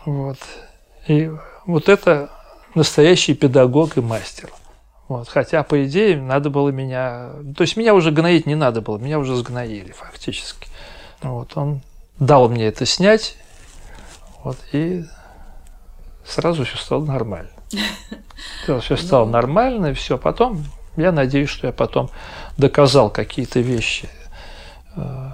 Вот. 0.06 0.38
И 1.08 1.32
вот 1.66 1.90
это 1.90 2.32
настоящий 2.76 3.34
педагог 3.34 3.98
и 3.98 4.02
мастер. 4.02 4.50
Вот. 5.08 5.28
Хотя, 5.28 5.64
по 5.64 5.84
идее, 5.86 6.22
надо 6.22 6.50
было 6.50 6.70
меня... 6.70 7.32
То 7.56 7.64
есть 7.64 7.76
меня 7.76 7.94
уже 7.94 8.12
гноить 8.12 8.46
не 8.46 8.56
надо 8.56 8.82
было, 8.82 8.98
меня 8.98 9.20
уже 9.20 9.36
сгноили 9.36 9.92
фактически. 9.92 10.68
Вот. 11.22 11.58
Он 11.58 11.82
дал 12.20 12.48
мне 12.50 12.68
это 12.68 12.86
снять, 12.86 13.36
вот, 14.44 14.58
и 14.72 15.06
сразу 16.26 16.66
все 16.66 16.78
стало 16.78 17.04
нормально. 17.04 17.50
Все 18.82 18.98
стало 18.98 19.26
ну. 19.26 19.32
нормально, 19.32 19.88
и 19.88 19.94
все. 19.94 20.18
Потом, 20.18 20.66
я 20.98 21.12
надеюсь, 21.12 21.50
что 21.50 21.68
я 21.68 21.74
потом 21.74 22.10
доказал 22.58 23.10
какие-то 23.10 23.60
вещи, 23.60 24.10
э, 24.96 25.30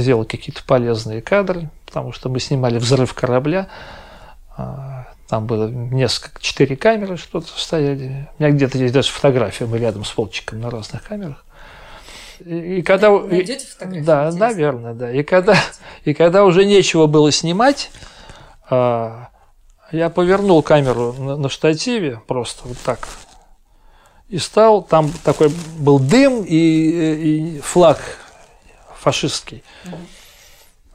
сделал 0.00 0.24
какие-то 0.24 0.62
полезные 0.64 1.22
кадры, 1.22 1.70
потому 1.86 2.12
что 2.12 2.28
мы 2.28 2.40
снимали 2.40 2.78
взрыв 2.78 3.14
корабля, 3.14 3.68
э, 4.56 4.62
там 5.28 5.46
было 5.46 5.68
несколько, 5.68 6.40
четыре 6.40 6.76
камеры 6.76 7.16
что-то 7.16 7.48
стояли. 7.56 8.28
У 8.38 8.42
меня 8.42 8.52
где-то 8.52 8.78
есть 8.78 8.92
даже 8.92 9.10
фотография, 9.10 9.66
мы 9.66 9.78
рядом 9.78 10.04
с 10.04 10.16
Волчиком 10.16 10.60
на 10.60 10.70
разных 10.70 11.02
камерах. 11.02 11.44
И, 12.40 12.78
и 12.78 12.82
когда, 12.82 13.10
Найдете 13.10 13.66
фотографии? 13.66 14.04
Да, 14.04 14.26
интересно? 14.26 14.46
наверное, 14.48 14.94
да. 14.94 15.12
И 15.12 15.22
когда, 15.22 15.56
и 16.04 16.14
когда 16.14 16.44
уже 16.44 16.64
нечего 16.64 17.06
было 17.06 17.30
снимать, 17.32 17.90
а, 18.68 19.28
я 19.92 20.10
повернул 20.10 20.62
камеру 20.62 21.12
на, 21.12 21.36
на 21.36 21.48
штативе 21.48 22.20
просто 22.26 22.66
вот 22.66 22.78
так 22.84 23.08
и 24.28 24.38
стал. 24.38 24.82
Там 24.82 25.10
такой 25.22 25.50
был 25.78 25.98
дым 25.98 26.42
и, 26.42 26.56
и 26.56 27.60
флаг 27.60 28.00
фашистский. 29.04 29.62
Угу. 29.84 29.96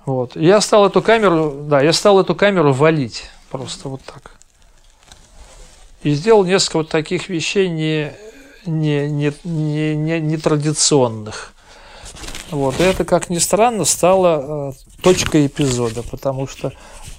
Вот. 0.05 0.35
я 0.35 0.59
стал 0.61 0.87
эту 0.87 1.03
камеру, 1.03 1.51
да, 1.67 1.81
я 1.81 1.93
стал 1.93 2.19
эту 2.19 2.33
камеру 2.33 2.73
валить 2.73 3.25
просто 3.51 3.89
вот 3.89 4.01
так. 4.01 4.31
И 6.01 6.11
сделал 6.13 6.43
несколько 6.43 6.77
вот 6.77 6.89
таких 6.89 7.29
вещей 7.29 7.69
не, 7.69 8.13
не, 8.65 9.09
не, 9.09 9.33
не, 9.43 9.95
не, 9.95 10.19
не 10.19 10.37
традиционных. 10.37 11.53
Вот. 12.49 12.79
И 12.79 12.83
это, 12.83 13.05
как 13.05 13.29
ни 13.29 13.37
странно, 13.37 13.85
стало 13.85 14.71
э, 14.71 15.01
точкой 15.03 15.45
эпизода, 15.45 16.01
потому 16.01 16.47
что 16.47 16.71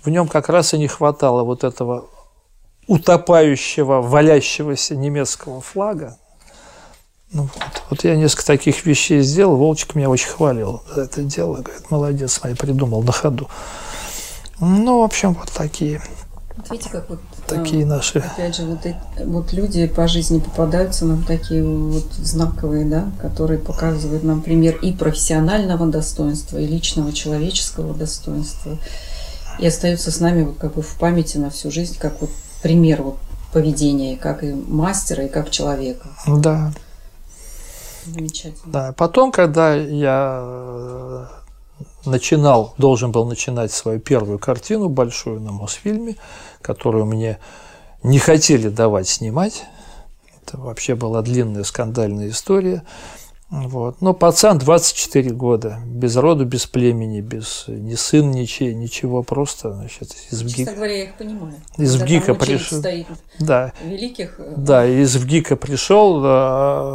в 0.03 0.09
нем 0.09 0.27
как 0.27 0.49
раз 0.49 0.75
и 0.75 0.79
не 0.79 0.89
хватало 0.89 1.45
вот 1.45 1.63
этого 1.63 2.07
утопающего, 2.89 4.01
валящегося 4.01 4.97
немецкого 4.97 5.61
флага. 5.61 6.19
Ну, 7.33 7.43
вот, 7.43 7.83
вот 7.91 8.05
я 8.05 8.17
несколько 8.17 8.45
таких 8.45 8.85
вещей 8.87 9.23
сделал, 9.23 9.57
Волчик 9.57 9.95
меня 9.95 10.11
очень 10.11 10.29
хвалил 10.29 10.83
за 10.95 11.03
это 11.03 11.23
дело, 11.23 11.59
говорит, 11.59 11.91
молодец, 11.91 12.41
мои 12.43 12.55
придумал 12.55 13.03
на 13.03 13.13
ходу. 13.13 13.49
Ну, 14.59 15.01
в 15.01 15.03
общем, 15.03 15.35
вот 15.35 15.51
такие. 15.53 16.03
Вот 16.57 16.71
видите, 16.71 16.91
как 16.91 17.09
вот 17.09 17.21
такие 17.47 17.85
а, 17.85 17.87
наши. 17.87 18.19
Опять 18.19 18.57
же, 18.57 18.65
вот, 18.65 18.81
вот 19.25 19.53
люди 19.53 19.87
по 19.87 20.09
жизни 20.09 20.41
попадаются 20.41 21.07
нам 21.07 21.23
такие 21.23 21.65
вот 21.65 22.13
знаковые, 22.15 22.85
да, 22.85 23.11
которые 23.21 23.59
показывают 23.59 24.25
нам 24.25 24.43
пример 24.43 24.77
и 24.77 24.93
профессионального 24.93 25.87
достоинства, 25.87 26.59
и 26.59 26.67
личного 26.67 27.13
человеческого 27.13 27.95
достоинства 27.95 28.77
и 29.61 29.67
остается 29.67 30.11
с 30.11 30.21
нами 30.21 30.43
вот 30.43 30.57
как 30.59 30.75
бы 30.75 30.83
в 30.83 30.95
памяти 30.97 31.37
на 31.37 31.51
всю 31.51 31.71
жизнь, 31.71 31.97
как 31.99 32.21
вот 32.21 32.31
пример 32.63 33.03
вот 33.03 33.19
поведения, 33.53 34.17
как 34.17 34.43
и 34.43 34.53
мастера, 34.53 35.25
и 35.25 35.29
как 35.29 35.51
человека. 35.51 36.09
Да. 36.27 36.73
Замечательно. 38.07 38.73
Да. 38.73 38.93
Потом, 38.93 39.33
когда 39.33 39.75
я 39.75 40.41
э, 40.43 41.27
начинал, 42.07 42.75
должен 42.79 43.13
был 43.13 43.27
начинать 43.27 43.73
свою 43.73 44.01
первую 44.01 44.39
картину 44.39 44.89
большую 44.89 45.41
на 45.41 45.53
Мосфильме, 45.53 46.17
которую 46.63 47.07
мне 47.07 47.39
не 48.03 48.19
хотели 48.19 48.69
давать 48.69 49.09
снимать. 49.09 49.65
Это 50.43 50.59
вообще 50.59 50.95
была 50.95 51.23
длинная 51.23 51.65
скандальная 51.65 52.29
история. 52.29 52.83
Вот. 53.51 54.01
Но 54.01 54.15
пацан 54.15 54.59
24 54.59 55.31
года, 55.31 55.81
без 55.85 56.17
роду, 56.17 56.45
без 56.45 56.67
племени, 56.67 57.21
без 57.21 57.65
ни 57.67 57.97
сын, 57.97 58.31
ничей, 58.31 58.75
ничего, 58.75 59.25
просто 59.25 59.73
значит, 59.73 60.15
из 60.31 60.43
ВГИКа. 60.43 60.57
Честно 60.57 60.75
говоря, 60.75 60.97
я 60.97 61.05
их 61.05 61.15
понимаю. 61.15 61.55
Из 61.77 61.97
ВГИКа 61.97 62.35
пришел. 62.35 62.81
Да. 63.41 63.73
Великих. 63.83 64.39
Э, 64.39 64.55
да, 64.57 64.87
из 64.87 65.17
ВГИКа 65.17 65.57
пришел, 65.57 66.25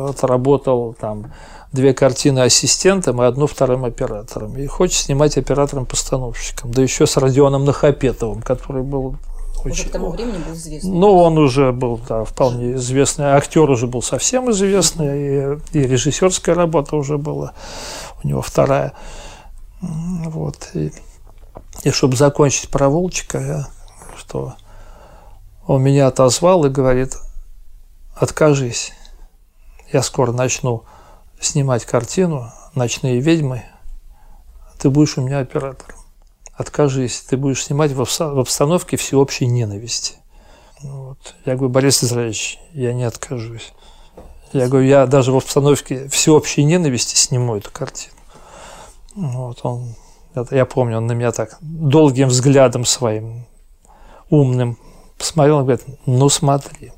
отработал 0.10 0.94
там 0.94 1.34
две 1.74 1.94
картины 1.94 2.40
ассистентом 2.40 3.22
и 3.22 3.26
одну 3.26 3.48
вторым 3.48 3.84
оператором. 3.84 4.58
И 4.58 4.66
хочет 4.66 5.04
снимать 5.04 5.38
оператором-постановщиком. 5.38 6.72
Да 6.72 6.82
еще 6.82 7.06
с 7.06 7.18
Родионом 7.18 7.66
Нахапетовым, 7.66 8.42
который 8.42 8.84
был. 8.84 9.18
Уже 9.72 9.86
к 9.86 9.92
тому 9.92 10.10
времени 10.12 10.38
был 10.38 10.54
известный. 10.54 10.92
Ну, 10.92 11.18
он 11.18 11.38
уже 11.38 11.72
был, 11.72 12.00
да, 12.08 12.24
вполне 12.24 12.74
известный. 12.74 13.26
Актер 13.26 13.70
уже 13.70 13.88
был 13.88 14.02
совсем 14.02 14.52
известный, 14.52 15.58
и, 15.74 15.78
и 15.78 15.80
режиссерская 15.88 16.56
работа 16.56 16.96
уже 16.96 17.18
была 17.18 17.54
у 18.24 18.28
него 18.28 18.42
вторая. 18.42 18.94
Вот. 19.82 20.70
И, 20.74 20.92
и 21.84 21.92
чтобы 21.92 22.16
закончить 22.16 22.70
про 22.70 22.90
Волчика, 22.90 23.40
я, 23.40 23.68
что 24.18 24.54
он 25.68 25.82
меня 25.82 26.08
отозвал 26.08 26.66
и 26.66 26.70
говорит, 26.70 27.16
откажись, 28.16 28.94
я 29.92 30.04
скоро 30.04 30.32
начну 30.32 30.84
снимать 31.40 31.86
картину 31.86 32.52
«Ночные 32.76 33.20
ведьмы», 33.20 33.64
ты 34.78 34.90
будешь 34.90 35.18
у 35.18 35.22
меня 35.22 35.40
оператором 35.40 36.05
откажись, 36.56 37.22
ты 37.22 37.38
будешь 37.38 37.64
снимать 37.64 37.92
в 37.92 38.02
обстановке 38.02 38.98
всеобщей 38.98 39.48
ненависти. 39.48 40.16
Вот. 40.82 41.36
Я 41.46 41.56
говорю, 41.56 41.70
Борис 41.70 42.04
Израилевич, 42.04 42.60
я 42.74 42.94
не 42.94 43.04
откажусь. 43.04 43.74
Я 44.54 44.68
говорю, 44.68 44.88
я 44.88 45.06
даже 45.06 45.32
в 45.32 45.38
обстановке 45.38 46.08
всеобщей 46.10 46.64
ненависти 46.64 47.16
сниму 47.16 47.58
эту 47.58 47.72
картину. 47.72 48.16
Вот 49.16 49.60
он, 49.64 49.96
я 50.52 50.66
помню, 50.66 50.98
он 50.98 51.08
на 51.08 51.14
меня 51.14 51.32
так 51.32 51.58
долгим 51.62 52.30
взглядом 52.30 52.86
своим 52.86 53.46
умным 54.30 54.78
посмотрел 55.18 55.60
и 55.60 55.64
говорит, 55.64 55.86
ну 56.06 56.30
смотри. 56.30 56.92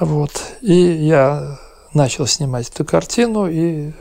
Вот. 0.00 0.32
И 0.62 0.74
я 0.74 1.58
начал 1.94 2.26
снимать 2.26 2.68
эту 2.68 2.84
картину, 2.84 3.46
и 3.46 3.92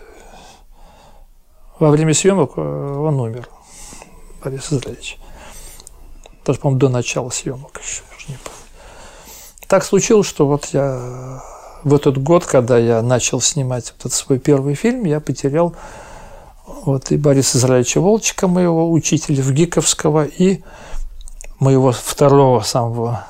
во 1.81 1.89
время 1.89 2.13
съемок 2.13 2.51
э, 2.57 2.61
он 2.61 3.19
умер, 3.19 3.49
Борис 4.43 4.71
Израилевич. 4.71 5.17
Даже, 6.45 6.59
по-моему, 6.59 6.79
до 6.79 6.89
начала 6.89 7.31
съемок 7.31 7.81
еще, 7.83 8.03
не. 8.27 8.37
Так 9.67 9.83
случилось, 9.83 10.27
что 10.27 10.45
вот 10.45 10.65
я 10.73 11.41
в 11.83 11.95
этот 11.95 12.21
год, 12.21 12.45
когда 12.45 12.77
я 12.77 13.01
начал 13.01 13.41
снимать 13.41 13.95
этот 13.97 14.13
свой 14.13 14.37
первый 14.37 14.75
фильм, 14.75 15.05
я 15.05 15.19
потерял 15.19 15.75
вот 16.85 17.11
и 17.11 17.17
Бориса 17.17 17.57
Израилевича 17.57 17.99
Волчика, 17.99 18.47
моего 18.47 18.91
учителя 18.91 19.41
в 19.41 19.51
Гиковского, 19.51 20.25
и 20.25 20.61
моего 21.59 21.91
второго 21.91 22.61
самого 22.61 23.25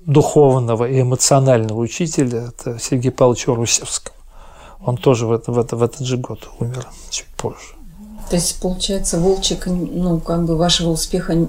духовного 0.00 0.88
и 0.88 1.02
эмоционального 1.02 1.78
учителя, 1.78 2.48
это 2.48 2.80
Сергея 2.80 3.12
Павловича 3.12 3.54
Русевского. 3.54 4.16
Он 4.80 4.96
тоже 4.96 5.26
в, 5.26 5.32
это, 5.32 5.52
в, 5.52 5.58
это, 5.58 5.76
в 5.76 5.84
этот 5.84 6.00
же 6.00 6.16
год 6.16 6.48
умер, 6.58 6.88
чуть 7.10 7.26
позже. 7.36 7.75
То 8.30 8.36
есть, 8.36 8.60
получается, 8.60 9.18
Волчик, 9.20 9.66
ну, 9.66 10.18
как 10.18 10.44
бы 10.44 10.56
вашего 10.56 10.90
успеха 10.90 11.48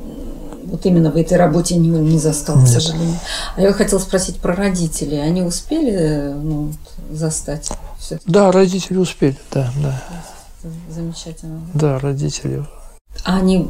вот 0.65 0.85
именно 0.85 1.11
в 1.11 1.15
этой 1.15 1.37
работе 1.37 1.75
не, 1.75 1.89
не 1.89 2.19
застал, 2.19 2.57
Нет. 2.57 2.67
к 2.67 2.71
сожалению. 2.71 3.17
А 3.55 3.61
я 3.61 3.73
хотела 3.73 3.99
спросить 3.99 4.37
про 4.37 4.53
родителей. 4.53 5.21
Они 5.21 5.41
успели 5.41 6.33
ну, 6.35 6.73
застать? 7.09 7.71
Да, 8.25 8.51
родители 8.51 8.97
успели, 8.97 9.37
да, 9.51 9.71
да. 9.81 10.03
Замечательно. 10.89 11.61
Да, 11.73 11.99
родители. 11.99 12.65
А 13.23 13.37
они 13.37 13.69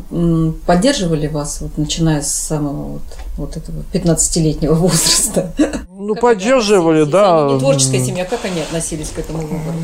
поддерживали 0.66 1.28
вас, 1.28 1.62
вот, 1.62 1.78
начиная 1.78 2.22
с 2.22 2.34
самого 2.34 2.94
вот, 2.94 3.02
вот 3.38 3.58
этого 3.58 3.84
15-летнего 3.94 4.74
возраста? 4.74 5.54
Ну, 5.90 6.14
как 6.14 6.22
поддерживали, 6.22 7.06
да. 7.06 7.50
Не 7.54 7.60
творческая 7.60 8.04
семья, 8.04 8.26
как 8.26 8.44
они 8.46 8.62
относились 8.62 9.10
к 9.10 9.20
этому 9.20 9.40
выбору? 9.40 9.78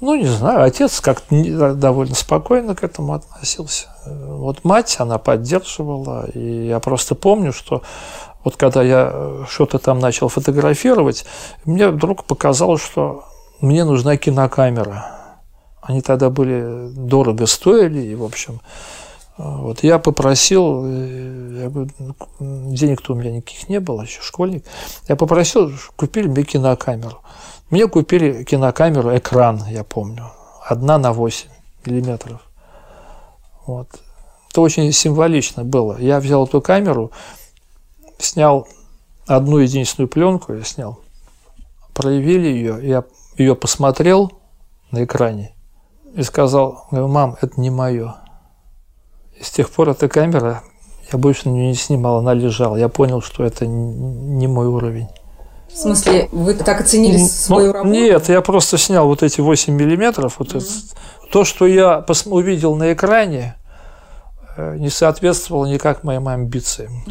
Ну, 0.00 0.14
не 0.14 0.26
знаю, 0.26 0.62
отец 0.62 1.00
как-то 1.00 1.74
довольно 1.74 2.14
спокойно 2.14 2.74
к 2.74 2.82
этому 2.82 3.14
относился. 3.14 3.88
Вот 4.06 4.64
мать, 4.64 4.96
она 4.98 5.18
поддерживала, 5.18 6.26
и 6.30 6.68
я 6.68 6.80
просто 6.80 7.14
помню, 7.14 7.52
что 7.52 7.82
вот 8.42 8.56
когда 8.56 8.82
я 8.82 9.44
что-то 9.48 9.78
там 9.78 9.98
начал 9.98 10.28
фотографировать, 10.28 11.26
мне 11.66 11.88
вдруг 11.88 12.24
показалось, 12.24 12.82
что 12.82 13.24
мне 13.60 13.84
нужна 13.84 14.16
кинокамера. 14.16 15.04
Они 15.82 16.00
тогда 16.00 16.30
были 16.30 16.90
дорого 16.94 17.46
стоили, 17.46 18.00
и, 18.00 18.14
в 18.14 18.24
общем, 18.24 18.60
вот 19.36 19.82
я 19.82 19.98
попросил, 19.98 20.84
э, 20.86 21.60
я 21.62 21.70
говорю, 21.70 21.90
денег-то 22.38 23.12
у 23.12 23.16
меня 23.16 23.32
никаких 23.32 23.68
не 23.68 23.80
было, 23.80 24.02
еще 24.02 24.20
школьник, 24.22 24.64
я 25.08 25.16
попросил, 25.16 25.72
купили 25.96 26.28
мне 26.28 26.44
кинокамеру. 26.44 27.20
Мне 27.70 27.86
купили 27.86 28.42
кинокамеру, 28.42 29.16
экран, 29.16 29.62
я 29.68 29.84
помню, 29.84 30.32
одна 30.68 30.98
на 30.98 31.12
8 31.12 31.48
миллиметров. 31.86 32.40
Вот. 33.64 33.88
Это 34.50 34.60
очень 34.60 34.90
символично 34.92 35.64
было. 35.64 35.96
Я 35.98 36.18
взял 36.18 36.44
эту 36.46 36.60
камеру, 36.60 37.12
снял 38.18 38.66
одну 39.26 39.58
единственную 39.58 40.08
пленку, 40.08 40.52
я 40.52 40.64
снял, 40.64 40.98
проявили 41.94 42.48
ее, 42.48 42.78
я 42.82 43.04
ее 43.36 43.54
посмотрел 43.54 44.32
на 44.90 45.04
экране 45.04 45.54
и 46.16 46.24
сказал, 46.24 46.88
мам, 46.90 47.36
это 47.40 47.60
не 47.60 47.70
мое. 47.70 48.16
И 49.38 49.44
с 49.44 49.50
тех 49.50 49.70
пор 49.70 49.90
эта 49.90 50.08
камера, 50.08 50.64
я 51.12 51.18
больше 51.18 51.48
на 51.48 51.52
нее 51.52 51.68
не 51.68 51.74
снимал, 51.74 52.18
она 52.18 52.34
лежала. 52.34 52.74
Я 52.74 52.88
понял, 52.88 53.22
что 53.22 53.44
это 53.44 53.66
не 53.66 54.48
мой 54.48 54.66
уровень. 54.66 55.08
В 55.72 55.78
смысле, 55.78 56.28
вы 56.32 56.54
так 56.54 56.80
оценили 56.80 57.18
ну, 57.18 57.26
свою 57.26 57.72
работу? 57.72 57.90
Нет, 57.90 58.28
я 58.28 58.40
просто 58.40 58.76
снял 58.76 59.06
вот 59.06 59.22
эти 59.22 59.40
8 59.40 59.72
миллиметров. 59.72 60.36
Вот 60.38 60.48
mm-hmm. 60.48 60.58
это, 60.58 61.30
то, 61.30 61.44
что 61.44 61.66
я 61.66 62.04
увидел 62.26 62.76
на 62.76 62.92
экране, 62.92 63.56
э, 64.56 64.76
не 64.78 64.90
соответствовало 64.90 65.66
никак 65.66 66.04
моим 66.04 66.28
амбициям. 66.28 67.04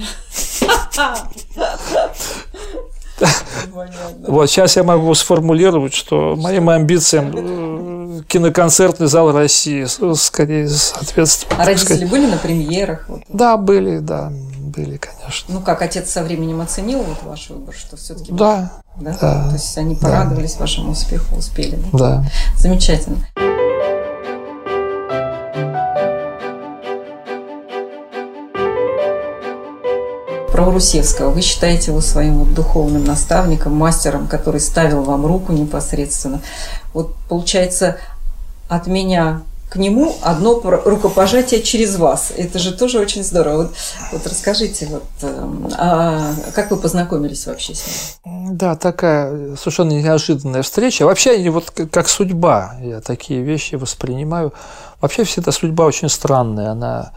Вот 4.28 4.50
сейчас 4.50 4.76
я 4.76 4.84
могу 4.84 5.14
сформулировать, 5.14 5.94
что 5.94 6.36
моим 6.36 6.70
амбициям 6.70 8.20
э, 8.20 8.22
киноконцертный 8.28 9.08
зал 9.08 9.32
России 9.32 9.86
скорее 10.16 10.68
соответствует. 10.68 11.60
А 11.60 11.66
родители 11.66 12.06
были 12.06 12.28
на 12.28 12.38
премьерах? 12.38 13.08
Да, 13.30 13.58
были, 13.58 14.00
да 14.00 14.32
были, 14.70 14.98
конечно. 14.98 15.54
Ну 15.54 15.62
как, 15.62 15.82
отец 15.82 16.10
со 16.10 16.24
временем 16.24 16.62
оценил 16.62 17.02
вот 17.04 17.24
ваш 17.24 17.50
выбор, 17.50 17.74
что 17.74 17.98
все-таки... 17.98 18.32
Да, 18.32 18.72
да. 18.96 19.18
да. 19.20 19.48
То 19.50 19.54
есть 19.54 19.78
они 19.78 19.96
порадовались 19.96 20.54
да. 20.54 20.62
вашему 20.62 20.92
успеху, 20.92 21.36
успели. 21.36 21.78
Да. 21.92 21.98
да. 21.98 22.26
Замечательно. 22.58 23.26
про 30.60 30.72
Русевского. 30.72 31.30
Вы 31.30 31.42
считаете 31.42 31.92
его 31.92 32.02
своим 32.02 32.40
вот 32.40 32.54
духовным 32.54 33.06
наставником, 33.06 33.74
мастером, 33.76 34.28
который 34.28 34.60
ставил 34.60 35.04
вам 35.04 35.26
руку 35.26 35.54
непосредственно. 35.54 36.42
Вот 36.94 37.16
получается, 37.30 37.96
от 38.68 38.86
меня 38.88 39.42
к 39.70 39.76
нему 39.76 40.16
одно 40.24 40.60
рукопожатие 40.62 41.62
через 41.62 41.96
вас. 41.98 42.34
Это 42.36 42.58
же 42.58 42.76
тоже 42.76 43.00
очень 43.00 43.24
здорово. 43.24 43.64
Вот, 43.64 43.72
вот 44.12 44.28
расскажите, 44.28 44.88
вот, 44.88 45.04
эм, 45.22 45.70
а 45.78 46.34
как 46.56 46.72
вы 46.72 46.78
познакомились 46.78 47.46
вообще 47.46 47.76
с 47.76 48.20
ним? 48.26 48.58
Да, 48.58 48.76
такая 48.76 49.56
совершенно 49.56 49.92
неожиданная 49.92 50.64
встреча. 50.64 51.06
Вообще, 51.06 51.50
вот 51.52 51.72
как 51.92 52.10
судьба, 52.10 52.78
я 52.82 53.00
такие 53.00 53.44
вещи 53.44 53.76
воспринимаю. 53.76 54.54
Вообще, 55.02 55.24
всегда 55.24 55.52
судьба 55.52 55.86
очень 55.86 56.10
странная. 56.10 56.72
Она, 56.72 57.14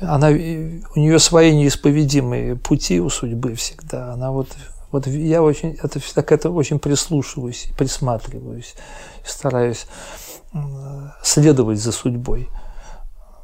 она, 0.00 0.28
у 0.28 0.98
нее 0.98 1.20
свои 1.20 1.54
неисповедимые 1.54 2.56
пути 2.56 3.00
у 3.00 3.10
судьбы 3.10 3.54
всегда. 3.54 4.12
Она 4.12 4.32
вот 4.32 4.48
вот 4.90 5.06
я 5.06 5.42
очень, 5.42 5.78
это, 5.82 6.22
к 6.22 6.32
этому 6.32 6.56
очень 6.56 6.78
прислушиваюсь, 6.78 7.68
присматриваюсь, 7.78 8.74
стараюсь 9.24 9.86
следовать 11.22 11.80
за 11.80 11.92
судьбой. 11.92 12.48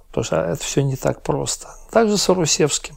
Потому 0.08 0.24
что 0.24 0.36
это 0.36 0.62
все 0.62 0.82
не 0.82 0.96
так 0.96 1.22
просто. 1.22 1.68
Также 1.90 2.16
с 2.16 2.28
Русевским. 2.28 2.96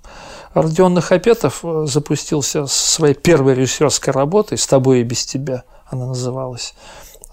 Родион 0.53 0.93
Нахапетов 0.93 1.63
э, 1.63 1.85
запустился 1.85 2.65
со 2.65 2.93
своей 2.93 3.13
первой 3.13 3.53
режиссерской 3.53 4.13
работой 4.13 4.57
«С 4.57 4.67
тобой 4.67 5.01
и 5.01 5.03
без 5.03 5.25
тебя» 5.25 5.63
она 5.85 6.07
называлась 6.07 6.73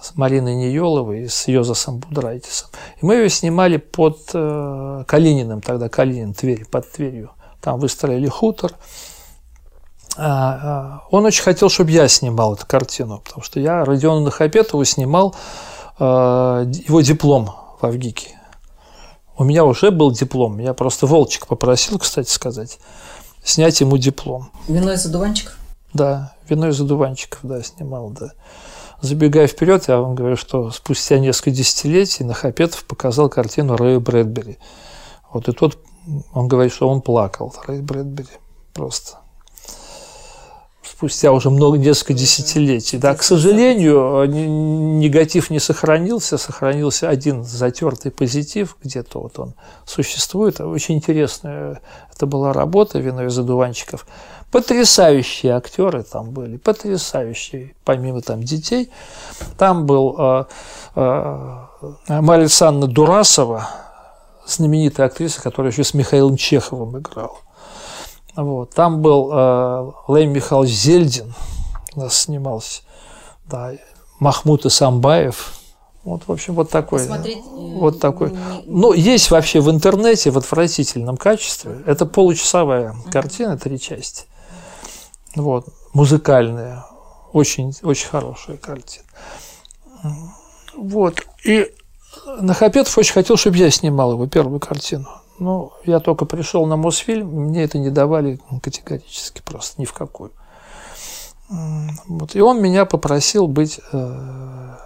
с 0.01 0.15
Мариной 0.17 0.55
Нееловой 0.55 1.23
и 1.23 1.29
с 1.29 1.49
Йозасом 1.49 1.99
Будрайтисом. 1.99 2.69
И 3.01 3.07
мы 3.07 3.15
ее 3.15 3.29
снимали 3.29 3.77
под 3.77 4.19
э, 4.35 5.05
Калининым, 5.07 5.61
тогда 5.61 5.89
Калинин, 5.89 6.35
Тверь, 6.35 6.65
под 6.67 6.91
Тверью. 6.91 7.31
Там 7.61 7.81
выстроили 7.81 8.27
хутор. 8.27 8.73
А, 10.17 10.27
а, 10.27 11.07
он 11.11 11.25
очень 11.25 11.43
хотел, 11.43 11.69
чтобы 11.69 11.93
я 11.93 12.09
снимал 12.09 12.55
эту 12.55 12.67
картину, 12.67 13.21
потому 13.25 13.43
что 13.43 13.61
я 13.61 13.85
Родиона 13.85 14.25
Нахапетова 14.25 14.85
снимал 14.85 15.35
Э, 15.35 15.39
его 15.99 17.01
диплом 17.01 17.51
в 17.81 17.87
Авгике. 17.87 18.39
У 19.37 19.45
меня 19.45 19.65
уже 19.65 19.91
был 19.91 20.11
диплом. 20.11 20.59
Я 20.59 20.75
просто 20.75 21.07
Волчик 21.07 21.47
попросил, 21.47 21.99
кстати 21.99 22.31
сказать, 22.31 22.79
снять 23.43 23.81
ему 23.81 23.97
диплом. 23.97 24.51
Вино 24.67 24.93
из 24.93 25.07
одуванчиков? 25.07 25.57
Да, 25.93 26.35
вино 26.49 26.69
из 26.69 26.81
одуванчиков, 26.81 27.41
да, 27.43 27.63
снимал, 27.63 28.11
да. 28.11 28.33
Забегая 29.01 29.47
вперед, 29.47 29.87
я 29.89 29.99
вам 29.99 30.17
говорю, 30.17 30.37
что 30.37 30.71
спустя 30.73 31.19
несколько 31.19 31.53
десятилетий 31.53 32.25
Нахапетов 32.25 32.85
показал 32.85 33.29
картину 33.29 33.77
Рэя 33.77 34.01
Брэдбери. 34.01 34.59
Вот 35.33 35.49
и 35.49 35.53
тот, 35.53 35.79
он 36.33 36.49
говорит, 36.49 36.73
что 36.73 36.89
он 36.89 37.01
плакал, 37.01 37.55
Рэй 37.67 37.81
Брэдбери, 37.81 38.29
просто 38.75 39.19
спустя 40.99 41.31
уже 41.31 41.49
много, 41.51 41.79
несколько 41.79 42.13
десятилетий. 42.13 42.99
Да, 42.99 43.15
к 43.15 43.23
сожалению, 43.23 44.25
негатив 44.27 45.49
не 45.49 45.61
сохранился, 45.61 46.39
сохранился 46.39 47.09
один 47.09 47.45
затертый 47.45 48.11
позитив, 48.11 48.77
где-то 48.83 49.21
вот 49.21 49.39
он 49.39 49.55
существует. 49.87 50.61
Очень 50.61 50.97
интересная 50.97 51.81
это 52.13 52.27
была 52.27 52.53
работа 52.53 52.99
«Вино 52.99 53.27
из 53.27 53.39
одуванчиков». 53.39 54.09
Потрясающие 54.51 55.53
актеры 55.53 56.03
там 56.03 56.31
были, 56.31 56.57
потрясающие, 56.57 57.77
помимо 57.85 58.21
там 58.21 58.43
детей. 58.43 58.91
Там 59.57 59.87
был 59.87 60.17
э, 60.19 60.45
э, 60.97 61.67
Мария 62.09 62.43
Александровна 62.43 62.93
Дурасова, 62.93 63.71
знаменитая 64.49 65.07
актриса, 65.07 65.41
которая 65.41 65.71
еще 65.71 65.85
с 65.85 65.95
Михаилом 65.95 66.37
Чеховым 66.37 66.99
играла. 66.99 67.37
Вот. 68.39 68.71
Там 68.71 69.03
был 69.03 69.31
э, 69.33 69.93
Лей 70.07 70.27
Михайлович 70.27 70.71
Зельдин, 70.71 71.35
у 71.97 72.01
нас 72.01 72.17
снимался, 72.17 72.83
да, 73.47 73.73
Махмуд 74.21 74.65
Исамбаев. 74.65 75.55
Вот, 76.05 76.23
в 76.29 76.31
общем, 76.31 76.55
вот 76.55 76.71
такой. 76.71 77.01
Посмотреть, 77.01 77.39
э, 77.39 77.41
вот 77.51 77.99
такой. 77.99 78.33
Ну, 78.65 78.93
есть 78.93 79.33
вообще 79.33 79.61
в 79.61 79.69
интернете 79.69 80.31
в 80.31 80.39
отвратительном 80.39 81.17
качестве. 81.17 81.83
Это 81.85 82.07
получасовая 82.07 82.93
uh-huh. 82.93 83.11
картина, 83.11 83.59
три 83.59 83.81
части. 83.81 84.27
Вот, 85.35 85.67
музыкальная. 85.93 86.87
Очень, 87.33 87.75
очень 87.83 88.09
хорошая 88.09 88.57
картина. 88.57 89.05
Вот. 90.77 91.27
И 91.45 91.75
Нахапетов 92.41 92.97
очень 92.97 93.15
хотел, 93.15 93.37
чтобы 93.37 93.57
я 93.57 93.69
снимал 93.73 94.13
его 94.13 94.29
первую 94.29 94.61
картину. 94.61 95.09
Ну, 95.39 95.73
я 95.85 96.01
только 96.01 96.25
пришел 96.25 96.67
на 96.67 96.77
Мосфильм, 96.77 97.29
мне 97.29 97.63
это 97.63 97.79
не 97.79 97.91
давали 97.91 98.41
категорически 98.63 99.41
просто 99.43 99.81
ни 99.81 99.85
в 99.85 99.93
какую. 99.93 100.33
Вот. 101.49 102.35
И 102.35 102.41
он 102.41 102.61
меня 102.61 102.85
попросил 102.85 103.47
быть 103.47 103.81
э, 103.93 104.77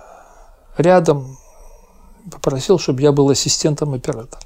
рядом, 0.76 1.38
попросил, 2.30 2.78
чтобы 2.78 3.02
я 3.02 3.12
был 3.12 3.30
ассистентом 3.30 3.94
оператора. 3.94 4.42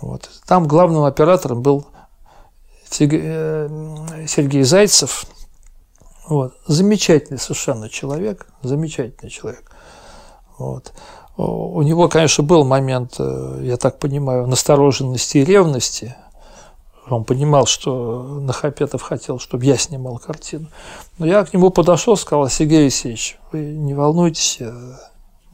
Вот. 0.00 0.28
Там 0.46 0.66
главным 0.66 1.04
оператором 1.04 1.62
был 1.62 1.86
э, 2.98 3.68
Сергей 4.26 4.64
Зайцев. 4.64 5.26
Вот. 6.26 6.56
Замечательный 6.66 7.38
совершенно 7.38 7.88
человек, 7.88 8.48
замечательный 8.62 9.30
человек. 9.30 9.70
Вот. 10.58 10.92
У 11.36 11.80
него, 11.82 12.08
конечно, 12.08 12.44
был 12.44 12.64
момент, 12.64 13.14
э, 13.18 13.60
я 13.62 13.76
так 13.78 13.98
понимаю, 13.98 14.46
настороженности 14.46 15.38
и 15.38 15.44
ревности. 15.44 16.14
Он 17.08 17.24
понимал, 17.24 17.66
что 17.66 18.40
Нахапетов 18.40 19.02
хотел, 19.02 19.38
чтобы 19.38 19.64
я 19.64 19.76
снимал 19.76 20.18
картину. 20.18 20.66
Но 21.18 21.26
я 21.26 21.44
к 21.44 21.52
нему 21.54 21.70
подошел, 21.70 22.16
сказал, 22.16 22.48
Сергей 22.48 22.82
Алексеевич, 22.82 23.38
вы 23.50 23.60
не 23.60 23.94
волнуйтесь, 23.94 24.60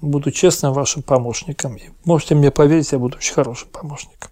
буду 0.01 0.31
честным 0.31 0.73
вашим 0.73 1.03
помощником. 1.03 1.77
И 1.77 1.91
можете 2.05 2.35
мне 2.35 2.51
поверить, 2.51 2.93
я 2.93 2.99
буду 2.99 3.17
очень 3.17 3.35
хорошим 3.35 3.69
помощником. 3.69 4.31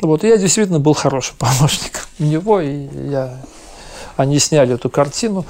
Вот, 0.00 0.24
и 0.24 0.28
я 0.28 0.36
действительно 0.36 0.80
был 0.80 0.94
хорошим 0.94 1.36
помощником 1.38 2.02
у 2.18 2.24
него, 2.24 2.60
и 2.60 2.88
я... 3.10 3.40
они 4.16 4.38
сняли 4.38 4.74
эту 4.74 4.90
картину. 4.90 5.44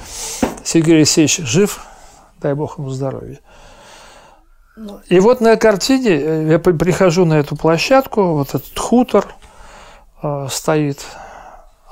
Сергей 0.63 0.97
Алексеевич 0.97 1.37
жив, 1.37 1.81
дай 2.41 2.53
бог 2.53 2.77
ему 2.77 2.89
здоровья. 2.89 3.39
И 5.09 5.19
вот 5.19 5.41
на 5.41 5.55
картине 5.57 6.09
э, 6.09 6.47
я 6.51 6.59
прихожу 6.59 7.25
на 7.25 7.33
эту 7.33 7.55
площадку, 7.55 8.33
вот 8.33 8.49
этот 8.49 8.77
хутор 8.77 9.27
э, 10.21 10.47
стоит, 10.51 11.03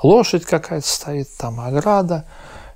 лошадь 0.02 0.44
какая-то 0.44 0.86
стоит, 0.86 1.28
там 1.36 1.58
ограда. 1.58 2.26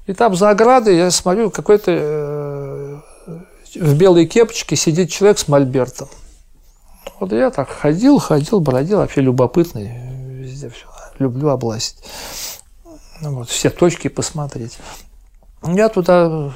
И 0.07 0.13
там 0.13 0.35
за 0.35 0.51
оградой 0.51 0.97
я 0.97 1.11
смотрю, 1.13 1.51
какой-то 1.51 1.93
э, 1.93 3.01
в 3.77 3.95
белой 3.97 4.27
кепочке 4.27 4.75
сидит 4.75 5.11
человек 5.11 5.39
с 5.39 5.47
мольбертом. 5.47 6.09
Вот 7.21 7.33
я 7.33 7.51
так 7.51 7.69
ходил, 7.69 8.19
ходил, 8.19 8.61
бродил, 8.61 8.99
вообще 8.99 9.21
любопытный, 9.21 9.93
везде 10.41 10.71
все, 10.71 10.87
люблю 11.21 11.49
область. 11.51 12.05
Вот, 13.21 13.49
все 13.49 13.71
точки 13.71 14.09
посмотреть. 14.09 14.79
Я 15.63 15.89
туда 15.89 16.53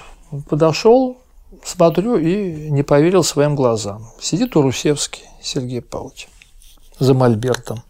подошел, 0.49 1.19
смотрю 1.65 2.17
и 2.17 2.71
не 2.71 2.83
поверил 2.83 3.23
своим 3.23 3.55
глазам. 3.55 4.07
Сидит 4.21 4.57
Урусевский 4.57 5.25
Сергей 5.43 5.81
Павлович 5.81 6.29
за 6.99 7.15
мольбертом. 7.15 7.83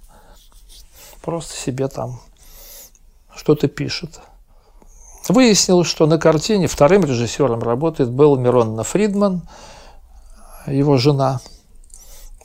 Просто 1.23 1.55
себе 1.55 1.89
там 1.89 2.21
что-то 3.35 3.69
пишет. 3.69 4.21
Выяснилось, 5.29 5.89
что 5.89 6.07
на 6.07 6.19
картине 6.19 6.67
вторым 6.67 7.05
режиссером 7.05 7.63
работает 7.63 8.11
был 8.11 8.37
Миронна 8.37 8.83
Фридман, 8.83 9.43
его 10.67 10.99
жена. 10.99 11.41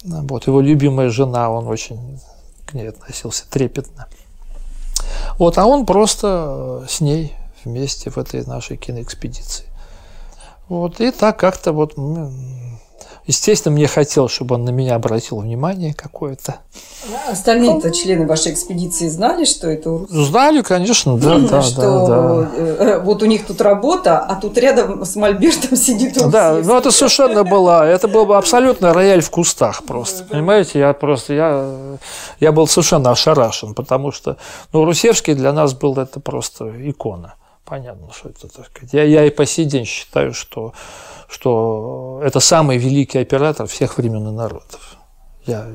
Вот, 0.04 0.48
его 0.48 0.62
любимая 0.62 1.10
жена, 1.10 1.50
он 1.50 1.68
очень 1.68 2.20
к 2.66 2.74
ней 2.74 2.88
относился 2.88 3.50
трепетно. 3.50 4.08
Вот, 5.38 5.58
а 5.58 5.66
он 5.66 5.86
просто 5.86 6.86
с 6.88 7.02
ней 7.02 7.34
вместе 7.64 8.10
в 8.10 8.18
этой 8.18 8.46
нашей 8.46 8.78
киноэкспедиции. 8.78 9.69
Вот, 10.70 11.02
и 11.02 11.10
так 11.10 11.40
как-то 11.40 11.74
вот, 11.74 11.96
естественно, 13.26 13.74
мне 13.74 13.88
хотелось, 13.88 14.32
чтобы 14.32 14.54
он 14.54 14.66
на 14.66 14.70
меня 14.70 14.94
обратил 14.94 15.40
внимание 15.40 15.96
какое-то. 15.96 16.58
А 17.28 17.32
остальные-то 17.32 17.90
члены 17.90 18.28
вашей 18.28 18.52
экспедиции 18.52 19.08
знали, 19.08 19.46
что 19.46 19.68
это 19.68 19.90
Урус? 19.90 20.12
Знали, 20.12 20.62
конечно, 20.62 21.18
да, 21.18 21.40
да, 21.40 21.62
что 21.64 21.82
да, 21.82 22.08
да. 22.08 22.50
Э, 22.56 23.00
вот 23.00 23.24
у 23.24 23.26
них 23.26 23.48
тут 23.48 23.62
работа, 23.62 24.20
а 24.20 24.36
тут 24.36 24.60
рядом 24.60 25.04
с 25.04 25.16
Мольбертом 25.16 25.76
сидит 25.76 26.18
Урус. 26.18 26.32
Да, 26.32 26.60
ну, 26.64 26.78
это 26.78 26.92
совершенно 26.92 27.44
было, 27.44 27.84
это 27.84 28.08
был 28.08 28.28
бы 28.28 28.38
абсолютно 28.38 28.94
рояль 28.94 29.22
в 29.22 29.30
кустах 29.32 29.84
просто, 29.86 30.24
понимаете, 30.24 30.78
я 30.78 30.94
просто, 30.94 31.34
я, 31.34 31.98
я 32.40 32.52
был 32.52 32.68
совершенно 32.68 33.10
ошарашен, 33.10 33.74
потому 33.74 34.12
что, 34.12 34.38
ну, 34.72 34.86
Русевский 34.86 35.34
для 35.34 35.52
нас 35.52 35.74
был 35.74 35.98
это 35.98 36.20
просто 36.20 36.72
икона 36.88 37.34
понятно, 37.70 38.12
что 38.12 38.30
это 38.30 38.48
так 38.48 38.66
сказать. 38.66 38.94
Я, 38.94 39.04
я 39.04 39.26
и 39.26 39.30
по 39.30 39.46
сей 39.46 39.66
день 39.66 39.86
считаю, 39.86 40.34
что, 40.34 40.74
что 41.28 42.22
это 42.24 42.40
самый 42.40 42.78
великий 42.78 43.20
оператор 43.20 43.68
всех 43.68 43.98
времен 43.98 44.28
и 44.28 44.32
народов. 44.32 44.98
Я 45.46 45.68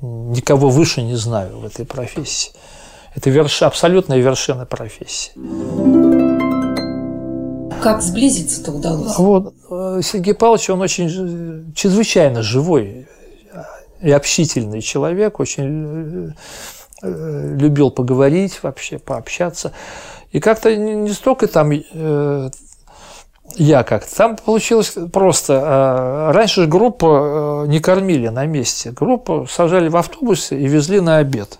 никого 0.00 0.70
выше 0.70 1.02
не 1.02 1.16
знаю 1.16 1.58
в 1.58 1.64
этой 1.64 1.84
профессии. 1.84 2.52
Это 3.14 3.30
верш, 3.30 3.62
абсолютная 3.62 4.18
вершина 4.18 4.66
профессии. 4.66 5.32
Как 7.82 8.02
сблизиться-то 8.02 8.72
удалось? 8.72 9.16
Вот, 9.18 9.54
э, 9.70 10.00
Сергей 10.02 10.34
Павлович, 10.34 10.70
он 10.70 10.80
очень 10.80 11.72
чрезвычайно 11.74 12.42
живой 12.42 13.06
и 14.00 14.10
общительный 14.10 14.80
человек, 14.80 15.40
очень 15.40 16.34
э, 17.02 17.56
любил 17.56 17.90
поговорить 17.90 18.62
вообще, 18.62 18.98
пообщаться. 18.98 19.72
И 20.30 20.40
как-то 20.40 20.74
не 20.76 21.10
столько 21.12 21.46
там 21.46 21.70
э, 21.72 22.50
я 23.56 23.82
как-то. 23.82 24.14
Там 24.14 24.36
получилось 24.36 24.94
просто. 25.12 25.52
Э, 25.54 26.32
раньше 26.32 26.62
же 26.62 26.66
группу 26.66 27.06
э, 27.06 27.66
не 27.68 27.80
кормили 27.80 28.28
на 28.28 28.46
месте. 28.46 28.90
Группу 28.90 29.46
сажали 29.50 29.88
в 29.88 29.96
автобусе 29.96 30.58
и 30.58 30.66
везли 30.66 31.00
на 31.00 31.18
обед. 31.18 31.58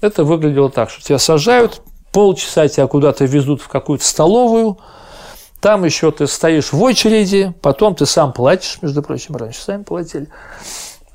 Это 0.00 0.24
выглядело 0.24 0.70
так, 0.70 0.90
что 0.90 1.02
тебя 1.02 1.18
сажают, 1.18 1.82
полчаса 2.12 2.66
тебя 2.68 2.86
куда-то 2.86 3.24
везут 3.24 3.60
в 3.60 3.68
какую-то 3.68 4.04
столовую, 4.04 4.78
там 5.60 5.84
еще 5.84 6.10
ты 6.10 6.26
стоишь 6.26 6.72
в 6.72 6.82
очереди, 6.82 7.54
потом 7.60 7.94
ты 7.94 8.06
сам 8.06 8.32
платишь, 8.32 8.78
между 8.80 9.02
прочим, 9.02 9.36
раньше 9.36 9.60
сами 9.60 9.82
платили. 9.82 10.28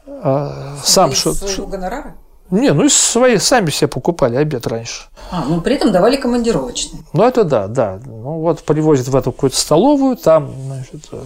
А, 0.08 0.76
сам 0.84 1.14
что? 1.14 1.34
Своего 1.34 1.66
гонорара? 1.66 2.16
Не, 2.52 2.74
ну 2.74 2.88
свои 2.90 3.38
сами 3.38 3.72
себе 3.72 3.88
покупали 3.88 4.36
обед 4.36 4.68
раньше. 4.68 5.06
А, 5.32 5.46
ну 5.46 5.62
при 5.62 5.76
этом 5.76 5.92
давали 5.92 6.16
командировочный. 6.16 7.00
Ну 7.14 7.24
это 7.24 7.44
да, 7.44 7.68
да. 7.68 8.00
Ну 8.06 8.40
вот 8.40 8.64
привозят 8.64 9.08
в 9.08 9.16
эту 9.16 9.32
какую-то 9.32 9.58
столовую, 9.58 10.16
там, 10.16 10.54
значит, 10.68 11.08
э, 11.12 11.24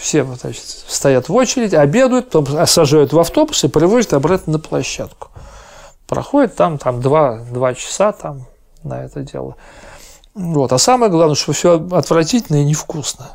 все 0.00 0.24
значит, 0.24 0.64
стоят 0.64 1.28
в 1.28 1.34
очередь, 1.34 1.74
обедают, 1.74 2.30
потом 2.30 2.66
сажают 2.66 3.12
в 3.12 3.18
автобус 3.18 3.64
и 3.64 3.68
привозят 3.68 4.12
обратно 4.12 4.54
на 4.54 4.58
площадку. 4.60 5.28
Проходит 6.06 6.54
там, 6.54 6.78
там 6.78 7.00
два, 7.00 7.40
два 7.50 7.74
часа 7.74 8.12
там 8.12 8.46
на 8.84 9.04
это 9.04 9.22
дело. 9.22 9.56
Вот. 10.34 10.72
А 10.72 10.78
самое 10.78 11.10
главное, 11.10 11.34
что 11.34 11.52
все 11.52 11.84
отвратительно 11.90 12.56
и 12.56 12.64
невкусно. 12.64 13.30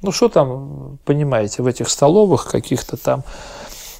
Ну 0.00 0.12
что 0.12 0.28
там, 0.28 0.98
понимаете, 1.04 1.62
в 1.62 1.66
этих 1.66 1.88
столовых 1.88 2.46
каких-то 2.46 2.96
там 2.96 3.24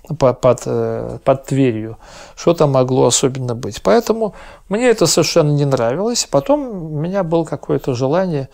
под, 0.09 0.62
э, 0.66 1.18
под 1.24 1.46
Тверью. 1.46 1.98
Что 2.36 2.55
там 2.55 2.72
могло 2.72 3.07
особенно 3.07 3.55
быть. 3.55 3.82
Поэтому 3.82 4.34
мне 4.68 4.88
это 4.88 5.07
совершенно 5.07 5.50
не 5.53 5.64
нравилось. 5.64 6.26
Потом 6.30 6.94
у 6.94 7.00
меня 7.00 7.22
было 7.22 7.44
какое-то 7.44 7.94
желание 7.94 8.48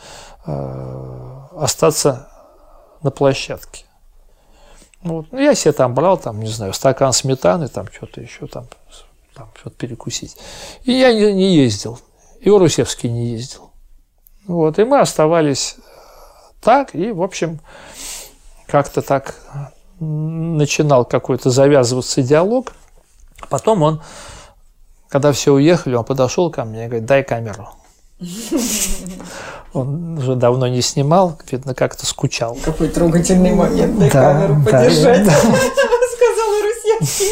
э, 0.47 1.41
остаться 1.57 2.29
на 3.03 3.11
площадке. 3.11 3.85
Вот. 5.03 5.27
Ну, 5.31 5.39
я 5.39 5.55
себе 5.55 5.73
там 5.73 5.95
брал, 5.95 6.19
там, 6.19 6.41
не 6.41 6.49
знаю, 6.49 6.73
стакан 6.73 7.13
сметаны, 7.13 7.69
там 7.69 7.87
что-то 7.93 8.21
еще, 8.21 8.47
там, 8.47 8.67
там 9.35 9.51
что-то 9.55 9.77
перекусить. 9.77 10.37
И 10.83 10.93
я 10.93 11.13
не, 11.13 11.33
не 11.33 11.55
ездил. 11.57 11.99
И 12.41 12.51
Урусевский 12.51 13.09
не 13.09 13.29
ездил. 13.29 13.71
Вот. 14.47 14.79
И 14.79 14.85
мы 14.85 15.01
оставались 15.01 15.77
так, 16.61 16.95
и, 16.95 17.13
в 17.13 17.23
общем, 17.23 17.61
как-то 18.67 19.01
так 19.01 19.37
начинал 20.01 21.05
какой-то 21.05 21.51
завязываться 21.51 22.23
диалог. 22.23 22.73
Потом 23.49 23.83
он, 23.83 24.03
когда 25.09 25.33
все 25.33 25.53
уехали, 25.53 25.95
он 25.95 26.05
подошел 26.05 26.51
ко 26.51 26.65
мне 26.65 26.85
и 26.85 26.89
говорит, 26.89 27.07
дай 27.07 27.23
камеру. 27.23 27.69
Он 29.75 30.19
уже 30.19 30.35
давно 30.35 30.67
не 30.67 30.81
снимал, 30.81 31.39
видно, 31.51 31.75
как-то 31.75 32.07
скучал. 32.07 32.57
Какой 32.65 32.89
трогательный 32.89 33.55
момент, 33.55 33.99
дай 33.99 34.11
да, 34.11 34.33
камеру 34.33 34.65
подержать. 34.65 35.25
Да, 35.25 35.31
да. 35.31 35.39
Сказал 35.39 36.51
Русевский. 36.63 37.29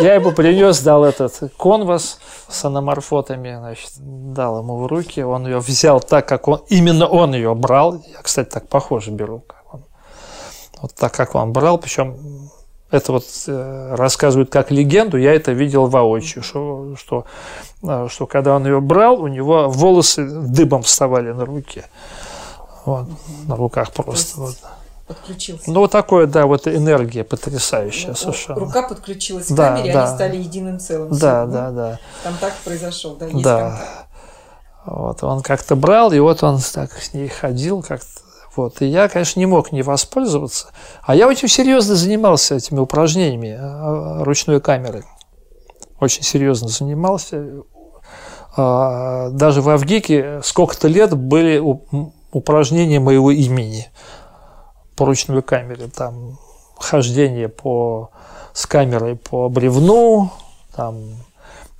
Я 0.00 0.14
ему 0.14 0.32
принес, 0.32 0.80
дал 0.80 1.04
этот 1.04 1.52
конвас 1.56 2.20
с 2.48 2.64
аноморфотами, 2.64 3.56
значит, 3.58 3.90
дал 3.98 4.60
ему 4.60 4.78
в 4.78 4.86
руки. 4.86 5.20
Он 5.20 5.46
ее 5.46 5.58
взял 5.58 6.00
так, 6.00 6.28
как 6.28 6.46
он, 6.48 6.62
именно 6.68 7.06
он 7.06 7.34
ее 7.34 7.54
брал. 7.54 7.94
Я, 7.94 8.22
кстати, 8.22 8.48
так 8.48 8.68
похоже 8.68 9.10
беру, 9.10 9.44
вот 10.84 10.94
так 10.94 11.14
как 11.14 11.34
он 11.34 11.50
брал, 11.50 11.78
причем 11.78 12.14
это 12.90 13.12
вот 13.12 13.24
э, 13.46 13.94
рассказывают 13.94 14.50
как 14.50 14.70
легенду, 14.70 15.16
я 15.16 15.32
это 15.32 15.52
видел 15.52 15.86
воочию, 15.86 16.44
что, 16.44 16.94
что, 16.98 17.24
э, 17.82 18.06
что 18.10 18.26
когда 18.26 18.54
он 18.54 18.66
ее 18.66 18.82
брал, 18.82 19.18
у 19.18 19.26
него 19.26 19.70
волосы 19.70 20.26
дыбом 20.26 20.82
вставали 20.82 21.32
на 21.32 21.46
руке. 21.46 21.86
Вот, 22.84 23.06
на 23.46 23.56
руках 23.56 23.92
просто. 23.92 24.40
Вот. 24.40 24.56
Подключился. 25.06 25.70
Ну, 25.70 25.80
вот 25.80 25.90
такое, 25.90 26.26
да, 26.26 26.44
вот 26.44 26.68
энергия 26.68 27.24
потрясающая 27.24 28.10
ну, 28.10 28.14
совершенно. 28.16 28.60
Рука 28.60 28.86
подключилась 28.86 29.46
к 29.46 29.56
камере, 29.56 29.90
да. 29.90 30.04
они 30.04 30.14
стали 30.14 30.36
единым 30.36 30.78
целым. 30.80 31.16
Да, 31.16 31.46
да, 31.46 31.70
да. 31.70 31.98
Там 32.22 32.34
так 32.38 32.52
произошел, 32.62 33.14
да, 33.16 33.24
есть 33.24 33.42
Да. 33.42 33.70
Контакт. 33.70 34.06
Вот, 34.84 35.22
он 35.24 35.40
как-то 35.40 35.76
брал, 35.76 36.12
и 36.12 36.18
вот 36.18 36.42
он 36.42 36.60
так 36.60 36.92
с 36.92 37.14
ней 37.14 37.28
ходил, 37.28 37.82
как-то 37.82 38.23
вот. 38.56 38.82
И 38.82 38.86
я, 38.86 39.08
конечно, 39.08 39.40
не 39.40 39.46
мог 39.46 39.72
не 39.72 39.82
воспользоваться. 39.82 40.68
А 41.02 41.14
я 41.14 41.28
очень 41.28 41.48
серьезно 41.48 41.94
занимался 41.94 42.56
этими 42.56 42.78
упражнениями 42.78 43.56
а, 43.58 44.24
ручной 44.24 44.60
камеры. 44.60 45.04
Очень 46.00 46.22
серьезно 46.22 46.68
занимался. 46.68 47.62
А, 48.56 49.30
даже 49.30 49.62
в 49.62 49.68
Авгике 49.68 50.40
сколько-то 50.42 50.88
лет 50.88 51.16
были 51.16 51.62
упражнения 52.32 53.00
моего 53.00 53.30
имени 53.30 53.88
по 54.96 55.06
ручной 55.06 55.42
камере. 55.42 55.88
Там 55.88 56.38
хождение 56.78 57.48
по, 57.48 58.10
с 58.52 58.66
камерой 58.66 59.16
по 59.16 59.48
бревну, 59.48 60.30
там 60.76 61.00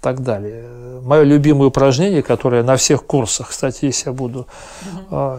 так 0.05 0.23
далее. 0.23 0.69
Мое 1.01 1.23
любимое 1.23 1.69
упражнение, 1.69 2.23
которое 2.23 2.63
на 2.63 2.77
всех 2.77 3.07
курсах, 3.07 3.49
кстати, 3.49 3.87
если 3.87 4.11
я 4.11 4.13
буду 4.13 4.47
угу. 5.11 5.39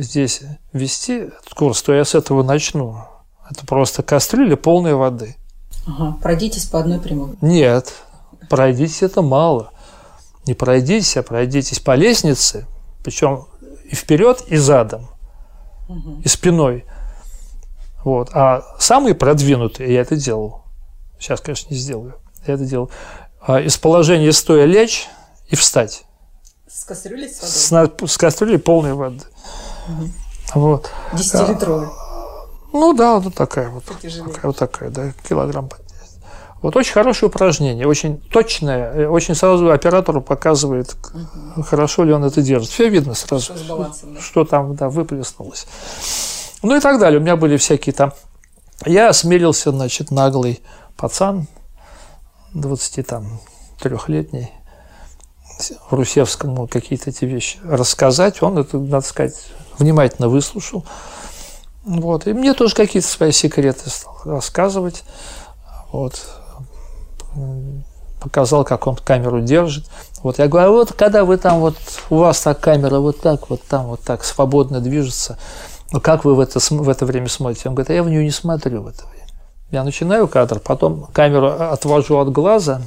здесь 0.00 0.42
вести 0.72 1.30
курс, 1.54 1.80
то 1.82 1.94
я 1.94 2.04
с 2.04 2.16
этого 2.16 2.42
начну. 2.42 3.04
Это 3.48 3.64
просто 3.66 4.02
кастрюля 4.02 4.56
полной 4.56 4.94
воды. 4.94 5.36
Ага. 5.86 6.16
Пройдитесь 6.20 6.66
по 6.66 6.80
одной 6.80 6.98
прямой. 6.98 7.36
Нет, 7.40 7.94
пройдитесь 8.48 9.02
это 9.02 9.22
мало. 9.22 9.70
Не 10.44 10.54
пройдитесь, 10.54 11.16
а 11.16 11.22
пройдитесь 11.22 11.78
по 11.78 11.94
лестнице, 11.94 12.66
причем 13.04 13.46
и 13.84 13.94
вперед, 13.94 14.42
и 14.48 14.56
задом, 14.56 15.06
угу. 15.88 16.20
и 16.24 16.28
спиной. 16.28 16.84
Вот. 18.02 18.30
А 18.32 18.64
самые 18.80 19.14
продвинутые, 19.14 19.94
я 19.94 20.00
это 20.00 20.16
делал, 20.16 20.64
сейчас, 21.20 21.40
конечно, 21.40 21.72
не 21.72 21.78
сделаю, 21.78 22.16
я 22.46 22.54
это 22.54 22.64
делал, 22.64 22.90
из 23.48 23.76
положения 23.78 24.32
стоя 24.32 24.64
лечь 24.64 25.08
и 25.48 25.56
встать. 25.56 26.04
С 26.68 26.84
кастрюлей 26.84 27.28
с 27.28 27.70
водой? 27.70 28.08
С, 28.08 28.12
с 28.12 28.18
кастрюлей 28.18 28.58
полной 28.58 28.94
воды. 28.94 29.24
Угу. 29.88 30.08
Вот. 30.54 30.90
Десятилитровой? 31.12 31.88
Ну 32.72 32.92
да, 32.92 33.18
вот 33.18 33.34
такая 33.34 33.68
вот. 33.68 33.84
Такая, 33.84 34.42
вот 34.42 34.56
такая, 34.56 34.90
да, 34.90 35.12
килограмм 35.28 35.68
вот 36.62 36.76
очень 36.76 36.92
хорошее 36.92 37.30
упражнение, 37.30 37.86
очень 37.86 38.18
точное, 38.18 38.92
э, 38.92 39.06
очень 39.06 39.34
сразу 39.34 39.70
оператору 39.70 40.20
показывает, 40.20 40.94
угу. 41.14 41.62
хорошо 41.62 42.04
ли 42.04 42.12
он 42.12 42.24
это 42.24 42.42
держит. 42.42 42.70
Все 42.70 42.88
видно 42.88 43.14
сразу, 43.14 43.56
что, 43.56 43.64
балансом, 43.68 44.14
да? 44.14 44.20
что 44.20 44.44
там 44.44 44.74
да, 44.76 44.88
выплеснулось. 44.90 45.66
Ну 46.62 46.76
и 46.76 46.80
так 46.80 47.00
далее. 47.00 47.18
У 47.18 47.22
меня 47.22 47.36
были 47.36 47.56
всякие 47.56 47.94
там... 47.94 48.12
Я 48.84 49.08
осмелился, 49.08 49.70
значит, 49.70 50.10
наглый 50.10 50.60
пацан, 50.96 51.46
23-летний, 52.54 54.50
Русевскому 55.90 56.66
какие-то 56.66 57.10
эти 57.10 57.24
вещи 57.24 57.58
рассказать. 57.64 58.42
Он 58.42 58.58
это, 58.58 58.78
надо 58.78 59.06
сказать, 59.06 59.34
внимательно 59.78 60.28
выслушал. 60.28 60.84
Вот. 61.84 62.26
И 62.26 62.32
мне 62.32 62.54
тоже 62.54 62.74
какие-то 62.74 63.08
свои 63.08 63.32
секреты 63.32 63.90
стал 63.90 64.16
рассказывать. 64.24 65.04
Вот 65.92 66.20
показал, 68.20 68.64
как 68.64 68.86
он 68.86 68.96
камеру 68.96 69.40
держит. 69.40 69.86
Вот 70.22 70.38
я 70.38 70.46
говорю, 70.46 70.68
а 70.68 70.70
вот 70.72 70.92
когда 70.92 71.24
вы 71.24 71.38
там 71.38 71.60
вот, 71.60 71.76
у 72.10 72.16
вас 72.16 72.40
так 72.42 72.60
камера 72.60 72.98
вот 72.98 73.20
так, 73.20 73.48
вот 73.48 73.62
там 73.62 73.86
вот 73.86 74.02
так 74.02 74.24
свободно 74.24 74.80
движется, 74.80 75.38
ну 75.90 76.00
как 76.00 76.24
вы 76.24 76.34
в 76.34 76.40
это, 76.40 76.60
в 76.60 76.88
это 76.88 77.06
время 77.06 77.28
смотрите? 77.28 77.68
Он 77.68 77.74
говорит, 77.74 77.90
а 77.90 77.94
я 77.94 78.02
в 78.02 78.10
нее 78.10 78.22
не 78.22 78.30
смотрю 78.30 78.82
в 78.82 78.88
это 78.88 79.06
время. 79.06 79.19
Я 79.70 79.84
начинаю 79.84 80.26
кадр, 80.26 80.58
потом 80.58 81.06
камеру 81.12 81.48
отвожу 81.48 82.18
от 82.18 82.32
глаза, 82.32 82.82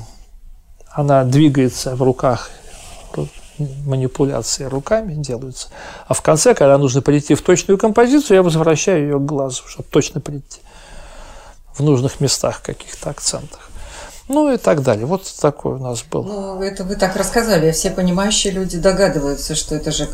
она 0.92 1.24
двигается 1.24 1.96
в 1.96 2.04
руках, 2.04 2.50
манипуляции 3.86 4.66
руками 4.66 5.14
делаются. 5.14 5.70
А 6.08 6.14
в 6.14 6.22
конце, 6.22 6.54
когда 6.54 6.78
нужно 6.78 7.02
прийти 7.02 7.36
в 7.36 7.42
точную 7.42 7.78
композицию, 7.78 8.38
я 8.38 8.44
возвращаю 8.44 9.04
ее 9.04 9.20
к 9.20 9.26
глазу, 9.26 9.64
чтобы 9.68 9.88
точно 9.90 10.20
прийти 10.20 10.60
в 11.74 11.82
нужных 11.82 12.20
местах, 12.20 12.62
каких-то 12.62 13.10
акцентах. 13.10 13.70
Ну 14.30 14.52
и 14.52 14.58
так 14.58 14.84
далее. 14.84 15.06
Вот 15.06 15.24
такой 15.42 15.76
у 15.76 15.80
нас 15.80 16.04
был. 16.04 16.24
Ну, 16.24 16.62
это 16.62 16.84
вы 16.84 16.96
так 16.96 17.16
рассказали. 17.16 17.72
Все 17.72 17.92
понимающие 17.92 18.54
люди 18.54 18.78
догадываются, 18.78 19.54
что 19.54 19.76
это 19.76 19.92
же 19.92 20.08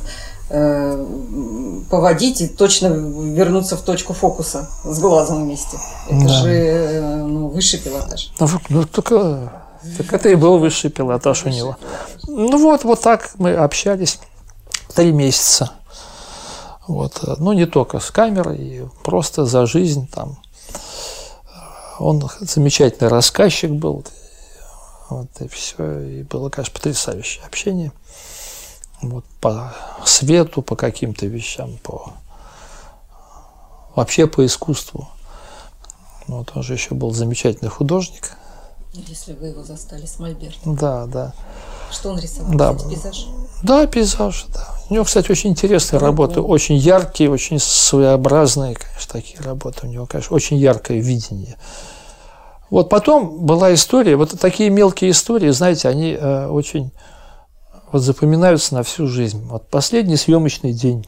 поводить 1.90 2.42
и 2.42 2.48
точно 2.48 2.88
вернуться 2.88 3.78
в 3.78 3.82
точку 3.82 4.14
фокуса 4.14 4.68
с 4.84 5.00
глазом 5.00 5.44
вместе. 5.44 5.78
Это 6.08 6.24
да. 6.24 6.28
же 6.30 6.50
э, 6.50 7.24
ну, 7.24 7.50
высший 7.50 7.80
пилотаж. 7.80 8.32
Ну, 8.40 8.48
ну 8.70 8.86
только, 8.86 9.52
так 9.98 10.14
это 10.14 10.30
и 10.30 10.36
был 10.36 10.58
высший 10.58 10.90
пилотаж 10.90 11.46
высший 11.46 11.54
у 11.54 11.56
него. 11.56 11.78
Пилотаж. 12.26 12.52
Ну 12.52 12.58
вот, 12.58 12.84
вот 12.84 13.02
так 13.02 13.32
мы 13.38 13.54
общались 13.54 14.20
три 14.96 15.12
месяца. 15.12 15.72
Вот. 16.88 17.22
Ну, 17.38 17.54
не 17.54 17.68
только 17.68 18.00
с 18.00 18.10
камерой, 18.10 18.90
просто 19.04 19.46
за 19.46 19.68
жизнь 19.68 20.08
там 20.08 20.38
он 22.00 22.28
замечательный 22.40 23.10
рассказчик 23.10 23.72
был. 23.72 24.06
Вот, 25.10 25.28
и 25.40 25.48
все. 25.48 26.00
И 26.00 26.24
было, 26.24 26.50
конечно, 26.50 26.74
потрясающее 26.74 27.44
общение. 27.46 27.92
Вот, 29.02 29.26
по 29.40 29.74
свету, 30.06 30.62
по 30.62 30.76
каким-то 30.76 31.26
вещам, 31.26 31.78
по 31.84 32.14
вообще 33.96 34.28
по 34.28 34.46
искусству. 34.46 35.10
Вот 36.28 36.52
он 36.56 36.64
же 36.64 36.74
еще 36.74 36.96
был 36.96 37.12
замечательный 37.12 37.70
художник. 37.70 38.32
Если 38.94 39.34
вы 39.34 39.48
его 39.48 39.64
застали 39.64 40.06
с 40.06 40.20
Мольбертом. 40.20 40.76
Да, 40.76 41.06
да. 41.06 41.34
Что 41.92 42.10
он 42.10 42.20
рисовал? 42.20 42.54
Да. 42.54 42.74
Кстати, 42.74 42.94
пейзаж? 42.94 43.28
Да, 43.64 43.88
пейзаж, 43.88 44.46
да. 44.54 44.68
У 44.90 44.94
него, 44.94 45.06
кстати, 45.06 45.32
очень 45.32 45.52
интересные 45.52 46.00
работы, 46.00 46.42
очень 46.42 46.76
яркие, 46.76 47.30
очень 47.30 47.60
своеобразные, 47.60 48.76
конечно, 48.76 49.12
такие 49.12 49.42
работы. 49.42 49.88
У 49.88 49.90
него, 49.90 50.06
конечно, 50.06 50.36
очень 50.36 50.58
яркое 50.58 51.00
видение. 51.00 51.58
Вот 52.70 52.90
потом 52.90 53.46
была 53.46 53.74
история, 53.74 54.16
вот 54.16 54.40
такие 54.40 54.70
мелкие 54.70 55.12
истории, 55.12 55.50
знаете, 55.50 55.90
они 55.90 56.14
э, 56.14 56.48
очень 56.48 56.92
вот 57.92 58.00
запоминаются 58.00 58.76
на 58.76 58.84
всю 58.84 59.08
жизнь. 59.08 59.44
Вот 59.46 59.68
последний 59.70 60.16
съемочный 60.18 60.74
день. 60.74 61.08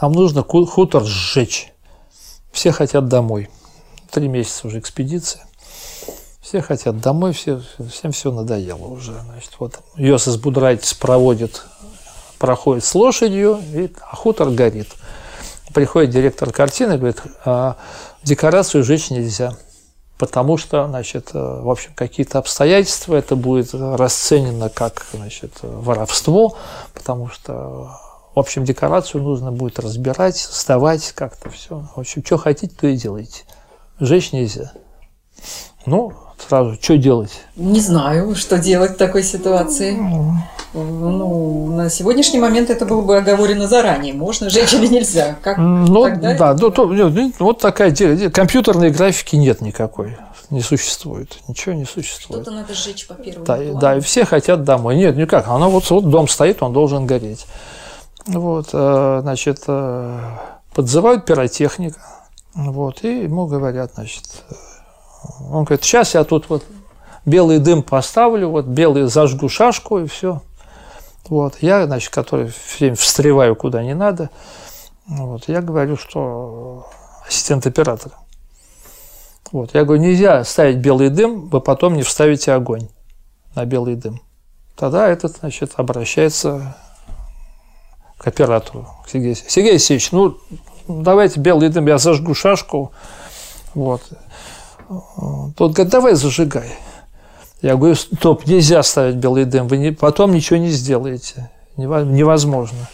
Нам 0.00 0.12
нужно 0.12 0.42
хутор 0.42 1.04
сжечь. 1.04 1.72
Все 2.52 2.72
хотят 2.72 3.08
домой. 3.08 3.50
Три 4.10 4.28
месяца 4.28 4.66
уже 4.66 4.78
экспедиция. 4.78 5.46
Все 6.40 6.62
хотят 6.62 7.00
домой, 7.00 7.32
все, 7.32 7.60
всем 7.90 8.12
все 8.12 8.30
надоело 8.30 8.86
уже. 8.86 9.20
Значит, 9.24 9.50
вот 9.58 9.80
Йосис 9.96 10.36
Будрайтис 10.36 10.94
проводит, 10.94 11.66
проходит 12.38 12.84
с 12.84 12.94
лошадью, 12.94 13.60
и, 13.74 13.90
а 14.00 14.14
хутор 14.14 14.50
горит. 14.50 14.88
Приходит 15.74 16.10
директор 16.10 16.52
картины 16.52 16.98
говорит, 16.98 17.20
а 17.44 17.76
декорацию 18.22 18.84
жечь 18.84 19.10
нельзя, 19.10 19.56
потому 20.18 20.56
что, 20.56 20.86
значит, 20.88 21.30
э, 21.34 21.38
в 21.38 21.70
общем, 21.70 21.92
какие-то 21.94 22.38
обстоятельства, 22.38 23.14
это 23.14 23.36
будет 23.36 23.74
расценено 23.74 24.68
как, 24.68 25.06
значит, 25.12 25.52
воровство, 25.62 26.56
потому 26.94 27.28
что, 27.28 27.98
в 28.34 28.38
общем, 28.38 28.64
декорацию 28.64 29.22
нужно 29.22 29.52
будет 29.52 29.78
разбирать, 29.78 30.36
сдавать 30.38 31.12
как-то 31.12 31.50
все. 31.50 31.88
В 31.94 32.00
общем, 32.00 32.24
что 32.24 32.38
хотите, 32.38 32.74
то 32.74 32.86
и 32.86 32.96
делайте. 32.96 33.44
Жечь 33.98 34.32
нельзя. 34.32 34.72
Ну, 35.84 36.12
сразу, 36.38 36.76
что 36.80 36.96
делать? 36.96 37.44
Не 37.56 37.80
знаю, 37.80 38.34
что 38.34 38.58
делать 38.58 38.92
в 38.92 38.96
такой 38.96 39.22
ситуации. 39.22 39.98
Ну, 40.74 41.66
на 41.74 41.88
сегодняшний 41.88 42.38
момент 42.38 42.68
это 42.68 42.84
было 42.84 43.00
бы 43.00 43.16
оговорено 43.16 43.66
заранее. 43.66 44.12
Можно 44.12 44.50
жечь 44.50 44.74
или 44.74 44.86
нельзя? 44.86 45.36
Как 45.42 45.56
ну, 45.56 46.02
тогда 46.02 46.34
да, 46.34 46.54
ну, 46.54 46.70
то, 46.70 46.86
ну, 46.86 47.32
вот 47.38 47.60
такая 47.60 47.94
компьютерной 48.30 48.90
графики 48.90 49.36
нет 49.36 49.60
никакой. 49.60 50.16
Не 50.50 50.60
существует. 50.60 51.38
Ничего 51.48 51.74
не 51.74 51.84
существует. 51.84 52.42
Что-то 52.42 52.56
надо 52.56 52.72
сжечь 52.74 53.08
по 53.08 53.14
первому 53.14 53.46
да, 53.46 53.56
плану. 53.56 53.78
Да, 53.80 53.96
и 53.96 54.00
все 54.00 54.24
хотят 54.24 54.62
домой. 54.64 54.96
Нет, 54.96 55.16
никак. 55.16 55.48
Оно 55.48 55.70
вот, 55.70 55.90
вот 55.90 56.08
дом 56.08 56.28
стоит, 56.28 56.62
он 56.62 56.72
должен 56.72 57.06
гореть. 57.06 57.46
Вот, 58.26 58.68
э, 58.72 59.18
значит, 59.22 59.64
э, 59.66 60.20
подзывают 60.74 61.24
пиротехника. 61.24 62.00
Вот, 62.54 63.04
и 63.04 63.22
ему 63.24 63.46
говорят, 63.46 63.92
значит, 63.94 64.24
он 65.50 65.64
говорит, 65.64 65.84
сейчас 65.84 66.14
я 66.14 66.24
тут 66.24 66.48
вот 66.48 66.64
белый 67.24 67.58
дым 67.58 67.82
поставлю, 67.82 68.48
вот 68.48 68.66
белый 68.66 69.04
зажгу 69.04 69.48
шашку 69.48 69.98
и 69.98 70.06
все. 70.06 70.42
Вот, 71.28 71.56
я, 71.60 71.86
значит, 71.86 72.10
который 72.10 72.48
все 72.48 72.94
встреваю 72.94 73.56
куда 73.56 73.82
не 73.82 73.94
надо, 73.94 74.30
вот, 75.06 75.48
я 75.48 75.60
говорю, 75.60 75.96
что 75.96 76.86
ассистент 77.26 77.66
оператора. 77.66 78.14
Вот, 79.52 79.74
я 79.74 79.84
говорю, 79.84 80.02
нельзя 80.02 80.42
ставить 80.44 80.78
белый 80.78 81.10
дым, 81.10 81.48
вы 81.48 81.60
потом 81.60 81.94
не 81.94 82.02
вставите 82.02 82.52
огонь 82.52 82.88
на 83.54 83.64
белый 83.64 83.94
дым. 83.94 84.20
Тогда 84.76 85.08
этот, 85.08 85.38
значит, 85.38 85.72
обращается 85.76 86.76
к 88.18 88.26
оператору, 88.26 88.88
к 89.04 89.10
Сергею 89.10 89.34
Сергей 89.34 89.72
Алексеевич, 89.72 90.12
ну, 90.12 90.36
давайте 90.86 91.40
белый 91.40 91.68
дым, 91.68 91.86
я 91.86 91.98
зажгу 91.98 92.34
шашку, 92.34 92.92
вот, 93.74 94.02
тот 95.56 95.72
говорит, 95.72 95.92
давай 95.92 96.14
зажигай. 96.14 96.70
Я 97.62 97.76
говорю, 97.76 97.94
стоп, 97.94 98.46
нельзя 98.46 98.82
ставить 98.82 99.16
белый 99.16 99.44
дым, 99.44 99.66
вы 99.66 99.78
не, 99.78 99.90
потом 99.90 100.32
ничего 100.32 100.58
не 100.58 100.70
сделаете. 100.70 101.50
Невозможно. 101.76 102.88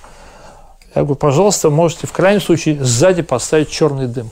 Я 0.95 1.03
говорю, 1.03 1.17
пожалуйста, 1.17 1.71
можете 1.71 2.07
в 2.07 2.13
крайнем 2.13 2.41
случае 2.41 2.83
сзади 2.85 3.23
поставить 3.23 3.71
черный 3.71 4.07
дым. 4.07 4.31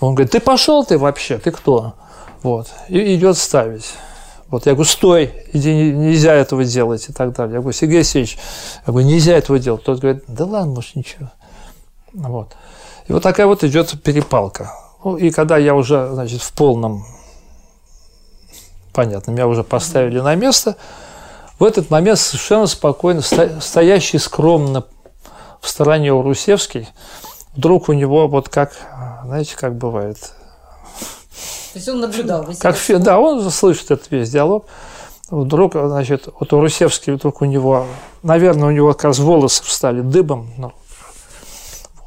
Он 0.00 0.14
говорит, 0.14 0.32
ты 0.32 0.40
пошел 0.40 0.84
ты 0.84 0.98
вообще, 0.98 1.38
ты 1.38 1.50
кто? 1.50 1.94
Вот. 2.42 2.68
И 2.88 3.14
идет 3.16 3.38
ставить. 3.38 3.94
Вот 4.48 4.66
я 4.66 4.72
говорю, 4.74 4.88
стой, 4.88 5.46
иди, 5.52 5.72
нельзя 5.92 6.34
этого 6.34 6.64
делать 6.64 7.08
и 7.08 7.12
так 7.12 7.34
далее. 7.34 7.54
Я 7.54 7.60
говорю, 7.60 7.76
Сергей 7.76 7.98
Алексеевич, 7.98 8.38
я 8.86 8.92
говорю, 8.92 9.06
нельзя 9.06 9.36
этого 9.36 9.58
делать. 9.58 9.82
Тот 9.82 10.00
говорит, 10.00 10.24
да 10.28 10.44
ладно, 10.44 10.74
может, 10.74 10.94
ничего. 10.94 11.30
Вот. 12.12 12.54
И 13.06 13.12
вот 13.12 13.22
такая 13.22 13.46
вот 13.46 13.64
идет 13.64 14.00
перепалка. 14.02 14.72
Ну, 15.04 15.16
и 15.16 15.30
когда 15.30 15.58
я 15.58 15.74
уже, 15.74 16.08
значит, 16.12 16.40
в 16.40 16.52
полном, 16.52 17.04
понятно, 18.92 19.32
меня 19.32 19.46
уже 19.46 19.62
поставили 19.62 20.20
на 20.20 20.34
место, 20.34 20.76
в 21.58 21.64
этот 21.64 21.90
момент 21.90 22.18
совершенно 22.18 22.66
спокойно, 22.66 23.20
стоящий 23.20 24.18
скромно 24.18 24.84
в 25.60 25.68
стороне 25.68 26.12
у 26.12 26.22
Русевский, 26.22 26.88
вдруг 27.54 27.88
у 27.88 27.92
него 27.92 28.26
вот 28.28 28.48
как, 28.48 28.72
знаете, 29.24 29.56
как 29.56 29.76
бывает. 29.76 30.18
То 30.18 31.78
есть 31.78 31.88
он 31.88 32.00
наблюдал. 32.00 32.46
Как, 32.58 32.76
да, 33.00 33.18
он 33.18 33.50
слышит 33.50 33.90
этот 33.90 34.10
весь 34.10 34.30
диалог. 34.30 34.66
Вдруг, 35.30 35.72
значит, 35.72 36.28
вот 36.38 36.52
у 36.52 36.60
Русевский, 36.60 37.12
вдруг 37.12 37.42
у 37.42 37.44
него, 37.44 37.86
наверное, 38.22 38.68
у 38.68 38.70
него 38.70 38.92
как 38.92 39.04
раз 39.04 39.18
волосы 39.18 39.64
встали 39.64 40.00
дыбом, 40.00 40.50
ну, 40.56 40.72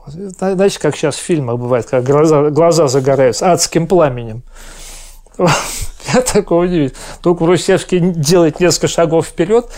Знаете, 0.07 0.79
как 0.79 0.95
сейчас 0.95 1.15
в 1.15 1.21
фильмах 1.21 1.57
бывает, 1.57 1.85
как 1.85 2.03
глаза, 2.03 2.49
глаза 2.49 2.87
загораются 2.87 3.51
адским 3.51 3.87
пламенем. 3.87 4.43
Я 5.37 6.21
такого 6.21 6.63
не 6.63 6.79
видел. 6.79 6.95
Только 7.21 7.45
Русевский 7.45 7.99
делает 7.99 8.59
несколько 8.59 8.87
шагов 8.87 9.27
вперед, 9.27 9.69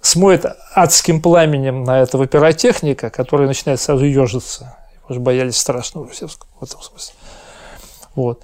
смоет 0.00 0.46
адским 0.74 1.20
пламенем 1.20 1.84
на 1.84 2.00
этого 2.00 2.26
пиротехника, 2.26 3.10
который 3.10 3.46
начинает 3.46 3.80
сразу 3.80 4.04
ежиться. 4.04 4.76
Его 5.04 5.14
же 5.14 5.20
боялись 5.20 5.56
страшного 5.56 6.06
Русевского 6.06 6.48
в 6.60 6.64
этом 6.64 6.80
смысле. 6.80 7.14
Вот. 8.14 8.42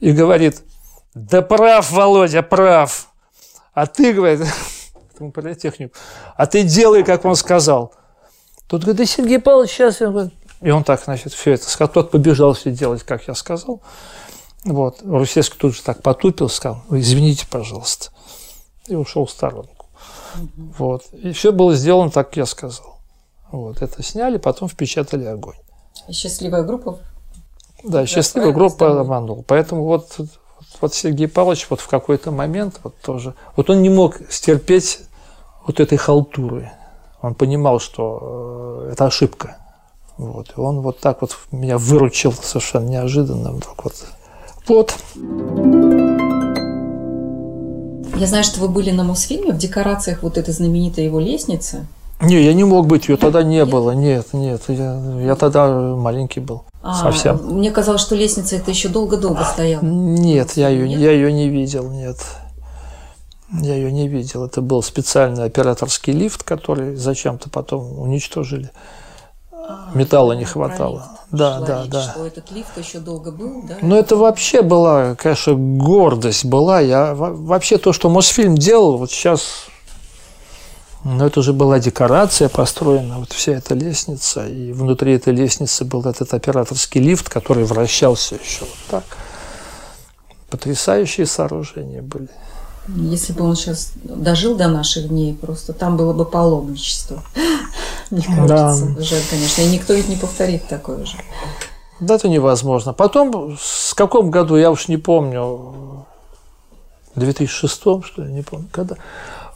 И 0.00 0.12
говорит, 0.12 0.62
да 1.14 1.42
прав, 1.42 1.90
Володя, 1.90 2.42
прав. 2.42 3.08
А 3.72 3.86
ты, 3.86 4.12
говорит, 4.12 4.46
этому 5.14 5.32
пиротехнику, 5.32 5.94
а 6.36 6.46
ты 6.46 6.62
делай, 6.62 7.04
как 7.04 7.24
он 7.24 7.36
сказал. 7.36 7.94
Тут 8.66 8.82
говорит, 8.82 8.98
да 8.98 9.06
Сергей 9.06 9.38
Павлович, 9.38 9.70
сейчас... 9.70 10.00
И 10.62 10.70
он 10.70 10.84
так, 10.84 11.02
значит, 11.02 11.32
все 11.32 11.52
это 11.52 11.68
сказал. 11.68 11.92
Тот 11.92 12.10
побежал 12.10 12.54
все 12.54 12.70
делать, 12.70 13.02
как 13.02 13.26
я 13.26 13.34
сказал. 13.34 13.80
Вот. 14.64 15.00
Русецкий 15.04 15.58
тут 15.58 15.74
же 15.74 15.82
так 15.82 16.02
потупил, 16.02 16.48
сказал, 16.48 16.82
извините, 16.90 17.46
пожалуйста. 17.50 18.10
И 18.86 18.94
ушел 18.94 19.26
в 19.26 19.30
сторонку. 19.30 19.86
Угу. 20.36 20.74
Вот. 20.78 21.04
И 21.12 21.32
все 21.32 21.52
было 21.52 21.74
сделано 21.74 22.10
так, 22.10 22.28
как 22.28 22.36
я 22.36 22.46
сказал. 22.46 22.98
Вот. 23.50 23.82
Это 23.82 24.02
сняли, 24.02 24.38
потом 24.38 24.68
впечатали 24.68 25.24
огонь. 25.24 25.56
И 26.08 26.12
счастливая 26.12 26.62
группа? 26.62 27.00
Да, 27.82 28.06
счастливая 28.06 28.52
группа 28.52 29.00
обманул. 29.00 29.44
Поэтому 29.46 29.84
вот, 29.84 30.16
вот 30.80 30.94
Сергей 30.94 31.26
Павлович 31.26 31.66
вот 31.70 31.80
в 31.80 31.88
какой-то 31.88 32.30
момент 32.30 32.78
вот 32.84 32.96
тоже... 33.00 33.34
Вот 33.56 33.68
он 33.68 33.82
не 33.82 33.90
мог 33.90 34.18
стерпеть 34.30 35.00
вот 35.66 35.80
этой 35.80 35.98
халтуры. 35.98 36.70
Он 37.20 37.34
понимал, 37.34 37.80
что 37.80 38.86
э, 38.86 38.92
это 38.92 39.06
ошибка. 39.06 39.61
Вот. 40.30 40.52
И 40.56 40.60
он 40.60 40.80
вот 40.80 41.00
так 41.00 41.20
вот 41.20 41.36
меня 41.50 41.78
выручил 41.78 42.32
совершенно 42.32 42.88
неожиданно. 42.88 43.52
Вдруг 43.52 43.84
вот 43.84 43.94
вот. 44.68 44.94
Я 48.16 48.26
знаю, 48.26 48.44
что 48.44 48.60
вы 48.60 48.68
были 48.68 48.90
на 48.90 49.04
Мосфильме 49.04 49.52
в 49.52 49.58
декорациях 49.58 50.22
вот 50.22 50.38
этой 50.38 50.54
знаменитой 50.54 51.04
его 51.04 51.18
лестницы. 51.18 51.86
Не, 52.20 52.40
я 52.40 52.54
не 52.54 52.62
мог 52.62 52.86
быть, 52.86 53.08
ее 53.08 53.16
тогда 53.16 53.42
не 53.42 53.56
нет? 53.56 53.68
было. 53.68 53.90
Нет, 53.90 54.28
нет, 54.32 54.62
я, 54.68 55.20
я 55.20 55.34
тогда 55.34 55.68
маленький 55.96 56.38
был. 56.38 56.62
А, 56.80 56.94
совсем. 56.94 57.40
Мне 57.42 57.72
казалось, 57.72 58.00
что 58.00 58.14
лестница 58.14 58.54
это 58.54 58.70
еще 58.70 58.88
долго-долго 58.88 59.42
стояла. 59.44 59.82
Нет, 59.82 60.52
я 60.52 60.68
ее, 60.68 60.88
нет? 60.88 61.00
я 61.00 61.10
ее 61.10 61.32
не 61.32 61.48
видел, 61.48 61.90
нет. 61.90 62.18
Я 63.50 63.74
ее 63.74 63.90
не 63.90 64.06
видел. 64.06 64.44
Это 64.44 64.62
был 64.62 64.84
специальный 64.84 65.44
операторский 65.44 66.12
лифт, 66.12 66.44
который 66.44 66.94
зачем-то 66.94 67.50
потом 67.50 67.98
уничтожили. 67.98 68.70
Металла 69.94 70.32
не 70.32 70.44
хватало. 70.44 71.08
Да, 71.30 71.60
да, 71.60 71.84
да. 71.86 72.02
Что 72.02 72.26
этот 72.26 72.50
лифт 72.50 72.76
еще 72.76 72.98
долго 72.98 73.30
был, 73.30 73.62
да? 73.62 73.76
Ну, 73.80 73.96
это 73.96 74.16
вообще 74.16 74.62
была, 74.62 75.14
конечно, 75.14 75.54
гордость 75.54 76.44
была. 76.44 76.80
Я 76.80 77.14
вообще 77.14 77.78
то, 77.78 77.92
что 77.92 78.10
Мосфильм 78.10 78.56
делал, 78.56 78.98
вот 78.98 79.10
сейчас 79.10 79.66
но 81.04 81.26
это 81.26 81.42
же 81.42 81.52
была 81.52 81.80
декорация 81.80 82.48
построена, 82.48 83.18
вот 83.18 83.32
вся 83.32 83.52
эта 83.52 83.74
лестница, 83.74 84.46
и 84.46 84.72
внутри 84.72 85.14
этой 85.14 85.32
лестницы 85.32 85.84
был 85.84 86.06
этот 86.06 86.32
операторский 86.32 87.00
лифт, 87.00 87.28
который 87.28 87.64
вращался 87.64 88.36
еще 88.36 88.60
вот 88.60 88.78
так. 88.88 89.04
Потрясающие 90.48 91.26
сооружения 91.26 92.02
были. 92.02 92.28
Если 92.88 93.32
бы 93.32 93.44
он 93.44 93.54
сейчас 93.54 93.92
дожил 94.02 94.56
до 94.56 94.68
наших 94.68 95.08
дней, 95.08 95.34
просто 95.34 95.72
там 95.72 95.96
было 95.96 96.12
бы 96.12 96.24
паломничество. 96.24 97.22
Мне 98.10 98.22
кажется. 98.22 98.46
Да. 98.46 99.02
Жаль, 99.02 99.22
конечно. 99.30 99.62
И 99.62 99.68
никто 99.68 99.94
ведь 99.94 100.08
не 100.08 100.16
повторит 100.16 100.66
такое 100.68 101.04
же. 101.04 101.16
Да, 102.00 102.16
это 102.16 102.28
невозможно. 102.28 102.92
Потом, 102.92 103.56
в 103.56 103.94
каком 103.94 104.30
году, 104.30 104.56
я 104.56 104.70
уж 104.70 104.88
не 104.88 104.96
помню, 104.96 106.04
в 107.14 107.20
2006, 107.20 107.74
что 107.80 108.22
ли, 108.22 108.32
не 108.32 108.42
помню, 108.42 108.68
когда. 108.72 108.96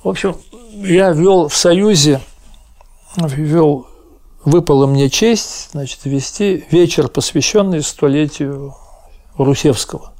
В 0.05 0.09
общем, 0.09 0.37
я 0.70 1.11
вел 1.11 1.49
в 1.49 1.57
Союзе, 1.57 2.20
вел, 3.16 3.87
выпала 4.45 4.87
мне 4.87 5.11
честь, 5.11 5.70
значит, 5.72 6.01
вести 6.05 6.64
вечер, 6.70 7.09
посвященный 7.09 7.83
столетию 7.83 8.77
Русевского. 9.37 10.12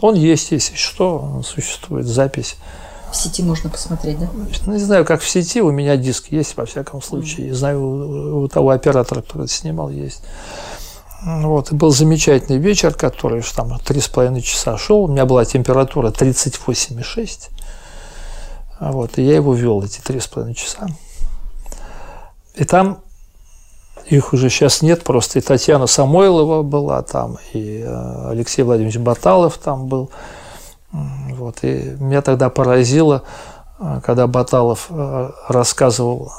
Он 0.00 0.14
есть, 0.14 0.52
если 0.52 0.76
что, 0.76 1.18
он 1.18 1.44
существует, 1.44 2.06
запись. 2.06 2.56
В 3.10 3.16
сети 3.16 3.42
можно 3.42 3.70
посмотреть, 3.70 4.18
да? 4.18 4.28
Ну, 4.66 4.72
не 4.72 4.78
знаю, 4.78 5.04
как 5.04 5.22
в 5.22 5.28
сети, 5.28 5.62
у 5.62 5.70
меня 5.70 5.96
диск 5.96 6.30
есть, 6.30 6.56
во 6.56 6.66
всяком 6.66 7.00
случае. 7.00 7.48
Mm-hmm. 7.48 7.54
Знаю, 7.54 7.82
у, 7.82 8.42
у 8.42 8.48
того 8.48 8.70
оператора, 8.70 9.22
который 9.22 9.44
это 9.44 9.52
снимал, 9.52 9.88
есть. 9.88 10.22
Вот, 11.22 11.72
и 11.72 11.74
был 11.74 11.90
замечательный 11.90 12.58
вечер, 12.58 12.94
который 12.94 13.42
там 13.56 13.78
три 13.80 14.00
с 14.00 14.08
половиной 14.08 14.42
часа 14.42 14.76
шел. 14.78 15.04
У 15.04 15.08
меня 15.08 15.26
была 15.26 15.44
температура 15.44 16.10
38,6. 16.10 17.50
Вот, 18.80 19.18
и 19.18 19.22
я 19.22 19.34
его 19.34 19.54
вел 19.54 19.82
эти 19.82 20.00
три 20.00 20.20
с 20.20 20.28
половиной 20.28 20.54
часа. 20.54 20.86
И 22.54 22.64
там 22.64 23.02
их 24.10 24.32
уже 24.32 24.48
сейчас 24.48 24.82
нет, 24.82 25.04
просто 25.04 25.38
и 25.38 25.42
Татьяна 25.42 25.86
Самойлова 25.86 26.62
была 26.62 27.02
там, 27.02 27.38
и 27.52 27.82
э, 27.84 28.30
Алексей 28.30 28.62
Владимирович 28.62 28.98
Баталов 28.98 29.58
там 29.58 29.86
был. 29.86 30.10
Вот, 30.90 31.58
и 31.62 31.96
меня 32.00 32.22
тогда 32.22 32.48
поразило, 32.48 33.22
э, 33.78 34.00
когда 34.02 34.26
Баталов 34.26 34.86
э, 34.88 35.30
рассказывал 35.48 36.32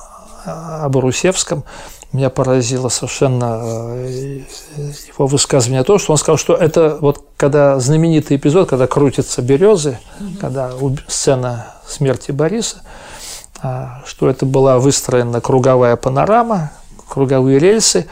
об 0.45 0.97
Русевском, 0.97 1.63
меня 2.11 2.31
поразило 2.31 2.89
совершенно 2.89 3.61
его 3.97 5.27
высказывание 5.27 5.83
то, 5.83 5.99
что 5.99 6.13
он 6.13 6.17
сказал, 6.17 6.37
что 6.37 6.55
это 6.55 6.97
вот 6.99 7.23
когда 7.37 7.79
знаменитый 7.79 8.37
эпизод, 8.37 8.67
когда 8.67 8.87
крутятся 8.87 9.43
березы, 9.43 9.99
угу. 10.19 10.29
когда 10.41 10.71
сцена 11.07 11.67
смерти 11.87 12.31
Бориса, 12.31 12.81
что 14.05 14.27
это 14.27 14.47
была 14.47 14.79
выстроена 14.79 15.39
круговая 15.39 15.97
панорама, 15.97 16.71
круговые 17.09 17.59
рельсы, 17.59 18.07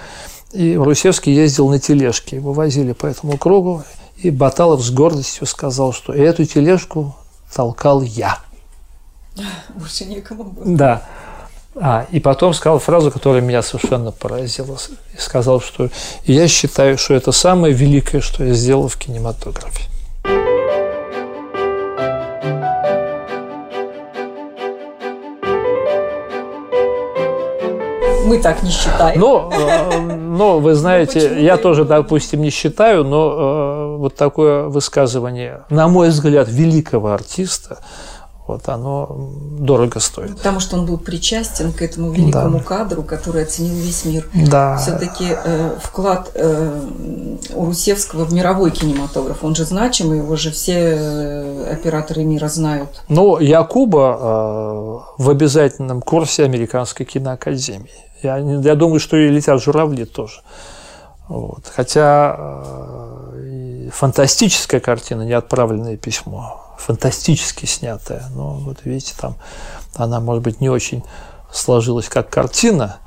и 0.51 0.75
Русевский 0.75 1.33
ездил 1.33 1.69
на 1.69 1.79
тележке, 1.79 2.37
его 2.37 2.53
возили 2.53 2.93
по 2.93 3.05
этому 3.05 3.37
кругу, 3.37 3.83
и 4.17 4.29
Баталов 4.29 4.81
с 4.81 4.89
гордостью 4.89 5.45
сказал, 5.45 5.93
что 5.93 6.13
эту 6.13 6.45
тележку 6.45 7.15
толкал 7.53 8.01
я. 8.01 8.39
Больше 9.75 10.05
некому 10.05 10.45
было. 10.45 10.65
Да. 10.65 11.03
А, 11.75 12.07
и 12.11 12.19
потом 12.19 12.53
сказал 12.53 12.79
фразу, 12.79 13.11
которая 13.11 13.41
меня 13.41 13.61
совершенно 13.61 14.11
поразила. 14.11 14.77
И 15.13 15.17
сказал, 15.19 15.61
что 15.61 15.89
я 16.25 16.47
считаю, 16.47 16.97
что 16.97 17.13
это 17.13 17.31
самое 17.31 17.73
великое, 17.73 18.21
что 18.21 18.43
я 18.43 18.53
сделал 18.53 18.87
в 18.87 18.97
кинематографе. 18.97 19.83
Мы 28.27 28.39
так 28.39 28.63
не 28.63 28.69
считаем. 28.69 29.19
Ну, 29.19 29.49
э, 29.51 30.05
но 30.05 30.59
вы 30.59 30.75
знаете, 30.75 31.31
ну, 31.33 31.39
я 31.39 31.57
тоже, 31.57 31.85
допустим, 31.85 32.41
не 32.41 32.49
считаю, 32.49 33.03
но 33.03 33.31
э, 33.31 33.97
вот 33.97 34.15
такое 34.15 34.63
высказывание, 34.63 35.61
на 35.69 35.87
мой 35.87 36.09
взгляд, 36.09 36.47
великого 36.49 37.13
артиста, 37.13 37.79
вот 38.47 38.69
оно 38.69 39.29
дорого 39.59 39.99
стоит. 39.99 40.37
Потому 40.37 40.59
что 40.59 40.77
он 40.77 40.85
был 40.85 40.97
причастен 40.97 41.73
к 41.73 41.81
этому 41.81 42.11
великому 42.11 42.59
да. 42.59 42.63
кадру, 42.63 43.03
который 43.03 43.43
оценил 43.43 43.75
весь 43.75 44.05
мир. 44.05 44.27
Да. 44.33 44.77
Все-таки 44.77 45.25
э, 45.29 45.75
вклад 45.81 46.31
э, 46.33 46.81
Урусевского 47.53 48.23
в 48.23 48.33
мировой 48.33 48.71
кинематограф, 48.71 49.43
он 49.43 49.53
же 49.55 49.65
значимый, 49.65 50.19
его 50.19 50.35
же 50.37 50.51
все 50.51 50.73
э, 50.73 51.73
операторы 51.73 52.23
мира 52.23 52.47
знают. 52.47 53.01
Ну, 53.09 53.37
Якуба 53.39 54.17
э, 54.19 55.23
в 55.23 55.29
обязательном 55.29 56.01
курсе 56.01 56.45
Американской 56.45 57.05
киноакадемии. 57.05 57.91
Я, 58.23 58.37
я 58.37 58.75
думаю, 58.75 58.99
что 58.99 59.17
и 59.17 59.27
летят 59.27 59.61
журавли 59.61 60.05
тоже. 60.05 60.41
Вот. 61.27 61.69
Хотя 61.75 62.35
э, 62.37 63.89
фантастическая 63.91 64.79
картина, 64.79 65.23
неотправленное 65.23 65.97
письмо, 65.97 66.63
фантастически 66.77 67.65
снятая, 67.65 68.23
но 68.33 68.53
вот 68.53 68.85
видите, 68.85 69.13
там 69.19 69.35
она, 69.95 70.19
может 70.19 70.43
быть, 70.43 70.61
не 70.61 70.69
очень 70.69 71.03
сложилась 71.51 72.07
как 72.07 72.29
картина. 72.29 72.97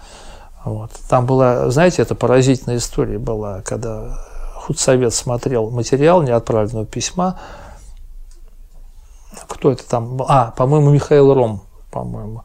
Вот. 0.64 0.90
Там 1.08 1.26
была, 1.26 1.70
знаете, 1.70 2.02
это 2.02 2.14
поразительная 2.14 2.76
история 2.76 3.18
была, 3.18 3.62
когда 3.62 4.18
худсовет 4.56 5.14
смотрел 5.14 5.70
материал 5.70 6.22
неотправленного 6.22 6.84
письма. 6.84 7.40
Кто 9.48 9.72
это 9.72 9.88
там? 9.88 10.20
А, 10.28 10.52
по-моему, 10.56 10.90
Михаил 10.90 11.32
Ром, 11.32 11.62
по-моему. 11.90 12.42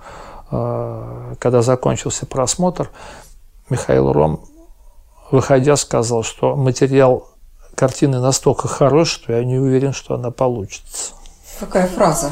Э, 0.51 1.36
когда 1.39 1.61
закончился 1.61 2.26
просмотр, 2.26 2.89
Михаил 3.69 4.13
Ром, 4.13 4.41
выходя, 5.32 5.76
сказал, 5.76 6.23
что 6.23 6.55
материал 6.55 7.28
картины 7.76 8.19
настолько 8.19 8.67
хорош, 8.67 9.11
что 9.11 9.34
я 9.34 9.43
не 9.43 9.57
уверен, 9.57 9.93
что 9.93 10.15
она 10.15 10.32
получится. 10.32 11.13
Какая 11.59 11.88
фраза? 11.88 12.32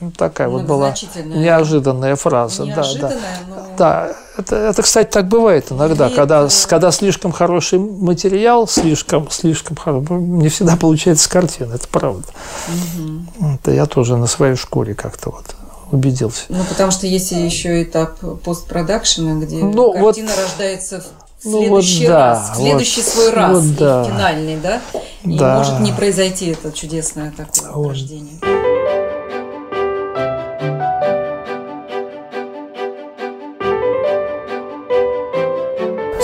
Ну, 0.00 0.10
такая 0.10 0.48
вот 0.48 0.62
была 0.62 0.94
неожиданная 1.24 2.16
фраза. 2.16 2.64
Неожиданная, 2.64 3.18
да, 3.48 3.54
да. 3.54 3.56
Но... 3.56 3.76
да 3.76 4.16
это, 4.36 4.56
это, 4.56 4.82
кстати, 4.82 5.10
так 5.10 5.28
бывает 5.28 5.70
иногда, 5.70 6.06
Нет, 6.06 6.16
когда, 6.16 6.48
когда 6.68 6.90
слишком 6.90 7.32
хороший 7.32 7.78
материал, 7.78 8.66
слишком, 8.66 9.30
слишком 9.30 9.76
хороший, 9.76 10.06
ну, 10.10 10.18
не 10.18 10.48
всегда 10.48 10.76
получается 10.76 11.28
картина, 11.28 11.74
это 11.74 11.86
правда. 11.88 12.26
Угу. 12.68 13.46
Это 13.54 13.70
я 13.72 13.86
тоже 13.86 14.16
на 14.16 14.26
своей 14.26 14.56
шкуре 14.56 14.94
как-то 14.94 15.30
вот 15.30 15.54
убедился. 15.90 16.44
Ну, 16.48 16.64
потому 16.64 16.90
что 16.90 17.06
есть 17.06 17.32
еще 17.32 17.82
этап 17.82 18.18
постпродакшена, 18.42 19.44
где 19.44 19.62
ну, 19.62 19.92
картина 19.92 20.30
вот, 20.30 20.38
рождается 20.38 21.02
в 21.02 21.21
следующий 21.42 22.06
ну, 22.06 22.12
вот, 22.12 22.18
раз, 22.18 22.48
да, 22.48 22.52
в 22.52 22.56
следующий 22.56 23.00
вот, 23.02 23.10
свой 23.10 23.30
раз, 23.30 23.58
вот, 23.58 23.76
да. 23.76 24.04
финальный, 24.04 24.56
да? 24.56 24.80
И 25.24 25.38
да. 25.38 25.58
может 25.58 25.80
не 25.80 25.92
произойти 25.92 26.50
это 26.50 26.72
чудесное 26.72 27.32
такое 27.32 27.70
вот. 27.72 27.88
рождение. 27.88 28.38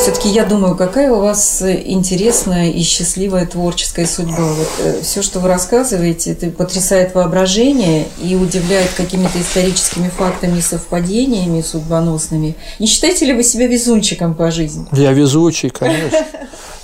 Все-таки 0.09 0.31
я 0.31 0.47
думаю, 0.47 0.75
какая 0.75 1.13
у 1.13 1.21
вас 1.21 1.61
интересная 1.61 2.71
и 2.71 2.81
счастливая 2.81 3.45
творческая 3.45 4.07
судьба. 4.07 4.55
Вот, 4.55 4.69
э, 4.79 5.03
все, 5.03 5.21
что 5.21 5.39
вы 5.39 5.49
рассказываете, 5.49 6.33
это 6.33 6.49
потрясает 6.49 7.15
воображение 7.15 8.09
и 8.19 8.35
удивляет 8.35 8.89
какими-то 8.97 9.39
историческими 9.39 10.09
фактами 10.09 10.61
совпадениями 10.61 11.61
судьбоносными. 11.61 12.57
Не 12.79 12.87
считаете 12.87 13.27
ли 13.27 13.35
вы 13.35 13.43
себя 13.43 13.67
везунчиком 13.67 14.35
по 14.35 14.51
жизни? 14.51 14.87
Я 14.93 15.13
везучий, 15.13 15.69
конечно. 15.69 16.25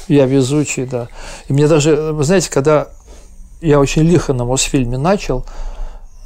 Я 0.07 0.27
везучий, 0.27 0.85
да. 0.85 1.09
И 1.49 1.55
мне 1.55 1.67
даже, 1.67 2.13
вы 2.13 2.25
знаете, 2.25 2.51
когда 2.51 2.89
я 3.63 3.81
очень 3.81 4.03
лихо 4.03 4.35
на 4.35 4.45
Мосфильме 4.45 4.99
начал, 4.99 5.47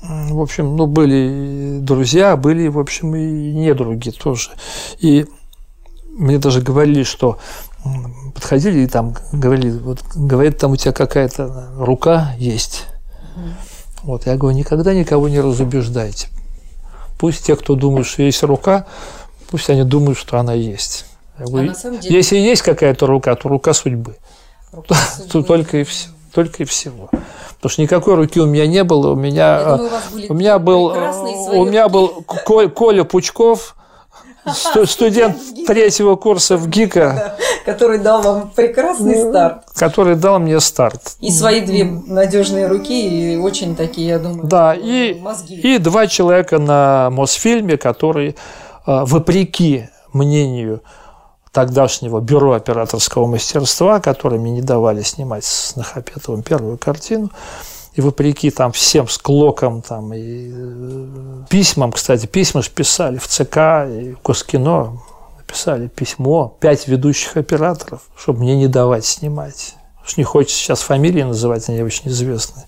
в 0.02 0.40
общем, 0.40 0.76
ну, 0.76 0.86
были 0.86 1.78
друзья, 1.78 2.36
были, 2.36 2.66
в 2.66 2.78
общем, 2.78 3.14
и 3.14 3.52
недруги 3.52 4.10
тоже. 4.10 4.50
И 4.98 5.26
мне 6.18 6.38
даже 6.38 6.60
говорили, 6.60 7.04
что 7.04 7.38
подходили 8.34 8.80
и 8.80 8.86
там 8.86 9.14
говорили, 9.32 9.70
вот 9.70 10.00
говорит, 10.14 10.58
там 10.58 10.72
у 10.72 10.76
тебя 10.76 10.92
какая-то 10.92 11.70
рука 11.78 12.34
есть. 12.38 12.86
Вот, 14.02 14.26
я 14.26 14.36
говорю, 14.36 14.56
никогда 14.56 14.94
никого 14.94 15.28
не 15.28 15.40
разубеждайте. 15.40 16.28
Пусть 17.18 17.46
те, 17.46 17.56
кто 17.56 17.74
думают, 17.74 18.06
что 18.06 18.22
есть 18.22 18.42
рука, 18.42 18.86
пусть 19.50 19.70
они 19.70 19.84
думают, 19.84 20.18
что 20.18 20.38
она 20.38 20.54
есть. 20.54 21.04
Я 21.38 21.46
говорю, 21.46 21.72
а 21.72 21.90
деле... 21.98 22.16
Если 22.16 22.36
есть 22.36 22.62
какая-то 22.62 23.06
рука, 23.06 23.34
то 23.34 23.48
рука 23.48 23.72
судьбы. 23.72 24.16
Рука 24.72 24.94
судьбы. 25.16 25.46
Только 25.46 25.78
и 25.78 25.84
все. 25.84 26.08
Только 26.32 26.62
и 26.62 26.66
всего. 26.66 27.10
Потому 27.56 27.70
что 27.70 27.82
никакой 27.82 28.14
руки 28.14 28.40
у 28.40 28.46
меня 28.46 28.66
не 28.66 28.84
было. 28.84 29.10
У 29.10 29.16
меня, 29.16 29.76
думаю, 29.76 30.00
у, 30.12 30.32
у 30.32 30.34
меня 30.34 30.58
был, 30.58 30.86
у 30.86 31.64
меня 31.64 31.88
был 31.88 32.22
Коля 32.22 33.04
Пучков, 33.04 33.74
студент 34.86 35.36
третьего 35.66 36.16
курса 36.16 36.56
в 36.56 36.68
ГИКа. 36.68 37.36
Который 37.64 37.98
дал 37.98 38.22
вам 38.22 38.50
прекрасный 38.50 39.24
ну, 39.24 39.30
старт. 39.30 39.64
Который 39.74 40.16
дал 40.16 40.38
мне 40.38 40.60
старт. 40.60 41.16
И 41.20 41.30
свои 41.30 41.60
две 41.60 41.84
надежные 41.84 42.66
руки, 42.66 43.34
и 43.34 43.36
очень 43.36 43.76
такие, 43.76 44.08
я 44.08 44.18
думаю, 44.18 44.44
да, 44.44 44.74
и, 44.74 45.18
мозги. 45.20 45.56
И 45.56 45.78
два 45.78 46.06
человека 46.06 46.58
на 46.58 47.10
Мосфильме, 47.10 47.76
которые, 47.76 48.36
а, 48.86 49.04
вопреки 49.04 49.88
мнению 50.12 50.82
тогдашнего 51.52 52.20
бюро 52.20 52.52
операторского 52.52 53.26
мастерства, 53.26 54.00
которыми 54.00 54.48
не 54.48 54.62
давали 54.62 55.02
снимать 55.02 55.44
с 55.44 55.76
Нахапетовым 55.76 56.42
первую 56.42 56.78
картину, 56.78 57.30
и 57.98 58.00
вопреки 58.00 58.52
там 58.52 58.70
всем 58.70 59.08
склокам 59.08 59.82
там, 59.82 60.14
и 60.14 60.52
э, 60.54 61.44
письмам, 61.50 61.90
кстати, 61.90 62.26
письма 62.26 62.62
же 62.62 62.70
писали 62.70 63.18
в 63.18 63.26
ЦК 63.26 63.56
и 63.90 64.14
в 64.14 64.22
Госкино, 64.22 65.02
написали 65.36 65.88
письмо, 65.88 66.56
пять 66.60 66.86
ведущих 66.86 67.36
операторов, 67.36 68.02
чтобы 68.16 68.42
мне 68.42 68.54
не 68.54 68.68
давать 68.68 69.04
снимать. 69.04 69.74
Уж 70.06 70.16
не 70.16 70.22
хочется 70.22 70.56
сейчас 70.56 70.80
фамилии 70.80 71.24
называть, 71.24 71.68
они 71.68 71.82
очень 71.82 72.08
известные. 72.08 72.66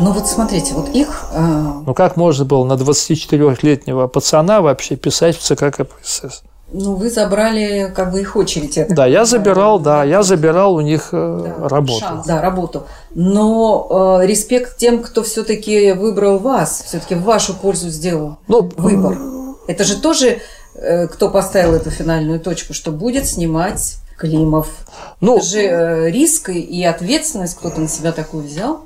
Ну 0.00 0.10
вот 0.10 0.26
смотрите, 0.26 0.72
вот 0.72 0.88
их... 0.88 1.26
Э... 1.32 1.82
Ну 1.84 1.92
как 1.92 2.16
можно 2.16 2.46
было 2.46 2.64
на 2.64 2.80
24-летнего 2.80 4.06
пацана 4.06 4.62
вообще 4.62 4.96
писать 4.96 5.36
в 5.36 5.42
ЦК 5.42 5.70
КПСС? 5.70 6.44
Ну, 6.76 6.96
вы 6.96 7.08
забрали 7.08 7.92
как 7.94 8.10
бы 8.10 8.20
их 8.20 8.34
очередь. 8.34 8.76
Это, 8.76 8.92
да, 8.92 9.06
я 9.06 9.24
забирал, 9.24 9.78
да, 9.78 10.02
я 10.02 10.24
забирал 10.24 10.74
у 10.74 10.80
них 10.80 11.10
э, 11.12 11.52
да, 11.60 11.68
работу. 11.68 12.00
Шанс, 12.00 12.26
да, 12.26 12.42
работу. 12.42 12.82
Но 13.14 14.18
э, 14.20 14.26
респект 14.26 14.76
тем, 14.76 15.00
кто 15.00 15.22
все-таки 15.22 15.92
выбрал 15.92 16.40
вас, 16.40 16.82
все-таки 16.84 17.14
в 17.14 17.22
вашу 17.22 17.54
пользу 17.54 17.90
сделал 17.90 18.38
ну, 18.48 18.68
выбор. 18.76 19.16
Это 19.68 19.84
же 19.84 20.00
тоже 20.00 20.40
э, 20.74 21.06
кто 21.06 21.30
поставил 21.30 21.74
эту 21.74 21.90
финальную 21.90 22.40
точку, 22.40 22.74
что 22.74 22.90
будет 22.90 23.24
снимать 23.26 23.98
Климов. 24.18 24.66
Ну, 25.20 25.36
это 25.36 25.46
же 25.46 25.60
э, 25.60 26.10
риск 26.10 26.48
и 26.48 26.82
ответственность 26.82 27.56
кто-то 27.56 27.80
на 27.80 27.88
себя 27.88 28.10
такую 28.10 28.42
взял. 28.42 28.80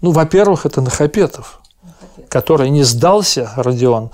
Ну, 0.00 0.12
во-первых, 0.12 0.64
это 0.64 0.80
Нахапетов, 0.80 1.60
Нахапетов, 1.82 2.30
который 2.30 2.70
не 2.70 2.84
сдался, 2.84 3.50
Родион, 3.54 4.10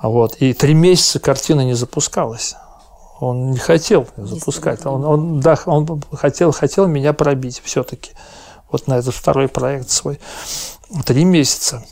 вот, 0.00 0.36
и 0.36 0.52
три 0.52 0.74
месяца 0.74 1.18
картина 1.18 1.62
не 1.62 1.74
запускалась. 1.74 2.54
Он 3.20 3.50
не 3.50 3.58
хотел 3.58 4.06
запускать. 4.16 4.86
Он, 4.86 5.04
он, 5.04 5.40
да, 5.40 5.58
он 5.66 6.02
хотел, 6.12 6.52
хотел 6.52 6.86
меня 6.86 7.12
пробить 7.12 7.60
все-таки. 7.64 8.12
Вот 8.70 8.86
на 8.86 8.98
этот 8.98 9.14
второй 9.14 9.48
проект 9.48 9.90
свой. 9.90 10.20
Три 11.04 11.24
месяца. 11.24 11.84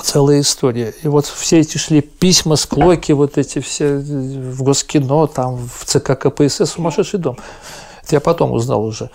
Целая 0.00 0.40
история. 0.40 0.92
И 1.02 1.08
вот 1.08 1.26
все 1.26 1.60
эти 1.60 1.78
шли 1.78 2.00
письма, 2.00 2.56
склоки, 2.56 3.12
вот 3.12 3.38
эти 3.38 3.60
все 3.60 3.96
в 3.96 4.62
Госкино, 4.62 5.26
там 5.26 5.56
в 5.56 5.84
ЦК 5.84 6.18
КПСС, 6.18 6.72
сумасшедший 6.72 7.20
дом. 7.20 7.38
Это 8.02 8.16
я 8.16 8.20
потом 8.20 8.52
узнал 8.52 8.84
уже. 8.84 9.10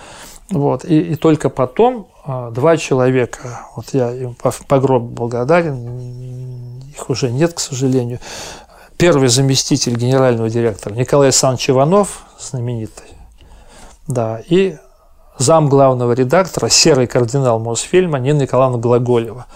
Вот. 0.49 0.85
И, 0.85 0.99
и 0.99 1.15
только 1.15 1.49
потом 1.49 2.07
а, 2.25 2.51
два 2.51 2.77
человека, 2.77 3.67
вот 3.75 3.93
я 3.93 4.13
им 4.13 4.35
по, 4.35 4.53
по 4.67 4.79
гроб 4.79 5.03
благодарен, 5.03 6.81
их 6.91 7.09
уже 7.09 7.31
нет, 7.31 7.53
к 7.53 7.59
сожалению, 7.59 8.19
первый 9.01 9.29
заместитель 9.29 9.95
генерального 9.95 10.47
директора 10.47 10.93
Николай 10.93 11.29
Александрович 11.29 11.71
Иванов, 11.71 12.21
знаменитый, 12.39 13.07
да, 14.07 14.43
и 14.47 14.77
зам 15.39 15.69
главного 15.69 16.11
редактора, 16.11 16.69
серый 16.69 17.07
кардинал 17.07 17.57
Мосфильма 17.59 18.19
Нина 18.19 18.43
Николаевна 18.43 18.77
Глаголева. 18.77 19.47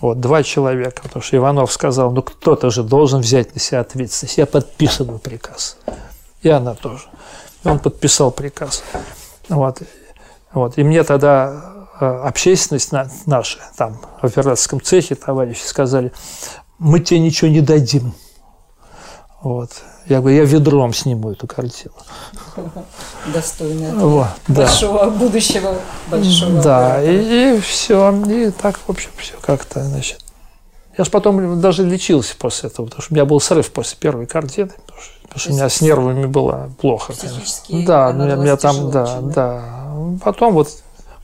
Вот, 0.00 0.20
два 0.20 0.42
человека, 0.42 1.02
потому 1.02 1.22
что 1.22 1.36
Иванов 1.36 1.70
сказал, 1.70 2.10
ну 2.10 2.22
кто-то 2.22 2.70
же 2.70 2.82
должен 2.82 3.20
взять 3.20 3.52
на 3.54 3.60
себя 3.60 3.80
ответственность. 3.80 4.38
Я 4.38 4.46
подписываю 4.46 5.18
приказ. 5.18 5.76
И 6.40 6.48
она 6.48 6.72
тоже. 6.72 7.04
И 7.64 7.68
он 7.68 7.78
подписал 7.78 8.30
приказ. 8.30 8.82
Вот. 9.50 9.82
Вот. 10.54 10.78
И 10.78 10.84
мне 10.84 11.04
тогда 11.04 11.84
э, 12.00 12.06
общественность 12.06 12.92
наша, 13.26 13.58
там, 13.76 14.00
в 14.22 14.24
операторском 14.24 14.80
цехе 14.80 15.16
товарищи 15.16 15.64
сказали, 15.64 16.12
мы 16.78 17.00
тебе 17.00 17.20
ничего 17.20 17.50
не 17.50 17.60
дадим. 17.60 18.14
Вот. 19.42 19.70
Я 20.06 20.20
говорю, 20.20 20.36
я 20.36 20.44
ведром 20.44 20.92
сниму 20.92 21.30
эту 21.30 21.46
картину. 21.46 21.94
Достойно 23.32 23.94
вот, 23.94 24.26
большого 24.48 25.10
будущего 25.10 25.76
большого. 26.08 26.62
Да, 26.62 27.02
и, 27.02 27.56
и 27.56 27.60
все. 27.60 28.12
И 28.26 28.50
так, 28.50 28.78
в 28.78 28.90
общем, 28.90 29.10
все 29.16 29.34
как-то, 29.40 29.84
значит. 29.84 30.18
Я 30.96 31.04
же 31.04 31.10
потом 31.12 31.60
даже 31.60 31.84
лечился 31.84 32.34
после 32.36 32.68
этого, 32.70 32.86
потому 32.86 33.02
что 33.02 33.12
у 33.12 33.14
меня 33.14 33.24
был 33.24 33.40
срыв 33.40 33.70
после 33.70 33.96
первой 33.98 34.26
картины, 34.26 34.70
потому 34.70 35.00
что, 35.00 35.12
потому 35.22 35.40
что 35.40 35.50
у 35.50 35.54
меня 35.54 35.68
с 35.68 35.80
нервами 35.80 36.26
было 36.26 36.70
плохо. 36.80 37.12
Психически 37.12 37.86
да, 37.86 38.10
меня, 38.10 38.34
меня 38.34 38.56
там, 38.56 38.90
да, 38.90 39.04
очень, 39.04 39.30
да, 39.30 39.34
да. 39.34 40.24
Потом 40.24 40.54
вот 40.54 40.70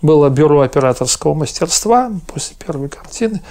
было 0.00 0.28
бюро 0.28 0.60
операторского 0.60 1.34
мастерства 1.34 2.12
после 2.32 2.54
первой 2.54 2.88
картины. 2.88 3.42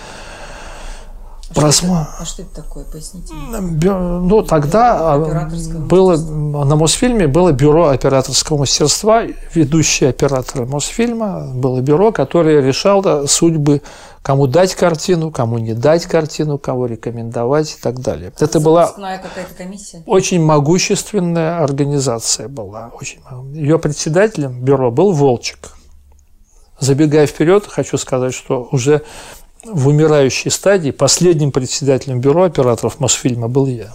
Просма... 1.53 2.09
А 2.19 2.25
что 2.25 2.41
это 2.41 2.55
такое, 2.55 2.83
поясните? 2.85 3.33
Ну, 3.33 4.41
тогда 4.43 5.13
а, 5.13 5.49
было, 5.79 6.17
на 6.17 6.75
Мосфильме 6.75 7.27
было 7.27 7.51
бюро 7.51 7.89
операторского 7.89 8.59
мастерства, 8.59 9.23
ведущие 9.53 10.09
операторы 10.09 10.65
Мосфильма, 10.65 11.51
было 11.53 11.81
бюро, 11.81 12.11
которое 12.11 12.61
решало 12.61 13.25
судьбы, 13.27 13.81
кому 14.21 14.47
дать 14.47 14.75
картину, 14.75 15.31
кому 15.31 15.57
не 15.57 15.73
дать 15.73 16.05
картину, 16.05 16.57
кого 16.57 16.85
рекомендовать 16.85 17.75
и 17.77 17.81
так 17.81 17.99
далее. 17.99 18.31
Это 18.39 18.59
была 18.59 18.91
очень 20.05 20.43
могущественная 20.43 21.63
организация 21.63 22.47
была. 22.47 22.91
Очень... 22.99 23.19
Ее 23.53 23.79
председателем 23.79 24.63
бюро 24.63 24.91
был 24.91 25.11
Волчек. 25.11 25.73
Забегая 26.79 27.27
вперед, 27.27 27.65
хочу 27.67 27.97
сказать, 27.97 28.33
что 28.33 28.67
уже 28.71 29.03
в 29.65 29.87
умирающей 29.87 30.51
стадии 30.51 30.91
последним 30.91 31.51
председателем 31.51 32.19
бюро 32.19 32.43
операторов 32.43 32.99
Мосфильма 32.99 33.47
был 33.47 33.67
я. 33.67 33.93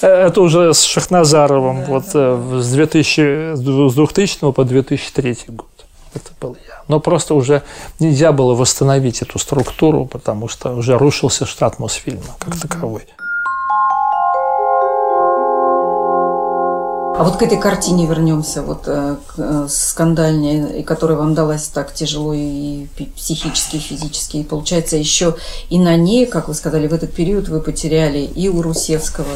Это 0.00 0.40
уже 0.40 0.72
с 0.74 0.82
Шахназаровым, 0.82 1.84
вот 1.84 2.10
2000, 2.12 3.56
с 3.56 3.60
2000 3.94 4.52
по 4.52 4.64
2003 4.64 5.38
год. 5.48 5.68
Это 6.14 6.30
был 6.40 6.56
я. 6.68 6.82
Но 6.86 7.00
просто 7.00 7.34
уже 7.34 7.62
нельзя 7.98 8.32
было 8.32 8.54
восстановить 8.54 9.22
эту 9.22 9.38
структуру, 9.38 10.04
потому 10.04 10.48
что 10.48 10.74
уже 10.74 10.96
рушился 10.96 11.46
штат 11.46 11.78
Мосфильма 11.78 12.36
как 12.38 12.58
таковой. 12.60 13.06
А 17.16 17.22
вот 17.22 17.36
к 17.36 17.42
этой 17.42 17.58
картине 17.58 18.06
вернемся, 18.06 18.62
вот 18.62 18.88
э, 18.88 19.14
к, 19.28 19.34
э, 19.38 19.66
скандальной, 19.68 20.82
которая 20.82 21.16
вам 21.16 21.34
далась 21.34 21.68
так 21.68 21.94
тяжело 21.94 22.34
и 22.34 22.86
психически, 23.14 23.76
и 23.76 23.78
физически. 23.78 24.38
И 24.38 24.42
получается, 24.42 24.96
еще 24.96 25.36
и 25.70 25.78
на 25.78 25.94
ней, 25.94 26.26
как 26.26 26.48
вы 26.48 26.54
сказали, 26.54 26.88
в 26.88 26.92
этот 26.92 27.14
период 27.14 27.46
вы 27.48 27.60
потеряли 27.60 28.18
и 28.18 28.48
у 28.48 28.60
Русевского, 28.62 29.28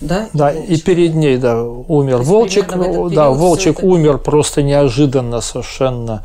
да? 0.00 0.28
Да, 0.32 0.50
и, 0.50 0.74
и 0.74 0.80
перед 0.80 1.14
ней, 1.14 1.36
да, 1.36 1.62
умер 1.62 2.22
Волчек. 2.22 2.72
Да, 3.12 3.28
Волчек 3.28 3.78
это... 3.78 3.86
умер 3.86 4.16
просто 4.16 4.62
неожиданно 4.62 5.42
совершенно 5.42 6.24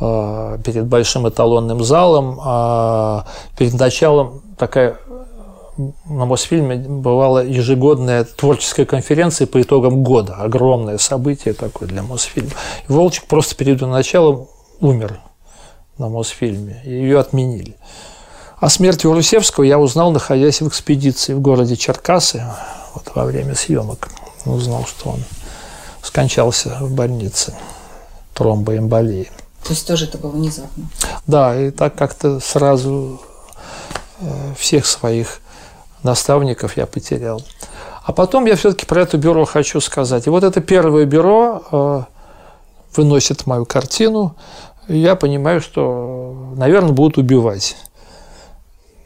э, 0.00 0.58
перед 0.64 0.86
большим 0.86 1.28
эталонным 1.28 1.84
залом. 1.84 2.40
Э, 2.44 3.20
перед 3.56 3.74
началом 3.74 4.42
такая 4.58 4.96
на 6.04 6.26
Мосфильме 6.26 6.76
бывала 6.76 7.44
ежегодная 7.44 8.24
творческая 8.24 8.86
конференция 8.86 9.46
по 9.46 9.60
итогам 9.60 10.02
года. 10.02 10.34
Огромное 10.36 10.98
событие 10.98 11.54
такое 11.54 11.88
для 11.88 12.02
Мосфильма. 12.02 12.50
И 12.88 12.92
Волчек 12.92 13.24
просто 13.26 13.54
перед 13.54 13.80
началом 13.80 14.48
умер 14.80 15.20
на 15.98 16.08
Мосфильме. 16.08 16.82
И 16.84 16.90
ее 16.90 17.18
отменили. 17.18 17.76
О 18.58 18.68
смерти 18.68 19.06
Урусевского 19.06 19.64
я 19.64 19.78
узнал, 19.78 20.10
находясь 20.10 20.60
в 20.60 20.68
экспедиции 20.68 21.32
в 21.32 21.40
городе 21.40 21.76
Черкасы 21.76 22.44
вот 22.94 23.10
во 23.14 23.24
время 23.24 23.54
съемок. 23.54 24.08
Узнал, 24.44 24.84
что 24.84 25.10
он 25.10 25.24
скончался 26.02 26.76
в 26.80 26.92
больнице 26.92 27.54
тромбоэмболии. 28.34 29.30
То 29.64 29.70
есть 29.70 29.86
тоже 29.86 30.06
это 30.06 30.18
было 30.18 30.30
внезапно? 30.30 30.88
Да, 31.26 31.58
и 31.58 31.70
так 31.70 31.94
как-то 31.94 32.40
сразу 32.40 33.20
э, 34.20 34.54
всех 34.58 34.86
своих 34.86 35.40
наставников 36.02 36.76
я 36.76 36.86
потерял. 36.86 37.42
А 38.02 38.12
потом 38.12 38.46
я 38.46 38.56
все-таки 38.56 38.86
про 38.86 39.02
это 39.02 39.18
бюро 39.18 39.44
хочу 39.44 39.80
сказать. 39.80 40.26
И 40.26 40.30
вот 40.30 40.42
это 40.42 40.60
первое 40.60 41.04
бюро 41.04 41.62
э, 41.70 42.02
выносит 42.96 43.46
мою 43.46 43.64
картину, 43.66 44.34
я 44.88 45.14
понимаю, 45.14 45.60
что, 45.60 46.52
наверное, 46.56 46.92
будут 46.92 47.18
убивать. 47.18 47.76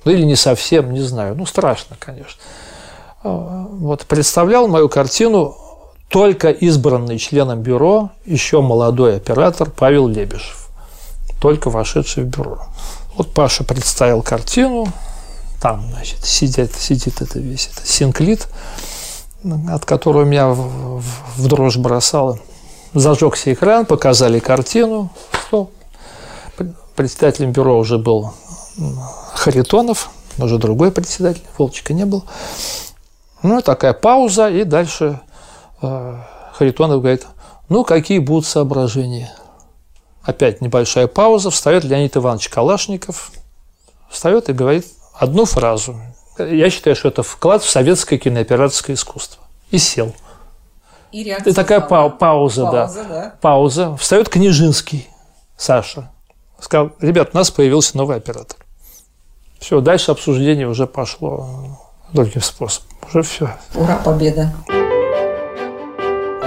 Ну 0.05 0.13
или 0.13 0.25
не 0.25 0.37
совсем, 0.37 0.93
не 0.93 1.01
знаю. 1.01 1.35
Ну, 1.35 1.45
страшно, 1.47 1.97
конечно. 1.99 2.41
Э, 3.23 3.67
вот 3.71 4.07
представлял 4.07 4.69
мою 4.69 4.89
картину 4.89 5.57
только 6.09 6.51
избранный 6.51 7.19
членом 7.19 7.61
бюро, 7.61 8.11
еще 8.25 8.61
молодой 8.61 9.17
оператор 9.17 9.71
Павел 9.71 10.07
Лебежев, 10.07 10.69
только 11.41 11.71
вошедший 11.71 12.25
в 12.25 12.27
бюро. 12.29 12.67
Вот 13.17 13.33
Паша 13.35 13.65
представил 13.65 14.23
картину, 14.23 14.87
там, 15.65 15.83
значит, 15.91 16.23
сидит, 16.23 16.75
сидит 16.75 17.23
это 17.23 17.39
весь 17.39 17.71
это 17.73 17.87
синклит, 17.87 18.49
от 19.71 19.87
которого 19.87 20.25
меня 20.25 20.49
в, 20.49 21.01
в 21.39 21.49
дрожь 21.49 21.79
бросало. 21.79 22.39
Зажегся 22.93 23.51
экран, 23.51 23.87
показали 23.87 24.41
картину. 24.41 25.09
Что? 25.49 25.71
Председателем 26.97 27.53
бюро 27.53 27.79
уже 27.79 27.97
был 27.97 28.35
Харитонов, 29.33 30.11
уже 30.37 30.59
другой 30.59 30.93
председатель, 30.93 31.43
Волчика 31.57 31.95
не 31.95 32.05
был. 32.05 32.27
Ну, 33.43 33.63
такая 33.63 33.95
пауза, 33.95 34.51
и 34.51 34.65
дальше 34.65 35.19
э, 35.81 36.19
Харитонов 36.53 37.01
говорит, 37.01 37.27
ну, 37.71 37.85
какие 37.85 38.19
будут 38.19 38.45
соображения? 38.45 39.35
Опять 40.25 40.61
небольшая 40.61 41.07
пауза, 41.07 41.49
встает 41.49 41.85
Леонид 41.85 42.19
Иванович 42.19 42.51
Калашников, 42.51 43.33
встает 44.11 44.51
и 44.51 44.53
говорит, 44.53 44.85
одну 45.25 45.45
фразу. 45.45 45.97
Я 46.39 46.71
считаю, 46.71 46.97
что 46.97 47.09
это 47.09 47.23
вклад 47.23 47.63
в 47.63 47.71
советское 47.71 48.19
кинооператорское 48.19 48.95
искусство. 48.97 49.43
И 49.71 49.79
сел. 49.79 50.15
И 51.13 51.23
реакция. 51.25 51.51
И 51.53 51.55
такая 51.55 51.81
пау- 51.81 52.11
пауза, 52.11 52.63
пауза, 52.63 53.05
да. 53.05 53.09
да. 53.09 53.35
Пауза. 53.41 53.97
Встает 53.97 54.29
Книжинский, 54.29 55.09
Саша. 55.57 56.11
Сказал, 56.59 56.93
ребят, 57.01 57.31
у 57.33 57.37
нас 57.37 57.51
появился 57.51 57.97
новый 57.97 58.17
оператор. 58.17 58.59
Все, 59.61 59.81
дальше 59.81 60.11
обсуждение 60.11 60.69
уже 60.69 60.87
пошло 60.87 61.79
другим 62.13 62.43
способом. 62.43 62.89
Уже 63.09 63.23
все. 63.23 63.51
Ура, 63.75 63.97
победа. 64.05 64.53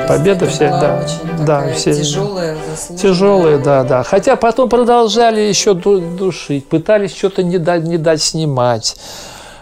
Победа 0.08 0.48
все, 0.48 0.70
да, 0.70 1.06
да, 1.46 1.74
все 1.74 1.94
тяжелая, 1.94 2.58
тяжелая, 3.02 3.58
да, 3.58 3.84
да. 3.84 4.04
Хотя 4.04 4.36
потом 4.36 4.70
продолжали 4.70 5.42
еще 5.42 5.74
душить, 5.74 6.68
пытались 6.68 7.16
что-то 7.16 7.44
не 7.44 7.58
дать, 7.58 7.84
не 7.84 7.98
дать 7.98 8.22
снимать 8.22 8.96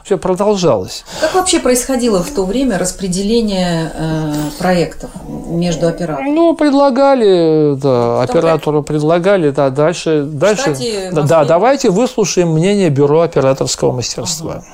все 0.06 0.20
продолжалось. 0.20 1.04
Как 1.20 1.34
вообще 1.34 1.60
происходило 1.60 2.22
в 2.22 2.30
то 2.30 2.46
время 2.46 2.78
распределение 2.78 3.92
э, 3.92 4.34
проектов 4.60 5.10
между 5.28 5.88
операторами? 5.88 6.30
Ну, 6.30 6.56
предлагали, 6.56 7.74
да, 7.74 8.24
Там 8.28 8.38
оператору 8.38 8.84
как... 8.84 8.88
предлагали, 8.88 9.50
да, 9.50 9.72
дальше, 9.72 10.22
дальше, 10.24 10.76
Штате, 10.76 11.12
да, 11.12 11.44
давайте 11.44 11.90
выслушаем 11.90 12.50
мнение 12.50 12.92
бюро 12.92 13.22
операторского 13.22 13.94
мастерства. 13.94 14.58
Ага. 14.58 14.66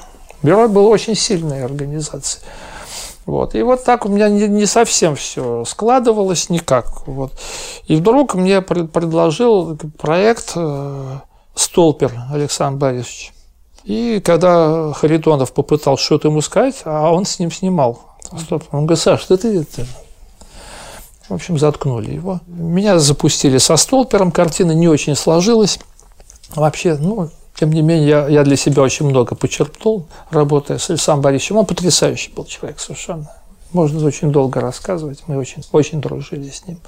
Бюро 0.44 0.68
было 0.68 0.90
очень 0.90 1.16
сильной 1.16 1.64
организацией. 1.64 2.44
Вот. 3.26 3.56
И 3.56 3.62
вот 3.62 3.84
так 3.84 4.06
у 4.06 4.10
меня 4.10 4.30
не, 4.30 4.48
не 4.48 4.66
совсем 4.66 5.16
все 5.16 5.64
складывалось 5.66 6.50
никак. 6.50 7.08
Вот. 7.08 7.34
И 7.86 7.96
вдруг 7.96 8.36
мне 8.36 8.62
пред, 8.62 8.92
предложил 8.92 9.78
проект 9.98 10.54
э, 10.56 11.20
Столпер 11.56 12.12
Александр 12.32 12.80
Борисович. 12.80 13.34
И 13.84 14.22
когда 14.24 14.94
Харитонов 14.94 15.54
попытал 15.54 15.98
что-то 15.98 16.28
ему 16.28 16.42
сказать, 16.42 16.82
а 16.86 17.12
он 17.12 17.26
с 17.26 17.40
ним 17.40 17.52
снимал. 17.52 18.02
Он 18.72 18.86
говорит, 18.86 19.04
Саш, 19.04 19.26
да 19.28 19.38
ты 19.38 19.62
это... 19.62 19.86
В 21.28 21.34
общем, 21.34 21.58
заткнули 21.58 22.14
его. 22.14 22.42
Меня 22.46 23.00
запустили 23.00 23.58
со 23.58 23.78
столпером, 23.78 24.32
картина 24.32 24.74
не 24.74 24.90
очень 24.90 25.16
сложилась. 25.16 25.80
Вообще, 26.56 26.96
ну, 27.00 27.30
тем 27.62 27.74
не 27.74 27.84
менее, 27.84 28.08
я, 28.08 28.28
я 28.28 28.44
для 28.44 28.56
себя 28.56 28.82
очень 28.82 29.06
много 29.06 29.36
почерпнул, 29.36 30.08
работая 30.32 30.80
с 30.80 30.90
Александром 30.90 31.22
Борисовичем. 31.22 31.58
Он 31.58 31.68
потрясающий 31.68 32.32
был 32.32 32.46
человек 32.46 32.80
совершенно. 32.80 33.32
Можно 33.72 34.04
очень 34.04 34.32
долго 34.32 34.60
рассказывать. 34.60 35.22
Мы 35.28 35.38
очень, 35.38 35.64
очень 35.72 36.02
дружили 36.02 36.50
с 36.50 36.66
ним. 36.66 36.80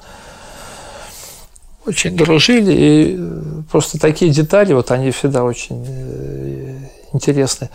Очень 1.85 2.17
дружили. 2.17 2.73
И 2.73 3.15
э, 3.19 3.41
просто 3.71 3.99
такие 3.99 4.31
детали, 4.31 4.73
вот 4.73 4.89
они 4.89 5.11
всегда 5.11 5.43
очень 5.43 5.85
э, 5.87 6.87
интересны. 7.13 7.69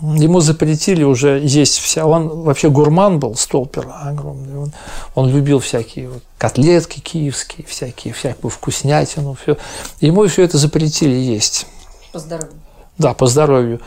Ему 0.00 0.40
запретили 0.40 1.04
уже 1.04 1.40
есть 1.44 1.78
вся. 1.78 2.06
Он 2.06 2.26
вообще 2.42 2.70
гурман 2.70 3.20
был, 3.20 3.36
столпер 3.36 3.86
огромный. 4.02 4.58
Он, 4.58 4.72
он 5.14 5.30
любил 5.30 5.60
всякие 5.60 6.08
вот 6.08 6.24
котлетки 6.38 6.98
киевские, 6.98 7.64
всякие, 7.68 8.12
всякую 8.12 8.50
вкуснятину. 8.50 9.36
Все. 9.40 9.56
Ему 10.00 10.26
все 10.26 10.42
это 10.42 10.58
запретили 10.58 11.14
есть. 11.14 11.68
По 12.14 12.20
здоровью. 12.20 12.52
Да, 12.96 13.12
по 13.12 13.26
здоровью. 13.26 13.80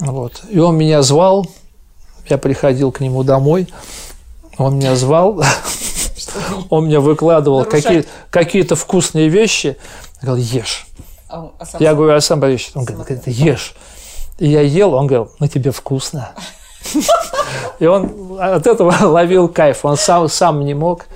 Вот. 0.00 0.42
И 0.50 0.58
он 0.58 0.76
меня 0.76 1.02
звал, 1.02 1.46
я 2.28 2.36
приходил 2.36 2.90
к 2.90 2.98
нему 2.98 3.22
домой, 3.22 3.68
он 4.58 4.78
меня 4.78 4.96
звал, 4.96 5.40
он 6.68 6.86
мне 6.86 6.98
выкладывал 6.98 7.64
какие, 7.64 8.06
какие-то 8.30 8.74
вкусные 8.74 9.28
вещи, 9.28 9.76
говорил, 10.20 10.44
ешь. 10.44 10.88
А, 11.28 11.52
а 11.60 11.64
я 11.78 11.94
говорю, 11.94 12.14
Александр 12.14 12.46
Борисович, 12.46 12.72
он 12.74 12.84
говорит, 12.86 13.22
ешь. 13.26 13.76
И 14.40 14.48
я 14.48 14.62
ел, 14.62 14.94
он 14.94 15.06
говорил, 15.06 15.30
ну 15.38 15.46
тебе 15.46 15.70
вкусно. 15.70 16.32
И 17.78 17.86
он 17.86 18.36
от 18.40 18.66
этого 18.66 18.92
ловил 19.06 19.48
кайф, 19.48 19.84
он 19.84 19.96
сам, 19.96 20.28
сам 20.28 20.64
не 20.64 20.74
мог 20.74 21.06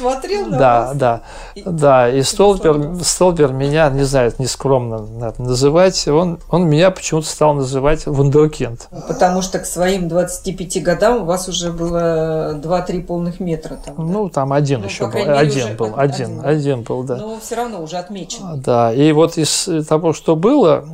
смотрел 0.00 0.46
на 0.46 0.58
да, 0.58 0.80
вас. 0.80 0.96
Да, 0.96 1.22
и, 1.54 1.62
да. 1.62 2.08
И 2.10 2.22
Столбер, 2.22 3.02
Столбер 3.02 3.52
меня, 3.52 3.90
не 3.90 4.04
знаю, 4.04 4.32
нескромно 4.38 5.06
надо 5.06 5.42
называть, 5.42 6.08
он, 6.08 6.38
он 6.50 6.68
меня 6.68 6.90
почему-то 6.90 7.26
стал 7.26 7.54
называть 7.54 8.06
вундеркинд. 8.06 8.88
Потому 9.08 9.42
что 9.42 9.58
к 9.58 9.66
своим 9.66 10.08
25 10.08 10.82
годам 10.82 11.22
у 11.22 11.24
вас 11.24 11.48
уже 11.48 11.70
было 11.72 12.54
2-3 12.54 13.02
полных 13.04 13.40
метра. 13.40 13.76
Там, 13.84 13.96
да? 13.96 14.02
Ну, 14.02 14.28
там 14.28 14.52
один 14.52 14.80
ну, 14.80 14.86
еще 14.86 15.06
был. 15.06 15.14
Мере, 15.14 15.32
один 15.32 15.76
был, 15.76 15.92
один, 15.96 16.40
один, 16.40 16.46
один 16.46 16.82
был, 16.82 17.02
да. 17.02 17.16
Но 17.16 17.38
все 17.40 17.56
равно 17.56 17.82
уже 17.82 17.96
отмечен. 17.96 18.60
Да, 18.60 18.92
и 18.92 19.12
вот 19.12 19.36
из 19.36 19.68
того, 19.86 20.12
что 20.12 20.36
было, 20.36 20.84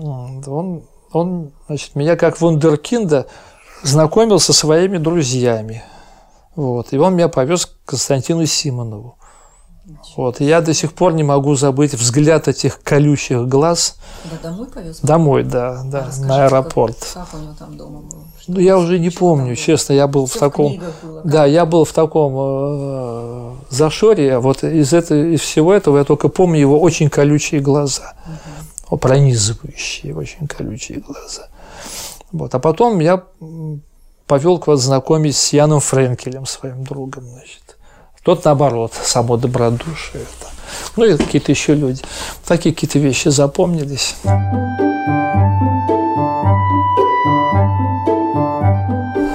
он, 0.47 0.83
он 1.13 1.51
значит, 1.69 1.95
меня 1.95 2.17
как 2.17 2.41
вундеркинда 2.41 3.27
знакомил 3.83 4.41
со 4.41 4.53
своими 4.53 4.99
друзьями. 4.99 5.83
Вот. 6.57 6.93
И 6.93 6.99
он 6.99 7.15
меня 7.15 7.29
повез 7.29 7.67
к 7.67 7.71
Константину 7.85 8.47
Симонову. 8.47 9.19
Вот. 10.17 10.41
И 10.41 10.45
я 10.45 10.61
до 10.61 10.75
сих 10.75 10.95
пор 10.95 11.13
не 11.13 11.23
могу 11.23 11.55
забыть 11.55 11.95
взгляд 11.95 12.49
этих 12.49 12.83
колючих 12.83 13.47
глаз. 13.47 13.99
Да, 14.25 14.51
домой 14.51 14.67
повез? 14.67 15.01
Домой, 15.01 15.45
да, 15.45 15.83
да, 15.85 16.11
а 16.13 16.21
на 16.25 16.47
аэропорт. 16.47 16.97
Как, 17.15 17.31
как 17.31 17.35
у 17.35 17.43
него 17.43 17.55
там 17.57 17.77
дома 17.77 18.01
было? 18.01 18.27
ну, 18.49 18.61
я 18.61 18.79
уже 18.79 18.99
не 18.99 19.11
помню, 19.11 19.57
честно, 19.57 19.93
я 19.93 20.07
был 20.07 20.27
Все 20.27 20.37
в 20.37 20.41
таком... 20.41 20.81
было, 21.03 21.23
да, 21.25 21.47
я 21.47 21.67
был 21.67 21.85
в 21.85 21.93
таком 21.93 22.35
э, 22.39 23.55
зашоре, 23.71 24.39
вот 24.39 24.63
из, 24.63 24.93
этого, 24.93 25.35
из 25.35 25.41
всего 25.41 25.73
этого 25.73 25.99
я 25.99 26.05
только 26.05 26.29
помню 26.29 26.61
его 26.61 26.81
очень 26.81 27.11
колючие 27.11 27.61
глаза. 27.61 28.15
Угу. 28.89 28.99
Пронизывающие, 28.99 30.15
очень 30.15 30.47
колючие 30.47 31.01
глаза. 31.01 31.49
Вот. 32.31 32.55
А 32.55 32.59
потом 32.61 33.01
я 33.01 33.25
повел 34.27 34.59
к 34.59 34.67
вас 34.67 34.81
знакомить 34.81 35.37
с 35.37 35.53
Яном 35.53 35.81
Френкелем, 35.81 36.47
своим 36.47 36.85
другом, 36.85 37.25
значит. 37.25 37.77
Тот, 38.23 38.45
наоборот, 38.45 38.93
само 39.05 39.37
добродушие. 39.37 40.25
Ну 40.97 41.05
и 41.05 41.17
какие-то 41.17 41.53
еще 41.53 41.75
люди. 41.75 42.03
Такие 42.45 42.75
какие-то 42.75 42.99
вещи 42.99 43.29
запомнились. 43.29 44.17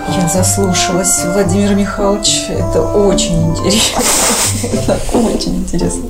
Я 0.10 0.30
заслушалась, 0.34 1.24
Владимир 1.24 1.74
Михайлович. 1.76 2.48
Это 2.50 2.82
очень 2.82 3.52
интересно. 3.52 4.02
Это 4.74 5.00
очень 5.18 5.56
интересно. 5.60 6.10